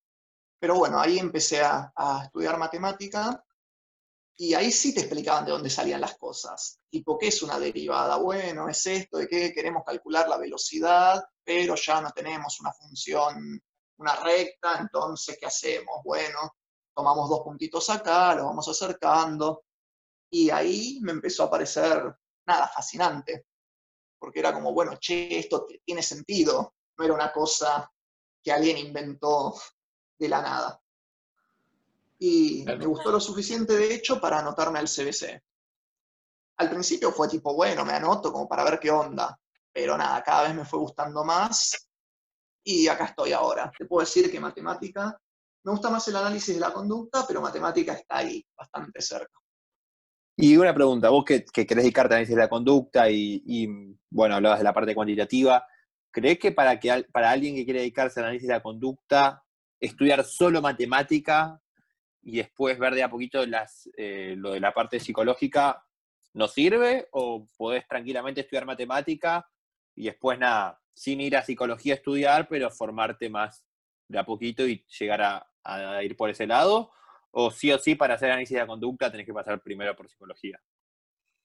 Pero 0.59 0.76
bueno, 0.76 0.99
ahí 0.99 1.18
empecé 1.18 1.62
a, 1.62 1.93
estudiar 2.24 2.59
matemática 2.59 3.45
Y 4.37 4.55
ahí 4.55 4.72
sí 4.72 4.95
te 4.95 5.01
explicaban 5.01 5.45
de 5.45 5.53
dónde 5.53 5.70
salían 5.70 6.01
las 6.01 6.16
cosas. 6.16 6.81
Tipo, 6.89 7.18
¿qué 7.18 7.28
es 7.28 7.43
una 7.43 7.59
derivada? 7.59 8.16
Bueno, 8.16 8.68
es 8.68 8.87
esto 8.87 9.18
de 9.18 9.28
que 9.28 9.53
queremos 9.53 9.83
calcular 9.85 10.28
la 10.28 10.39
velocidad, 10.39 11.22
pero 11.45 11.74
ya 11.74 12.01
no 12.01 12.11
tenemos 12.11 12.59
una 12.61 12.72
función, 12.72 13.61
una 13.99 14.16
recta, 14.16 14.78
entonces, 14.81 15.37
¿qué 15.39 15.47
hacemos? 15.47 16.01
Bueno, 16.05 16.55
tomamos 17.01 17.31
dos 17.31 17.41
puntitos 17.41 17.89
acá, 17.89 18.35
los 18.35 18.45
vamos 18.45 18.69
acercando. 18.69 19.65
Y 20.31 20.51
ahí 20.51 20.99
me 21.01 21.13
empezó 21.13 21.45
a 21.45 21.51
parecer, 21.51 22.15
nada, 22.47 22.69
fascinante. 22.69 23.47
Porque 24.19 24.41
era 24.41 24.53
como, 24.53 24.73
bueno, 24.73 24.97
che, 24.99 25.39
esto 25.39 25.67
tiene 25.85 26.03
sentido. 26.03 26.75
No 26.99 27.05
era 27.05 27.15
una 27.15 27.33
cosa 27.33 27.91
que 28.43 28.53
alguien 28.53 28.77
inventó 28.77 29.55
de 30.19 30.29
la 30.29 30.43
nada 30.43 30.81
y 32.21 32.63
me 32.67 32.85
gustó 32.85 33.11
lo 33.11 33.19
suficiente, 33.19 33.75
de 33.75 33.95
hecho, 33.95 34.21
para 34.21 34.41
anotarme 34.41 34.79
al 34.79 34.89
CBC. 34.89 35.43
Al 36.59 36.69
principio 36.69 37.11
fue 37.13 37.29
tipo, 37.29 37.55
bueno, 37.55 37.83
me 37.87 37.95
anoto 37.95 38.31
como 38.31 38.47
para 38.47 38.63
ver 38.63 38.79
qué 38.79 38.91
onda, 38.91 39.41
pero 39.73 39.97
nada, 39.97 40.23
cada 40.23 40.43
vez 40.43 40.55
me 40.55 40.67
fue 40.67 40.81
gustando 40.81 41.25
más 41.25 41.89
y 42.63 42.87
acá 42.89 43.07
estoy 43.07 43.33
ahora. 43.33 43.73
Te 43.77 43.87
puedo 43.87 44.05
decir 44.05 44.31
que 44.31 44.39
matemática, 44.39 45.19
me 45.65 45.73
gusta 45.73 45.91
más 45.91 46.07
el 46.09 46.17
análisis 46.17 46.55
de 46.55 46.61
la 46.61 46.73
conducta, 46.73 47.25
pero 47.27 47.41
matemática 47.41 47.93
está 47.93 48.19
ahí, 48.19 48.45
bastante 48.57 49.01
cerca. 49.01 49.39
Y 50.37 50.57
una 50.57 50.75
pregunta, 50.75 51.11
vos 51.11 51.25
que, 51.25 51.45
que 51.45 51.67
querés 51.67 51.85
dedicarte 51.85 52.15
al 52.15 52.19
análisis 52.19 52.37
de 52.37 52.43
la 52.43 52.49
conducta 52.49 53.11
y, 53.11 53.69
bueno, 54.09 54.37
hablabas 54.37 54.59
de 54.59 54.65
la 54.65 54.73
parte 54.73 54.95
cuantitativa, 54.95 55.67
¿crees 56.11 56.39
que 56.39 56.53
para, 56.53 56.81
que 56.81 57.05
para 57.13 57.31
alguien 57.31 57.55
que 57.55 57.65
quiere 57.65 57.81
dedicarse 57.81 58.21
al 58.21 58.27
análisis 58.27 58.49
de 58.49 58.55
la 58.55 58.63
conducta, 58.63 59.45
estudiar 59.79 60.25
solo 60.25 60.63
matemática 60.63 61.61
y 62.23 62.39
después 62.39 62.79
ver 62.79 62.95
de 62.95 63.03
a 63.03 63.11
poquito 63.11 63.45
las, 63.45 63.89
eh, 63.97 64.35
lo 64.37 64.53
de 64.53 64.61
la 64.61 64.73
parte 64.73 64.99
psicológica, 64.99 65.85
¿nos 66.33 66.55
sirve? 66.55 67.09
¿O 67.13 67.47
podés 67.59 67.87
tranquilamente 67.87 68.41
estudiar 68.41 68.65
matemática 68.65 69.47
y 69.95 70.05
después 70.05 70.39
nada, 70.39 70.81
sin 70.95 71.21
ir 71.21 71.37
a 71.37 71.43
psicología 71.43 71.95
a 71.95 71.97
estudiar, 71.97 72.49
pero 72.49 72.71
formarte 72.71 73.29
más 73.29 73.67
de 74.09 74.19
a 74.19 74.25
poquito 74.25 74.67
y 74.67 74.85
llegar 74.99 75.23
a, 75.23 75.50
ir 76.03 76.17
por 76.17 76.31
ese 76.31 76.47
lado? 76.47 76.91
¿O 77.33 77.51
sí 77.51 77.71
o 77.73 77.79
sí 77.79 77.95
para 77.95 78.15
hacer 78.15 78.31
análisis 78.31 78.59
de 78.59 78.67
conducta 78.67 79.11
tenés 79.11 79.27
que 79.27 79.33
pasar 79.33 79.63
primero 79.63 79.95
por 79.95 80.09
psicología? 80.09 80.61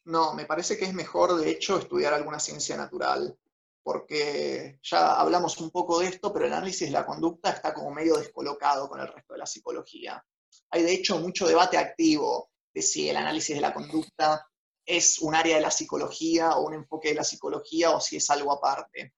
No, 0.05 0.33
me 0.33 0.45
parece 0.45 0.77
que 0.77 0.85
es 0.85 0.93
mejor, 0.93 1.35
de 1.35 1.49
hecho, 1.49 1.77
estudiar 1.77 2.13
alguna 2.13 2.39
ciencia 2.39 2.77
natural, 2.77 3.37
porque 3.83 4.79
ya 4.83 5.19
hablamos 5.19 5.59
un 5.59 5.71
poco 5.71 5.99
de 5.99 6.07
esto, 6.07 6.31
pero 6.33 6.45
el 6.45 6.53
análisis 6.53 6.87
de 6.87 6.93
la 6.93 7.05
conducta 7.05 7.51
está 7.51 7.73
como 7.73 7.91
medio 7.91 8.17
descolocado 8.17 8.87
con 8.87 8.99
el 8.99 9.07
resto 9.07 9.33
de 9.33 9.39
la 9.39 9.45
psicología. 9.45 10.23
Hay 10.71 10.83
de 10.83 10.93
hecho 10.93 11.19
mucho 11.19 11.47
debate 11.47 11.77
activo 11.77 12.49
de 12.73 12.81
si 12.81 13.09
el 13.09 13.17
análisis 13.17 13.55
de 13.55 13.61
la 13.61 13.73
conducta 13.73 14.47
es 14.85 15.19
un 15.19 15.33
área 15.33 15.55
de 15.55 15.61
la 15.61 15.71
psicología 15.71 16.55
o 16.55 16.67
un 16.67 16.75
enfoque 16.75 17.09
de 17.09 17.15
la 17.15 17.23
psicología 17.23 17.91
o 17.91 18.01
si 18.01 18.17
es 18.17 18.29
algo 18.29 18.51
aparte. 18.51 19.13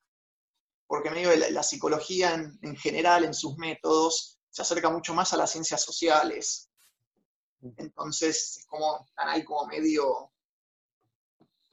Porque 0.87 1.11
medio 1.11 1.35
la, 1.35 1.49
la 1.49 1.63
psicología 1.63 2.33
en, 2.33 2.75
general, 2.77 3.25
en 3.25 3.33
sus 3.33 3.57
métodos, 3.57 4.36
se 4.57 4.63
acerca 4.63 4.89
mucho 4.89 5.13
más 5.13 5.31
a 5.33 5.37
las 5.37 5.51
ciencias 5.51 5.83
sociales. 5.83 6.67
Entonces, 7.61 8.57
es 8.57 8.65
como, 8.65 9.05
están 9.07 9.29
ahí 9.29 9.43
como 9.43 9.67
medio, 9.67 10.31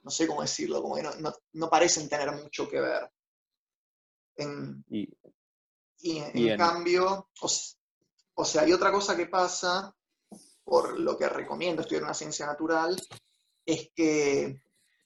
no 0.03 0.11
sé 0.11 0.27
cómo 0.27 0.43
decirlo, 0.43 0.83
como 0.83 0.93
que 0.93 1.03
no, 1.53 1.69
parecen 1.71 2.07
tener 2.07 2.31
mucho 2.31 2.69
que 2.69 2.79
ver. 2.79 3.11
y, 4.37 5.09
en, 6.03 6.57
cambio, 6.59 7.27
o 8.35 8.45
sea, 8.45 8.61
hay 8.61 8.71
otra 8.71 8.91
cosa 8.91 9.17
que 9.17 9.25
pasa, 9.25 9.91
por 10.63 10.99
lo 10.99 11.17
que 11.17 11.27
recomiendo 11.27 11.81
estudiar 11.81 12.03
una 12.03 12.13
ciencia 12.13 12.45
natural, 12.45 13.01
es 13.65 13.89
que 13.95 14.61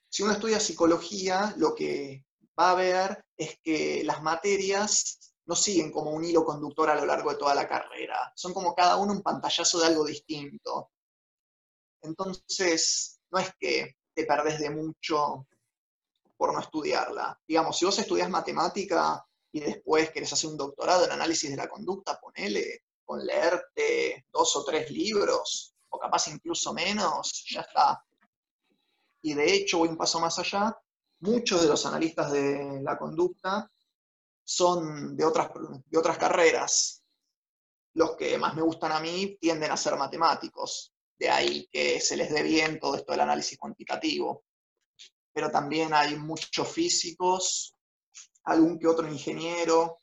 si 0.09 0.23
uno 0.23 0.33
estudia 0.33 0.59
psicología, 0.59 1.53
lo 1.55 1.73
que 1.73 2.25
va 2.59 2.71
a 2.71 2.75
ver 2.75 3.25
es 3.37 3.57
que 3.63 4.03
las 4.03 4.21
materias 4.21 5.33
no 5.49 5.55
siguen 5.55 5.91
como 5.91 6.11
un 6.11 6.23
hilo 6.23 6.45
conductor 6.45 6.91
a 6.91 6.95
lo 6.95 7.07
largo 7.07 7.31
de 7.31 7.37
toda 7.37 7.55
la 7.55 7.67
carrera. 7.67 8.31
Son 8.35 8.53
como 8.53 8.75
cada 8.75 8.97
uno 8.97 9.13
un 9.13 9.23
pantallazo 9.23 9.79
de 9.79 9.87
algo 9.87 10.05
distinto. 10.05 10.91
Entonces, 12.03 13.19
no 13.31 13.39
es 13.39 13.51
que 13.59 13.95
te 14.13 14.25
perdés 14.25 14.59
de 14.59 14.69
mucho 14.69 15.47
por 16.37 16.53
no 16.53 16.59
estudiarla. 16.59 17.41
Digamos, 17.47 17.79
si 17.79 17.85
vos 17.85 17.97
estudias 17.97 18.29
matemática 18.29 19.25
y 19.51 19.61
después 19.61 20.11
querés 20.11 20.31
hacer 20.31 20.51
un 20.51 20.57
doctorado 20.57 21.05
en 21.05 21.13
análisis 21.13 21.49
de 21.49 21.57
la 21.57 21.67
conducta, 21.67 22.19
ponele, 22.19 22.83
con 23.03 23.25
leerte 23.25 24.27
dos 24.31 24.55
o 24.55 24.63
tres 24.63 24.91
libros, 24.91 25.73
o 25.89 25.97
capaz 25.97 26.27
incluso 26.27 26.75
menos, 26.75 27.43
ya 27.49 27.61
está. 27.61 28.05
Y 29.23 29.33
de 29.33 29.51
hecho, 29.51 29.79
voy 29.79 29.89
un 29.89 29.97
paso 29.97 30.19
más 30.19 30.37
allá, 30.37 30.77
muchos 31.21 31.63
de 31.63 31.69
los 31.69 31.87
analistas 31.87 32.31
de 32.31 32.81
la 32.83 32.99
conducta 32.99 33.67
son 34.49 35.15
de 35.15 35.23
otras, 35.23 35.51
de 35.85 35.97
otras 35.99 36.17
carreras. 36.17 37.03
Los 37.93 38.15
que 38.15 38.35
más 38.39 38.55
me 38.55 38.63
gustan 38.63 38.91
a 38.91 38.99
mí 38.99 39.37
tienden 39.39 39.69
a 39.71 39.77
ser 39.77 39.95
matemáticos, 39.95 40.91
de 41.19 41.29
ahí 41.29 41.69
que 41.71 42.01
se 42.01 42.17
les 42.17 42.31
dé 42.31 42.41
bien 42.41 42.79
todo 42.79 42.95
esto 42.95 43.11
del 43.11 43.21
análisis 43.21 43.59
cuantitativo. 43.59 44.43
Pero 45.31 45.51
también 45.51 45.93
hay 45.93 46.15
muchos 46.15 46.67
físicos, 46.67 47.75
algún 48.45 48.79
que 48.79 48.87
otro 48.87 49.07
ingeniero, 49.07 50.01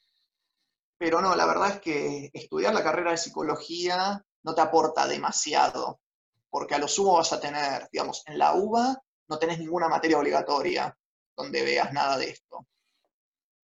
pero 0.96 1.20
no, 1.20 1.34
la 1.34 1.46
verdad 1.46 1.70
es 1.72 1.80
que 1.80 2.30
estudiar 2.32 2.72
la 2.72 2.84
carrera 2.84 3.10
de 3.10 3.16
psicología 3.16 4.24
no 4.44 4.54
te 4.54 4.60
aporta 4.60 5.08
demasiado, 5.08 6.00
porque 6.48 6.76
a 6.76 6.78
lo 6.78 6.86
sumo 6.86 7.14
vas 7.14 7.32
a 7.32 7.40
tener, 7.40 7.88
digamos, 7.90 8.22
en 8.26 8.38
la 8.38 8.54
UBA 8.54 8.96
no 9.28 9.38
tenés 9.40 9.58
ninguna 9.58 9.88
materia 9.88 10.18
obligatoria 10.18 10.96
donde 11.36 11.64
veas 11.64 11.92
nada 11.92 12.16
de 12.16 12.30
esto. 12.30 12.64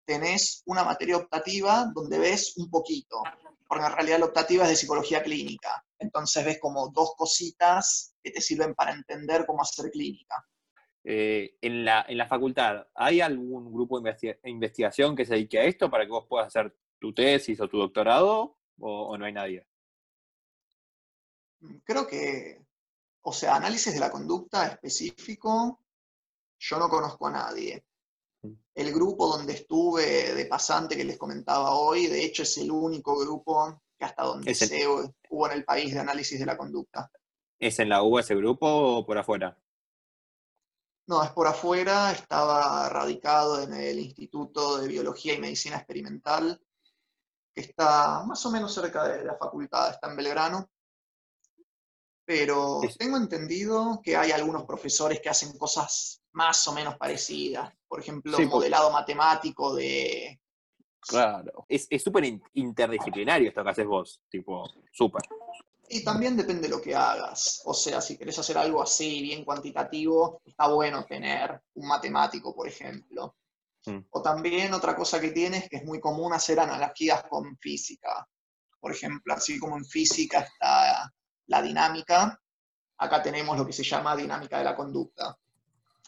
Tenés 0.05 0.63
una 0.67 0.85
materia 0.85 1.17
optativa 1.17 1.91
donde 1.95 2.19
ves 2.19 2.55
un 2.57 2.69
poquito, 2.69 3.23
porque 3.69 3.87
en 3.87 3.93
realidad 3.93 4.19
la 4.19 4.27
optativa 4.27 4.65
es 4.65 4.71
de 4.71 4.77
psicología 4.77 5.23
clínica. 5.23 5.85
Entonces 5.99 6.45
ves 6.45 6.59
como 6.61 6.89
dos 6.89 7.15
cositas 7.17 8.15
que 8.23 8.31
te 8.31 8.41
sirven 8.41 8.75
para 8.75 8.93
entender 8.93 9.47
cómo 9.47 9.63
hacer 9.63 9.91
clínica. 9.91 10.45
Eh, 11.05 11.57
en, 11.61 11.85
la, 11.85 12.05
en 12.09 12.17
la 12.17 12.29
facultad, 12.29 12.87
¿hay 12.95 13.21
algún 13.21 13.73
grupo 13.73 14.01
de 14.01 14.39
investigación 14.45 15.17
que 15.17 15.25
se 15.25 15.35
dedique 15.35 15.59
a 15.59 15.65
esto 15.65 15.91
para 15.91 16.05
que 16.05 16.13
vos 16.13 16.27
puedas 16.29 16.47
hacer 16.47 16.77
tu 17.01 17.13
tesis 17.13 17.61
o 17.61 17.69
tu 17.69 17.79
doctorado 17.79 18.57
o, 18.79 19.17
no 19.19 19.25
hay 19.25 19.33
nadie? 19.33 19.67
Mm, 21.61 21.79
creo 21.85 22.07
que, 22.07 22.65
o 23.23 23.33
sea, 23.33 23.57
análisis 23.57 23.93
de 23.93 24.01
la 24.01 24.11
conducta 24.11 24.67
específico, 24.67 25.81
yo 26.59 26.79
no 26.79 26.89
conozco 26.89 27.27
a 27.27 27.33
nadie. 27.33 27.85
Mm. 28.43 28.53
El 28.75 28.93
grupo 28.93 29.29
donde 29.29 29.55
estuve 29.55 30.35
de 30.35 30.47
pasante 30.47 30.97
que 30.97 31.05
les 31.05 31.19
comentaba 31.19 31.75
hoy, 31.75 32.07
de 32.07 32.25
hecho 32.25 32.43
es 32.43 32.59
el 32.59 32.71
único 32.71 33.19
grupo 33.19 33.81
que 33.99 34.05
hasta 34.05 34.25
donde 34.25 34.55
se 34.55 34.87
hubo 34.87 35.47
en 35.47 35.53
el 35.53 35.65
país 35.65 35.95
de 35.95 36.01
análisis 36.01 36.39
de 36.39 36.47
la 36.47 36.57
conducta. 36.57 37.11
¿Es 37.59 37.79
en 37.79 37.89
la 37.89 38.03
U 38.03 38.19
ese 38.19 38.35
grupo 38.35 38.67
o 38.67 39.07
por 39.07 39.19
afuera? 39.19 39.57
No, 41.07 41.23
es 41.23 41.31
por 41.31 41.47
afuera, 41.47 42.13
estaba 42.13 42.89
radicado 42.89 43.63
en 43.63 43.75
el 43.75 43.99
Instituto 43.99 44.79
de 44.79 44.89
Biología 44.89 45.35
y 45.35 45.39
Medicina 45.39 45.77
Experimental 45.77 46.61
que 47.55 47.61
está 47.61 48.23
más 48.25 48.45
o 48.47 48.51
menos 48.51 48.73
cerca 48.73 49.09
de 49.09 49.25
la 49.25 49.37
facultad, 49.37 49.91
está 49.91 50.11
en 50.11 50.17
Belgrano. 50.17 50.71
Pero 52.25 52.81
tengo 52.99 53.17
entendido 53.17 54.01
que 54.03 54.17
hay 54.17 54.31
algunos 54.31 54.65
profesores 54.65 55.21
que 55.21 55.29
hacen 55.29 55.57
cosas 55.59 56.23
más 56.33 56.67
o 56.69 56.73
menos 56.73 56.97
parecidas. 56.97 57.73
Por 57.93 58.01
ejemplo, 58.01 58.39
modelado 58.47 58.91
matemático 58.91 59.75
de... 59.75 60.41
Claro, 60.99 61.67
es 61.69 61.87
súper 62.03 62.25
interdisciplinario 62.55 63.51
esto 63.51 63.63
que 63.63 63.69
haces 63.69 63.87
vos, 63.87 64.23
tipo, 64.31 64.67
súper. 64.91 65.21
Y 65.91 66.03
también 66.03 66.35
depende 66.35 66.63
de 66.63 66.69
lo 66.71 66.81
que 66.81 66.95
hagas. 66.95 67.61
O 67.67 67.75
sea, 67.75 68.01
si 68.01 68.17
querés 68.17 68.39
hacer 68.39 68.57
algo 68.57 68.81
así, 68.81 69.21
bien 69.21 69.45
cuantitativo, 69.45 70.41
está 70.43 70.69
bueno 70.69 71.05
tener 71.05 71.61
un 71.75 71.87
matemático, 71.87 72.55
por 72.55 72.67
ejemplo. 72.67 73.37
Mm. 73.85 73.99
O 74.09 74.23
también 74.23 74.73
otra 74.73 74.97
cosa 74.97 75.21
que 75.21 75.33
tiene 75.33 75.59
es 75.59 75.69
que 75.69 75.77
es 75.77 75.85
muy 75.85 76.01
común 76.01 76.33
hacer 76.33 76.61
analogías 76.61 77.25
con 77.25 77.59
física. 77.59 78.27
Por 78.81 78.93
ejemplo, 78.93 79.35
así 79.35 79.59
como 79.59 79.77
en 79.77 79.85
física 79.85 80.41
está 80.41 81.13
la 81.45 81.61
dinámica, 81.61 82.41
acá 82.97 83.23
tenemos 83.23 83.55
lo 83.59 83.67
que 83.67 83.75
se 83.75 83.85
llama 83.85 84.17
dinámica 84.17 84.57
de 84.57 84.65
la 84.65 84.75
conducta, 84.75 85.37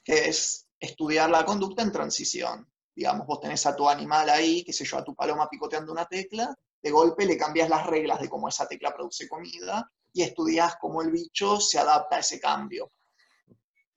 que 0.02 0.30
es 0.30 0.63
estudiar 0.78 1.30
la 1.30 1.44
conducta 1.44 1.82
en 1.82 1.92
transición. 1.92 2.68
Digamos, 2.94 3.26
vos 3.26 3.40
tenés 3.40 3.66
a 3.66 3.74
tu 3.74 3.88
animal 3.88 4.28
ahí, 4.30 4.64
qué 4.64 4.72
sé 4.72 4.84
yo, 4.84 4.98
a 4.98 5.04
tu 5.04 5.14
paloma 5.14 5.48
picoteando 5.48 5.92
una 5.92 6.06
tecla, 6.06 6.54
de 6.80 6.90
golpe 6.90 7.26
le 7.26 7.36
cambias 7.36 7.68
las 7.68 7.86
reglas 7.86 8.20
de 8.20 8.28
cómo 8.28 8.48
esa 8.48 8.66
tecla 8.66 8.94
produce 8.94 9.28
comida 9.28 9.90
y 10.12 10.22
estudias 10.22 10.76
cómo 10.80 11.02
el 11.02 11.10
bicho 11.10 11.58
se 11.60 11.78
adapta 11.78 12.16
a 12.16 12.20
ese 12.20 12.38
cambio. 12.38 12.92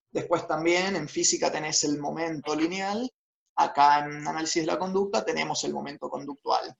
Después 0.09 0.47
también 0.47 0.95
en 0.95 1.07
física 1.07 1.51
tenés 1.51 1.83
el 1.83 1.99
momento 1.99 2.55
lineal, 2.55 3.11
Acá 3.59 4.05
en 4.05 4.27
análisis 4.27 4.61
de 4.61 4.67
la 4.67 4.77
conducta 4.77 5.25
tenemos 5.25 5.63
el 5.63 5.73
momento 5.73 6.09
conductual, 6.11 6.77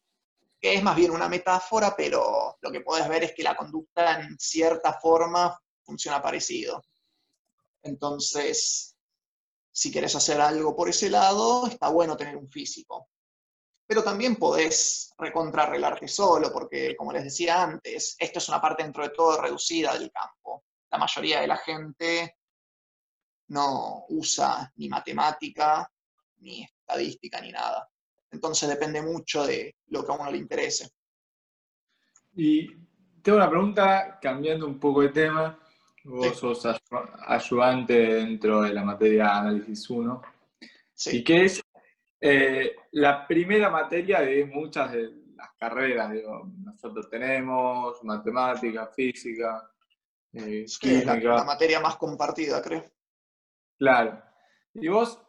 que 0.62 0.76
es 0.76 0.84
más 0.84 0.96
bien 0.96 1.10
una 1.10 1.28
metáfora, 1.28 1.96
pero 1.98 2.56
lo 2.62 2.72
que 2.72 2.82
puedes 2.82 3.10
ver 3.10 3.24
es 3.24 3.34
que 3.34 3.42
la 3.42 3.56
conducta 3.56 4.22
en 4.22 4.38
cierta 4.38 4.94
forma 4.94 5.60
funciona 5.84 6.22
parecido. 6.22 6.84
Entonces, 7.82 8.96
si 9.78 9.92
querés 9.92 10.16
hacer 10.16 10.42
algo 10.42 10.76
por 10.76 10.90
ese 10.90 11.08
lado, 11.08 11.68
está 11.68 11.90
bueno 11.90 12.18
tener 12.18 12.36
un 12.36 12.50
físico. 12.50 13.10
Pero 13.86 14.04
también 14.04 14.36
podés 14.36 15.14
recontrarrelarte 15.20 16.08
solo, 16.08 16.52
porque 16.52 16.96
como 16.96 17.14
les 17.14 17.26
decía 17.26 17.62
antes, 17.62 18.16
esto 18.18 18.40
es 18.40 18.50
una 18.50 18.60
parte 18.60 18.82
dentro 18.82 19.04
de 19.04 19.12
todo 19.12 19.40
reducida 19.40 19.94
del 19.94 20.12
campo. 20.12 20.64
La 20.90 20.98
mayoría 20.98 21.42
de 21.42 21.48
la 21.48 21.58
gente 21.58 22.38
no 23.50 24.06
usa 24.10 24.74
ni 24.78 24.90
matemática, 24.90 25.88
ni 26.40 26.64
estadística, 26.64 27.40
ni 27.40 27.52
nada. 27.52 27.88
Entonces 28.32 28.68
depende 28.68 29.04
mucho 29.04 29.46
de 29.46 29.76
lo 29.90 30.04
que 30.04 30.12
a 30.12 30.16
uno 30.16 30.32
le 30.32 30.40
interese. 30.40 30.90
Y 32.34 32.68
tengo 33.22 33.38
una 33.38 33.50
pregunta, 33.50 34.18
cambiando 34.20 34.66
un 34.66 34.80
poco 34.80 35.02
de 35.02 35.10
tema. 35.10 35.60
Vos 36.08 36.38
sos 36.38 36.66
ayudante 37.28 37.94
dentro 37.94 38.62
de 38.62 38.74
la 38.74 38.82
materia 38.86 39.40
Análisis 39.40 39.90
1. 39.90 40.22
Sí. 40.94 41.18
¿Y 41.18 41.24
qué 41.24 41.44
es 41.44 41.62
eh, 42.22 42.76
la 42.92 43.28
primera 43.28 43.70
materia 43.70 44.22
de 44.22 44.46
muchas 44.46 44.94
de 44.94 45.12
las 45.36 45.52
carreras? 45.60 46.10
Digo, 46.14 46.50
nosotros 46.64 47.10
tenemos 47.10 48.02
matemática, 48.06 48.88
física, 48.88 49.70
eh, 50.32 50.66
química. 50.80 51.16
La, 51.16 51.36
la 51.36 51.44
materia 51.44 51.82
más 51.82 51.98
compartida, 51.98 52.62
creo. 52.62 52.86
Claro. 53.78 54.24
Y 54.76 54.88
vos, 54.88 55.22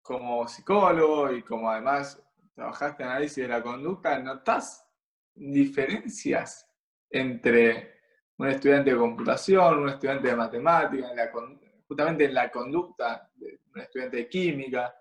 como 0.00 0.48
psicólogo 0.48 1.30
y 1.30 1.42
como 1.42 1.70
además 1.70 2.22
trabajaste 2.54 3.02
en 3.02 3.10
análisis 3.10 3.36
de 3.36 3.48
la 3.48 3.62
conducta, 3.62 4.18
¿notás 4.18 4.88
diferencias 5.34 6.66
entre 7.10 7.93
un 8.36 8.48
estudiante 8.48 8.90
de 8.90 8.96
computación, 8.96 9.78
un 9.78 9.88
estudiante 9.88 10.28
de 10.28 10.36
matemática, 10.36 11.08
justamente 11.86 12.24
en 12.24 12.34
la 12.34 12.50
conducta 12.50 13.30
de 13.34 13.60
un 13.74 13.80
estudiante 13.80 14.16
de 14.16 14.28
química, 14.28 14.94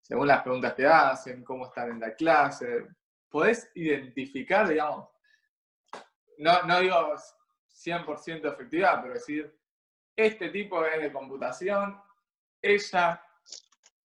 según 0.00 0.26
las 0.26 0.42
preguntas 0.42 0.74
que 0.74 0.86
hacen, 0.86 1.44
cómo 1.44 1.66
están 1.66 1.90
en 1.90 2.00
la 2.00 2.14
clase. 2.14 2.86
¿Podés 3.28 3.70
identificar, 3.74 4.68
digamos, 4.68 5.08
no, 6.38 6.62
no 6.64 6.80
digo 6.80 7.14
100% 7.70 8.52
efectividad, 8.52 9.00
pero 9.00 9.14
decir, 9.14 9.56
este 10.16 10.50
tipo 10.50 10.84
es 10.84 11.00
de 11.00 11.12
computación, 11.12 12.00
ella 12.60 13.24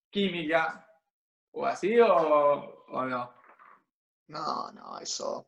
química, 0.09 0.87
o 1.51 1.65
así, 1.65 1.99
o, 1.99 2.85
o 2.87 3.05
no? 3.05 3.33
No, 4.27 4.71
no, 4.71 4.99
eso 4.99 5.47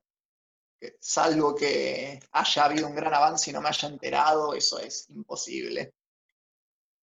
salvo 1.00 1.56
que 1.56 2.20
haya 2.32 2.66
habido 2.66 2.88
un 2.88 2.96
gran 2.96 3.14
avance 3.14 3.50
y 3.50 3.54
no 3.54 3.62
me 3.62 3.70
haya 3.70 3.88
enterado, 3.88 4.54
eso 4.54 4.80
es 4.80 5.10
imposible. 5.10 5.94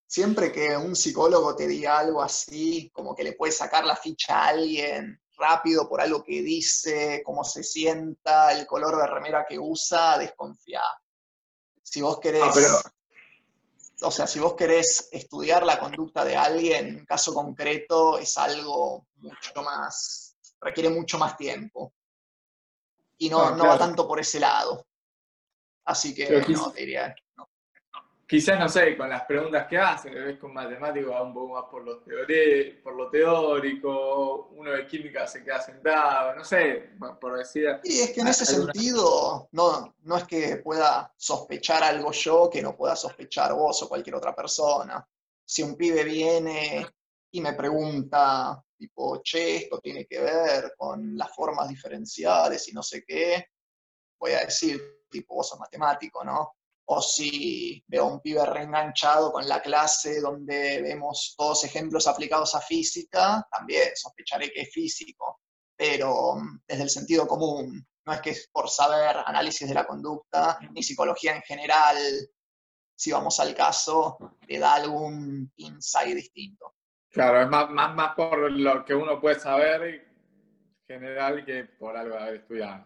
Siempre 0.07 0.53
que 0.53 0.77
un 0.77 0.95
psicólogo 0.95 1.57
te 1.57 1.66
diga 1.66 1.99
algo 1.99 2.22
así, 2.22 2.91
como 2.93 3.14
que 3.14 3.24
le 3.24 3.33
puede 3.33 3.53
sacar 3.53 3.85
la 3.85 3.97
ficha 3.97 4.39
a 4.39 4.49
alguien 4.49 5.20
rápido 5.37 5.89
por 5.89 6.01
algo 6.01 6.22
que 6.22 6.43
dice, 6.43 7.22
cómo 7.24 7.45
se 7.45 7.62
sienta, 7.62 8.53
el 8.53 8.66
color 8.66 8.97
de 8.97 9.07
remera 9.07 9.45
que 9.47 9.59
usa, 9.59 10.16
desconfía. 10.16 10.83
Si 11.83 12.01
vos 12.01 12.18
querés, 12.20 12.43
ah, 12.43 12.93
o 14.03 14.11
sea, 14.11 14.27
si 14.27 14.39
vos 14.39 14.55
querés 14.55 15.09
estudiar 15.12 15.64
la 15.64 15.79
conducta 15.79 16.24
de 16.24 16.37
alguien, 16.37 16.87
en 16.89 17.05
caso 17.05 17.35
concreto, 17.35 18.18
es 18.18 18.39
algo 18.39 19.07
mucho 19.16 19.62
más, 19.62 20.37
requiere 20.61 20.89
mucho 20.89 21.18
más 21.18 21.37
tiempo 21.37 21.93
y 23.19 23.29
no, 23.29 23.43
ah, 23.43 23.55
no 23.57 23.67
va 23.67 23.79
tanto 23.79 24.07
por 24.07 24.21
ese 24.21 24.41
lado. 24.41 24.87
Así 25.85 26.14
que 26.14 26.45
no, 26.49 26.73
te 26.73 26.81
diría 26.81 27.14
no. 27.37 27.49
Quizás, 28.27 28.59
no 28.59 28.69
sé, 28.69 28.97
con 28.97 29.09
las 29.09 29.23
preguntas 29.23 29.69
que 29.69 29.79
hace, 29.79 30.11
ves 30.11 30.39
con 30.39 30.53
matemático 30.53 31.12
va 31.12 31.23
un 31.23 31.33
poco 31.33 31.55
más 31.55 31.64
por 31.71 31.85
lo, 31.85 32.03
por 32.83 32.97
lo 32.97 33.09
teórico, 33.09 34.49
uno 34.57 34.73
de 34.73 34.85
química 34.85 35.29
se 35.29 35.45
queda 35.45 35.61
sentado, 35.61 36.35
no 36.35 36.43
sé, 36.43 36.91
por 37.21 37.39
decir... 37.39 37.79
Sí, 37.85 38.01
es 38.01 38.11
que 38.11 38.23
en 38.23 38.27
ese 38.27 38.45
sentido 38.45 39.49
no, 39.53 39.95
no 40.03 40.17
es 40.17 40.25
que 40.25 40.57
pueda 40.57 41.12
sospechar 41.17 41.85
algo 41.85 42.11
yo 42.11 42.51
que 42.51 42.62
no 42.62 42.77
pueda 42.77 42.97
sospechar 42.97 43.55
vos 43.55 43.81
o 43.85 43.89
cualquier 43.89 44.17
otra 44.17 44.35
persona. 44.35 45.07
Si 45.45 45.62
un 45.62 45.77
pibe 45.77 46.03
viene 46.03 46.85
y 47.31 47.41
me 47.41 47.55
pregunta, 47.55 48.62
tipo, 48.77 49.20
che, 49.22 49.57
esto 49.57 49.81
tiene 49.81 50.07
que 50.07 50.20
ver 50.20 50.74
con 50.77 51.16
las 51.16 51.35
formas 51.35 51.68
diferenciales 51.68 52.68
y 52.68 52.72
no 52.72 52.83
sé 52.83 53.05
qué, 53.07 53.47
voy 54.18 54.33
a 54.33 54.45
decir, 54.45 54.81
tipo, 55.11 55.35
vos 55.35 55.49
sos 55.49 55.59
matemático, 55.59 56.24
¿no? 56.24 56.57
O 56.89 57.03
si 57.03 57.83
veo 57.89 58.05
a 58.05 58.12
un 58.12 58.20
pibe 58.20 58.45
reenganchado 58.47 59.33
con 59.33 59.49
la 59.49 59.61
clase 59.61 60.20
donde 60.20 60.81
vemos 60.83 61.35
todos 61.37 61.64
ejemplos 61.64 62.07
aplicados 62.07 62.55
a 62.55 62.61
física, 62.61 63.47
también 63.51 63.91
sospecharé 63.95 64.53
que 64.53 64.62
es 64.62 64.70
físico, 64.72 65.41
pero 65.77 66.37
mm, 66.37 66.61
desde 66.66 66.83
el 66.85 66.91
sentido 66.91 67.27
común, 67.27 67.87
no 68.07 68.12
es 68.12 68.20
que 68.20 68.31
es 68.31 68.49
por 68.53 68.70
saber 68.70 69.16
análisis 69.27 69.68
de 69.68 69.74
la 69.74 69.87
conducta, 69.87 70.59
ni 70.72 70.83
psicología 70.83 71.35
en 71.35 71.43
general, 71.43 71.99
si 72.97 73.11
vamos 73.12 73.39
al 73.41 73.55
caso, 73.55 74.16
le 74.47 74.59
da 74.59 74.74
algún 74.74 75.53
insight 75.57 76.14
distinto. 76.14 76.76
Claro, 77.17 77.41
es 77.41 77.49
más, 77.49 77.71
más, 77.71 77.95
más 77.95 78.14
por 78.14 78.53
lo 78.53 78.85
que 78.85 78.95
uno 78.95 79.19
puede 79.19 79.41
saber 79.41 79.83
en 79.85 80.03
general 80.87 81.47
que 81.47 81.64
por 81.64 81.97
algo 81.97 82.14
de 82.14 82.23
haber 82.23 82.35
estudiado. 82.35 82.85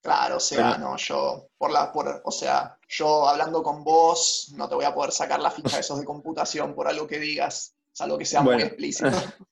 Claro, 0.00 0.36
o 0.36 0.40
sea, 0.40 0.78
no, 0.78 0.96
yo, 0.96 1.48
por 1.58 1.72
la, 1.72 1.90
por, 1.90 2.22
o 2.24 2.30
sea, 2.30 2.78
yo 2.86 3.28
hablando 3.28 3.64
con 3.64 3.82
vos, 3.82 4.54
no 4.56 4.68
te 4.68 4.76
voy 4.76 4.84
a 4.84 4.94
poder 4.94 5.10
sacar 5.10 5.40
la 5.40 5.50
ficha 5.50 5.74
de 5.74 5.80
esos 5.80 5.98
de 5.98 6.04
computación 6.04 6.72
por 6.72 6.86
algo 6.86 7.08
que 7.08 7.18
digas, 7.18 7.74
salvo 7.90 8.16
que 8.16 8.24
sea 8.24 8.42
muy 8.42 8.62
explícito. 8.62 9.10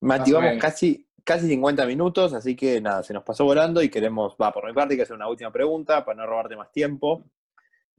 Mati, 0.00 0.30
vamos 0.30 0.52
casi, 0.60 1.04
casi 1.24 1.48
50 1.48 1.86
minutos, 1.86 2.32
así 2.32 2.54
que 2.54 2.80
nada, 2.80 3.02
se 3.02 3.12
nos 3.12 3.24
pasó 3.24 3.44
volando 3.44 3.82
y 3.82 3.88
queremos, 3.88 4.36
va, 4.40 4.52
por 4.52 4.66
mi 4.66 4.72
parte, 4.72 4.94
que 4.94 5.02
hacer 5.02 5.16
una 5.16 5.28
última 5.28 5.50
pregunta 5.50 6.04
para 6.04 6.18
no 6.18 6.26
robarte 6.28 6.54
más 6.54 6.70
tiempo. 6.70 7.24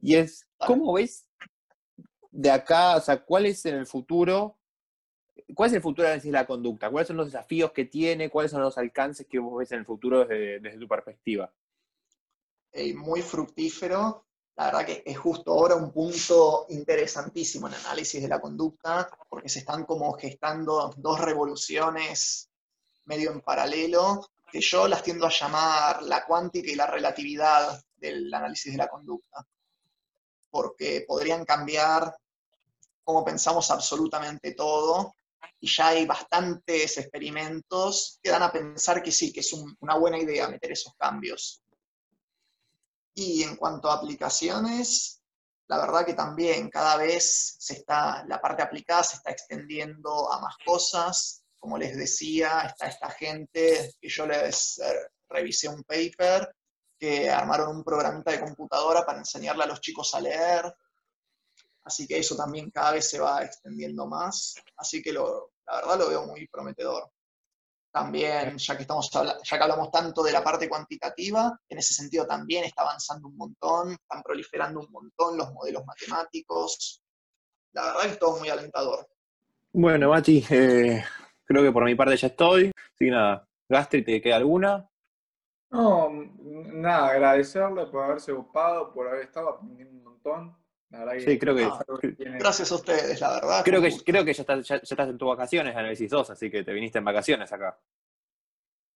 Y 0.00 0.14
es, 0.14 0.48
¿cómo 0.56 0.94
ves 0.94 1.28
de 2.30 2.50
acá, 2.50 2.96
o 2.96 3.00
sea, 3.02 3.22
cuál 3.22 3.44
es 3.44 3.66
en 3.66 3.74
el 3.74 3.86
futuro 3.86 4.56
¿Cuál 5.54 5.68
es 5.68 5.76
el 5.76 5.82
futuro 5.82 6.08
de 6.08 6.32
la 6.32 6.46
conducta? 6.46 6.90
¿Cuáles 6.90 7.08
son 7.08 7.16
los 7.16 7.32
desafíos 7.32 7.72
que 7.72 7.84
tiene? 7.84 8.30
¿Cuáles 8.30 8.50
son 8.50 8.62
los 8.62 8.78
alcances 8.78 9.26
que 9.26 9.38
vos 9.38 9.58
ves 9.58 9.72
en 9.72 9.80
el 9.80 9.84
futuro 9.86 10.24
desde, 10.24 10.78
tu 10.78 10.88
perspectiva? 10.88 11.52
muy 12.94 13.22
fructífero. 13.22 14.26
La 14.56 14.66
verdad 14.66 14.86
que 14.86 15.02
es 15.04 15.18
justo 15.18 15.52
ahora 15.52 15.76
un 15.76 15.92
punto 15.92 16.66
interesantísimo 16.70 17.68
en 17.68 17.74
el 17.74 17.80
análisis 17.80 18.22
de 18.22 18.28
la 18.28 18.40
conducta, 18.40 19.08
porque 19.28 19.48
se 19.48 19.60
están 19.60 19.84
como 19.84 20.12
gestando 20.14 20.94
dos 20.96 21.20
revoluciones 21.20 22.50
medio 23.04 23.32
en 23.32 23.40
paralelo, 23.40 24.26
que 24.50 24.60
yo 24.60 24.88
las 24.88 25.02
tiendo 25.02 25.26
a 25.26 25.30
llamar 25.30 26.02
la 26.02 26.24
cuántica 26.24 26.70
y 26.70 26.74
la 26.74 26.86
relatividad 26.86 27.82
del 27.96 28.32
análisis 28.32 28.72
de 28.72 28.78
la 28.78 28.88
conducta, 28.88 29.46
porque 30.50 31.04
podrían 31.06 31.44
cambiar 31.44 32.14
cómo 33.04 33.24
pensamos 33.24 33.70
absolutamente 33.70 34.52
todo 34.52 35.14
y 35.60 35.68
ya 35.68 35.88
hay 35.88 36.06
bastantes 36.06 36.98
experimentos 36.98 38.18
que 38.22 38.30
dan 38.30 38.42
a 38.42 38.52
pensar 38.52 39.02
que 39.02 39.12
sí, 39.12 39.32
que 39.32 39.40
es 39.40 39.52
una 39.52 39.96
buena 39.96 40.18
idea 40.18 40.48
meter 40.48 40.72
esos 40.72 40.94
cambios. 40.96 41.62
Y 43.14 43.42
en 43.42 43.56
cuanto 43.56 43.90
a 43.90 43.94
aplicaciones, 43.94 45.22
la 45.68 45.78
verdad 45.78 46.04
que 46.04 46.14
también 46.14 46.68
cada 46.68 46.96
vez 46.96 47.56
se 47.58 47.74
está, 47.74 48.24
la 48.28 48.40
parte 48.40 48.62
aplicada 48.62 49.02
se 49.02 49.16
está 49.16 49.30
extendiendo 49.30 50.32
a 50.32 50.40
más 50.40 50.56
cosas. 50.64 51.42
Como 51.58 51.78
les 51.78 51.96
decía, 51.96 52.60
está 52.60 52.86
esta 52.86 53.10
gente 53.10 53.94
que 54.00 54.08
yo 54.08 54.26
les 54.26 54.78
eh, 54.78 55.10
revisé 55.28 55.68
un 55.68 55.82
paper 55.82 56.54
que 56.98 57.30
armaron 57.30 57.76
un 57.76 57.84
programita 57.84 58.30
de 58.30 58.40
computadora 58.40 59.04
para 59.04 59.18
enseñarle 59.18 59.64
a 59.64 59.66
los 59.66 59.80
chicos 59.80 60.14
a 60.14 60.20
leer, 60.20 60.74
Así 61.86 62.08
que 62.08 62.18
eso 62.18 62.36
también 62.36 62.70
cada 62.72 62.92
vez 62.92 63.08
se 63.08 63.20
va 63.20 63.44
extendiendo 63.44 64.08
más. 64.08 64.56
Así 64.76 65.00
que 65.00 65.12
lo, 65.12 65.52
la 65.68 65.76
verdad 65.76 65.98
lo 66.00 66.08
veo 66.08 66.26
muy 66.26 66.48
prometedor. 66.48 67.08
También, 67.92 68.58
ya 68.58 68.76
que, 68.76 68.82
estamos 68.82 69.08
ya 69.08 69.56
que 69.56 69.62
hablamos 69.62 69.92
tanto 69.92 70.24
de 70.24 70.32
la 70.32 70.42
parte 70.42 70.68
cuantitativa, 70.68 71.56
en 71.68 71.78
ese 71.78 71.94
sentido 71.94 72.26
también 72.26 72.64
está 72.64 72.82
avanzando 72.82 73.28
un 73.28 73.36
montón, 73.36 73.92
están 73.92 74.20
proliferando 74.22 74.80
un 74.80 74.90
montón 74.90 75.38
los 75.38 75.52
modelos 75.52 75.86
matemáticos. 75.86 77.00
La 77.72 77.82
verdad 77.84 78.00
es 78.00 78.06
que 78.08 78.12
es 78.14 78.18
todo 78.18 78.38
muy 78.38 78.48
alentador. 78.48 79.06
Bueno, 79.72 80.10
Mati, 80.10 80.44
eh, 80.50 81.04
creo 81.44 81.62
que 81.62 81.72
por 81.72 81.84
mi 81.84 81.94
parte 81.94 82.16
ya 82.16 82.26
estoy. 82.26 82.72
Así 82.74 83.04
que 83.04 83.10
nada, 83.12 83.46
Gastri, 83.68 84.04
¿te 84.04 84.20
queda 84.20 84.36
alguna? 84.36 84.90
No, 85.70 86.10
nada, 86.10 87.10
agradecerle 87.10 87.86
por 87.86 88.02
haberse 88.02 88.32
ocupado, 88.32 88.92
por 88.92 89.06
haber 89.06 89.22
estado 89.22 89.50
aprendiendo 89.50 89.96
un 89.96 90.02
montón 90.02 90.65
sí, 91.18 91.38
creo 91.38 91.54
que, 91.54 91.68
Gracias 92.38 92.72
a 92.72 92.74
ustedes, 92.76 93.20
la 93.20 93.34
verdad. 93.34 93.64
Creo 93.64 93.82
que, 93.82 93.92
creo 94.04 94.24
que 94.24 94.32
ya, 94.32 94.42
estás, 94.42 94.66
ya, 94.66 94.76
estás 94.76 95.08
en 95.08 95.18
tus 95.18 95.28
vacaciones, 95.28 95.74
análisis 95.76 96.10
2, 96.10 96.30
así 96.30 96.50
que 96.50 96.62
te 96.64 96.72
viniste 96.72 96.98
en 96.98 97.04
vacaciones 97.04 97.52
acá. 97.52 97.78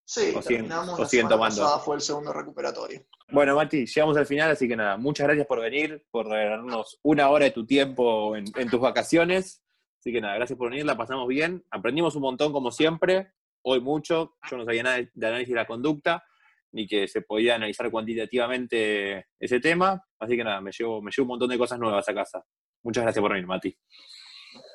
Sí, 0.03 0.33
O 0.35 0.41
siguen- 0.41 0.67
terminamos 0.67 0.99
o 0.99 1.03
la 1.03 1.07
semana 1.07 1.37
pasada, 1.37 1.79
fue 1.79 1.95
el 1.95 2.01
segundo 2.01 2.33
recuperatorio. 2.33 3.05
Bueno, 3.29 3.55
Mati, 3.55 3.85
llegamos 3.85 4.17
al 4.17 4.25
final, 4.25 4.51
así 4.51 4.67
que 4.67 4.75
nada, 4.75 4.97
muchas 4.97 5.25
gracias 5.25 5.47
por 5.47 5.61
venir, 5.61 6.05
por 6.11 6.27
regalarnos 6.27 6.99
una 7.03 7.29
hora 7.29 7.45
de 7.45 7.51
tu 7.51 7.65
tiempo 7.65 8.35
en, 8.35 8.45
en 8.55 8.69
tus 8.69 8.81
vacaciones. 8.81 9.63
Así 9.99 10.11
que 10.11 10.19
nada, 10.19 10.35
gracias 10.35 10.57
por 10.57 10.69
venir, 10.69 10.85
la 10.85 10.97
pasamos 10.97 11.27
bien. 11.27 11.63
Aprendimos 11.69 12.15
un 12.15 12.23
montón 12.23 12.51
como 12.51 12.71
siempre, 12.71 13.31
hoy 13.61 13.79
mucho. 13.79 14.35
Yo 14.49 14.57
no 14.57 14.65
sabía 14.65 14.83
nada 14.83 14.97
de 14.97 15.11
de 15.13 15.27
análisis 15.27 15.53
de 15.53 15.59
la 15.61 15.67
conducta, 15.67 16.25
ni 16.73 16.87
que 16.87 17.07
se 17.07 17.21
podía 17.21 17.55
analizar 17.55 17.89
cuantitativamente 17.91 19.27
ese 19.39 19.59
tema. 19.59 20.03
Así 20.21 20.37
que 20.37 20.43
nada, 20.43 20.61
me 20.61 20.71
llevo, 20.71 21.01
me 21.01 21.09
llevo 21.09 21.23
un 21.23 21.29
montón 21.29 21.49
de 21.49 21.57
cosas 21.57 21.79
nuevas 21.79 22.07
a 22.07 22.13
casa. 22.13 22.45
Muchas 22.83 23.03
gracias 23.03 23.21
por 23.21 23.31
venir, 23.31 23.47
Mati. 23.47 23.75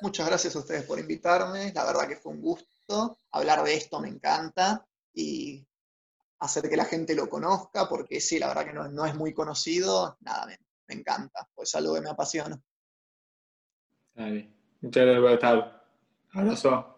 Muchas 0.01 0.27
gracias 0.27 0.53
a 0.55 0.59
ustedes 0.59 0.83
por 0.83 0.99
invitarme. 0.99 1.71
La 1.73 1.85
verdad 1.85 2.05
que 2.05 2.17
fue 2.17 2.33
un 2.33 2.41
gusto. 2.41 3.19
Hablar 3.31 3.63
de 3.63 3.73
esto 3.75 4.01
me 4.01 4.09
encanta 4.09 4.85
y 5.13 5.65
hacer 6.39 6.69
que 6.69 6.75
la 6.75 6.83
gente 6.83 7.15
lo 7.15 7.29
conozca, 7.29 7.87
porque 7.87 8.19
sí, 8.19 8.39
la 8.39 8.49
verdad 8.49 8.65
que 8.65 8.73
no, 8.73 8.89
no 8.89 9.05
es 9.05 9.15
muy 9.15 9.33
conocido. 9.33 10.17
Nada, 10.19 10.47
me, 10.47 10.59
me 10.89 10.95
encanta. 10.95 11.47
Pues 11.55 11.69
es 11.69 11.75
algo 11.75 11.95
que 11.95 12.01
me 12.01 12.09
apasiona. 12.09 12.61
Dale. 14.13 14.53
Muchas 14.81 15.05
gracias 15.05 15.21
por 15.21 15.31
estar. 15.31 15.87
Abrazo. 16.33 16.93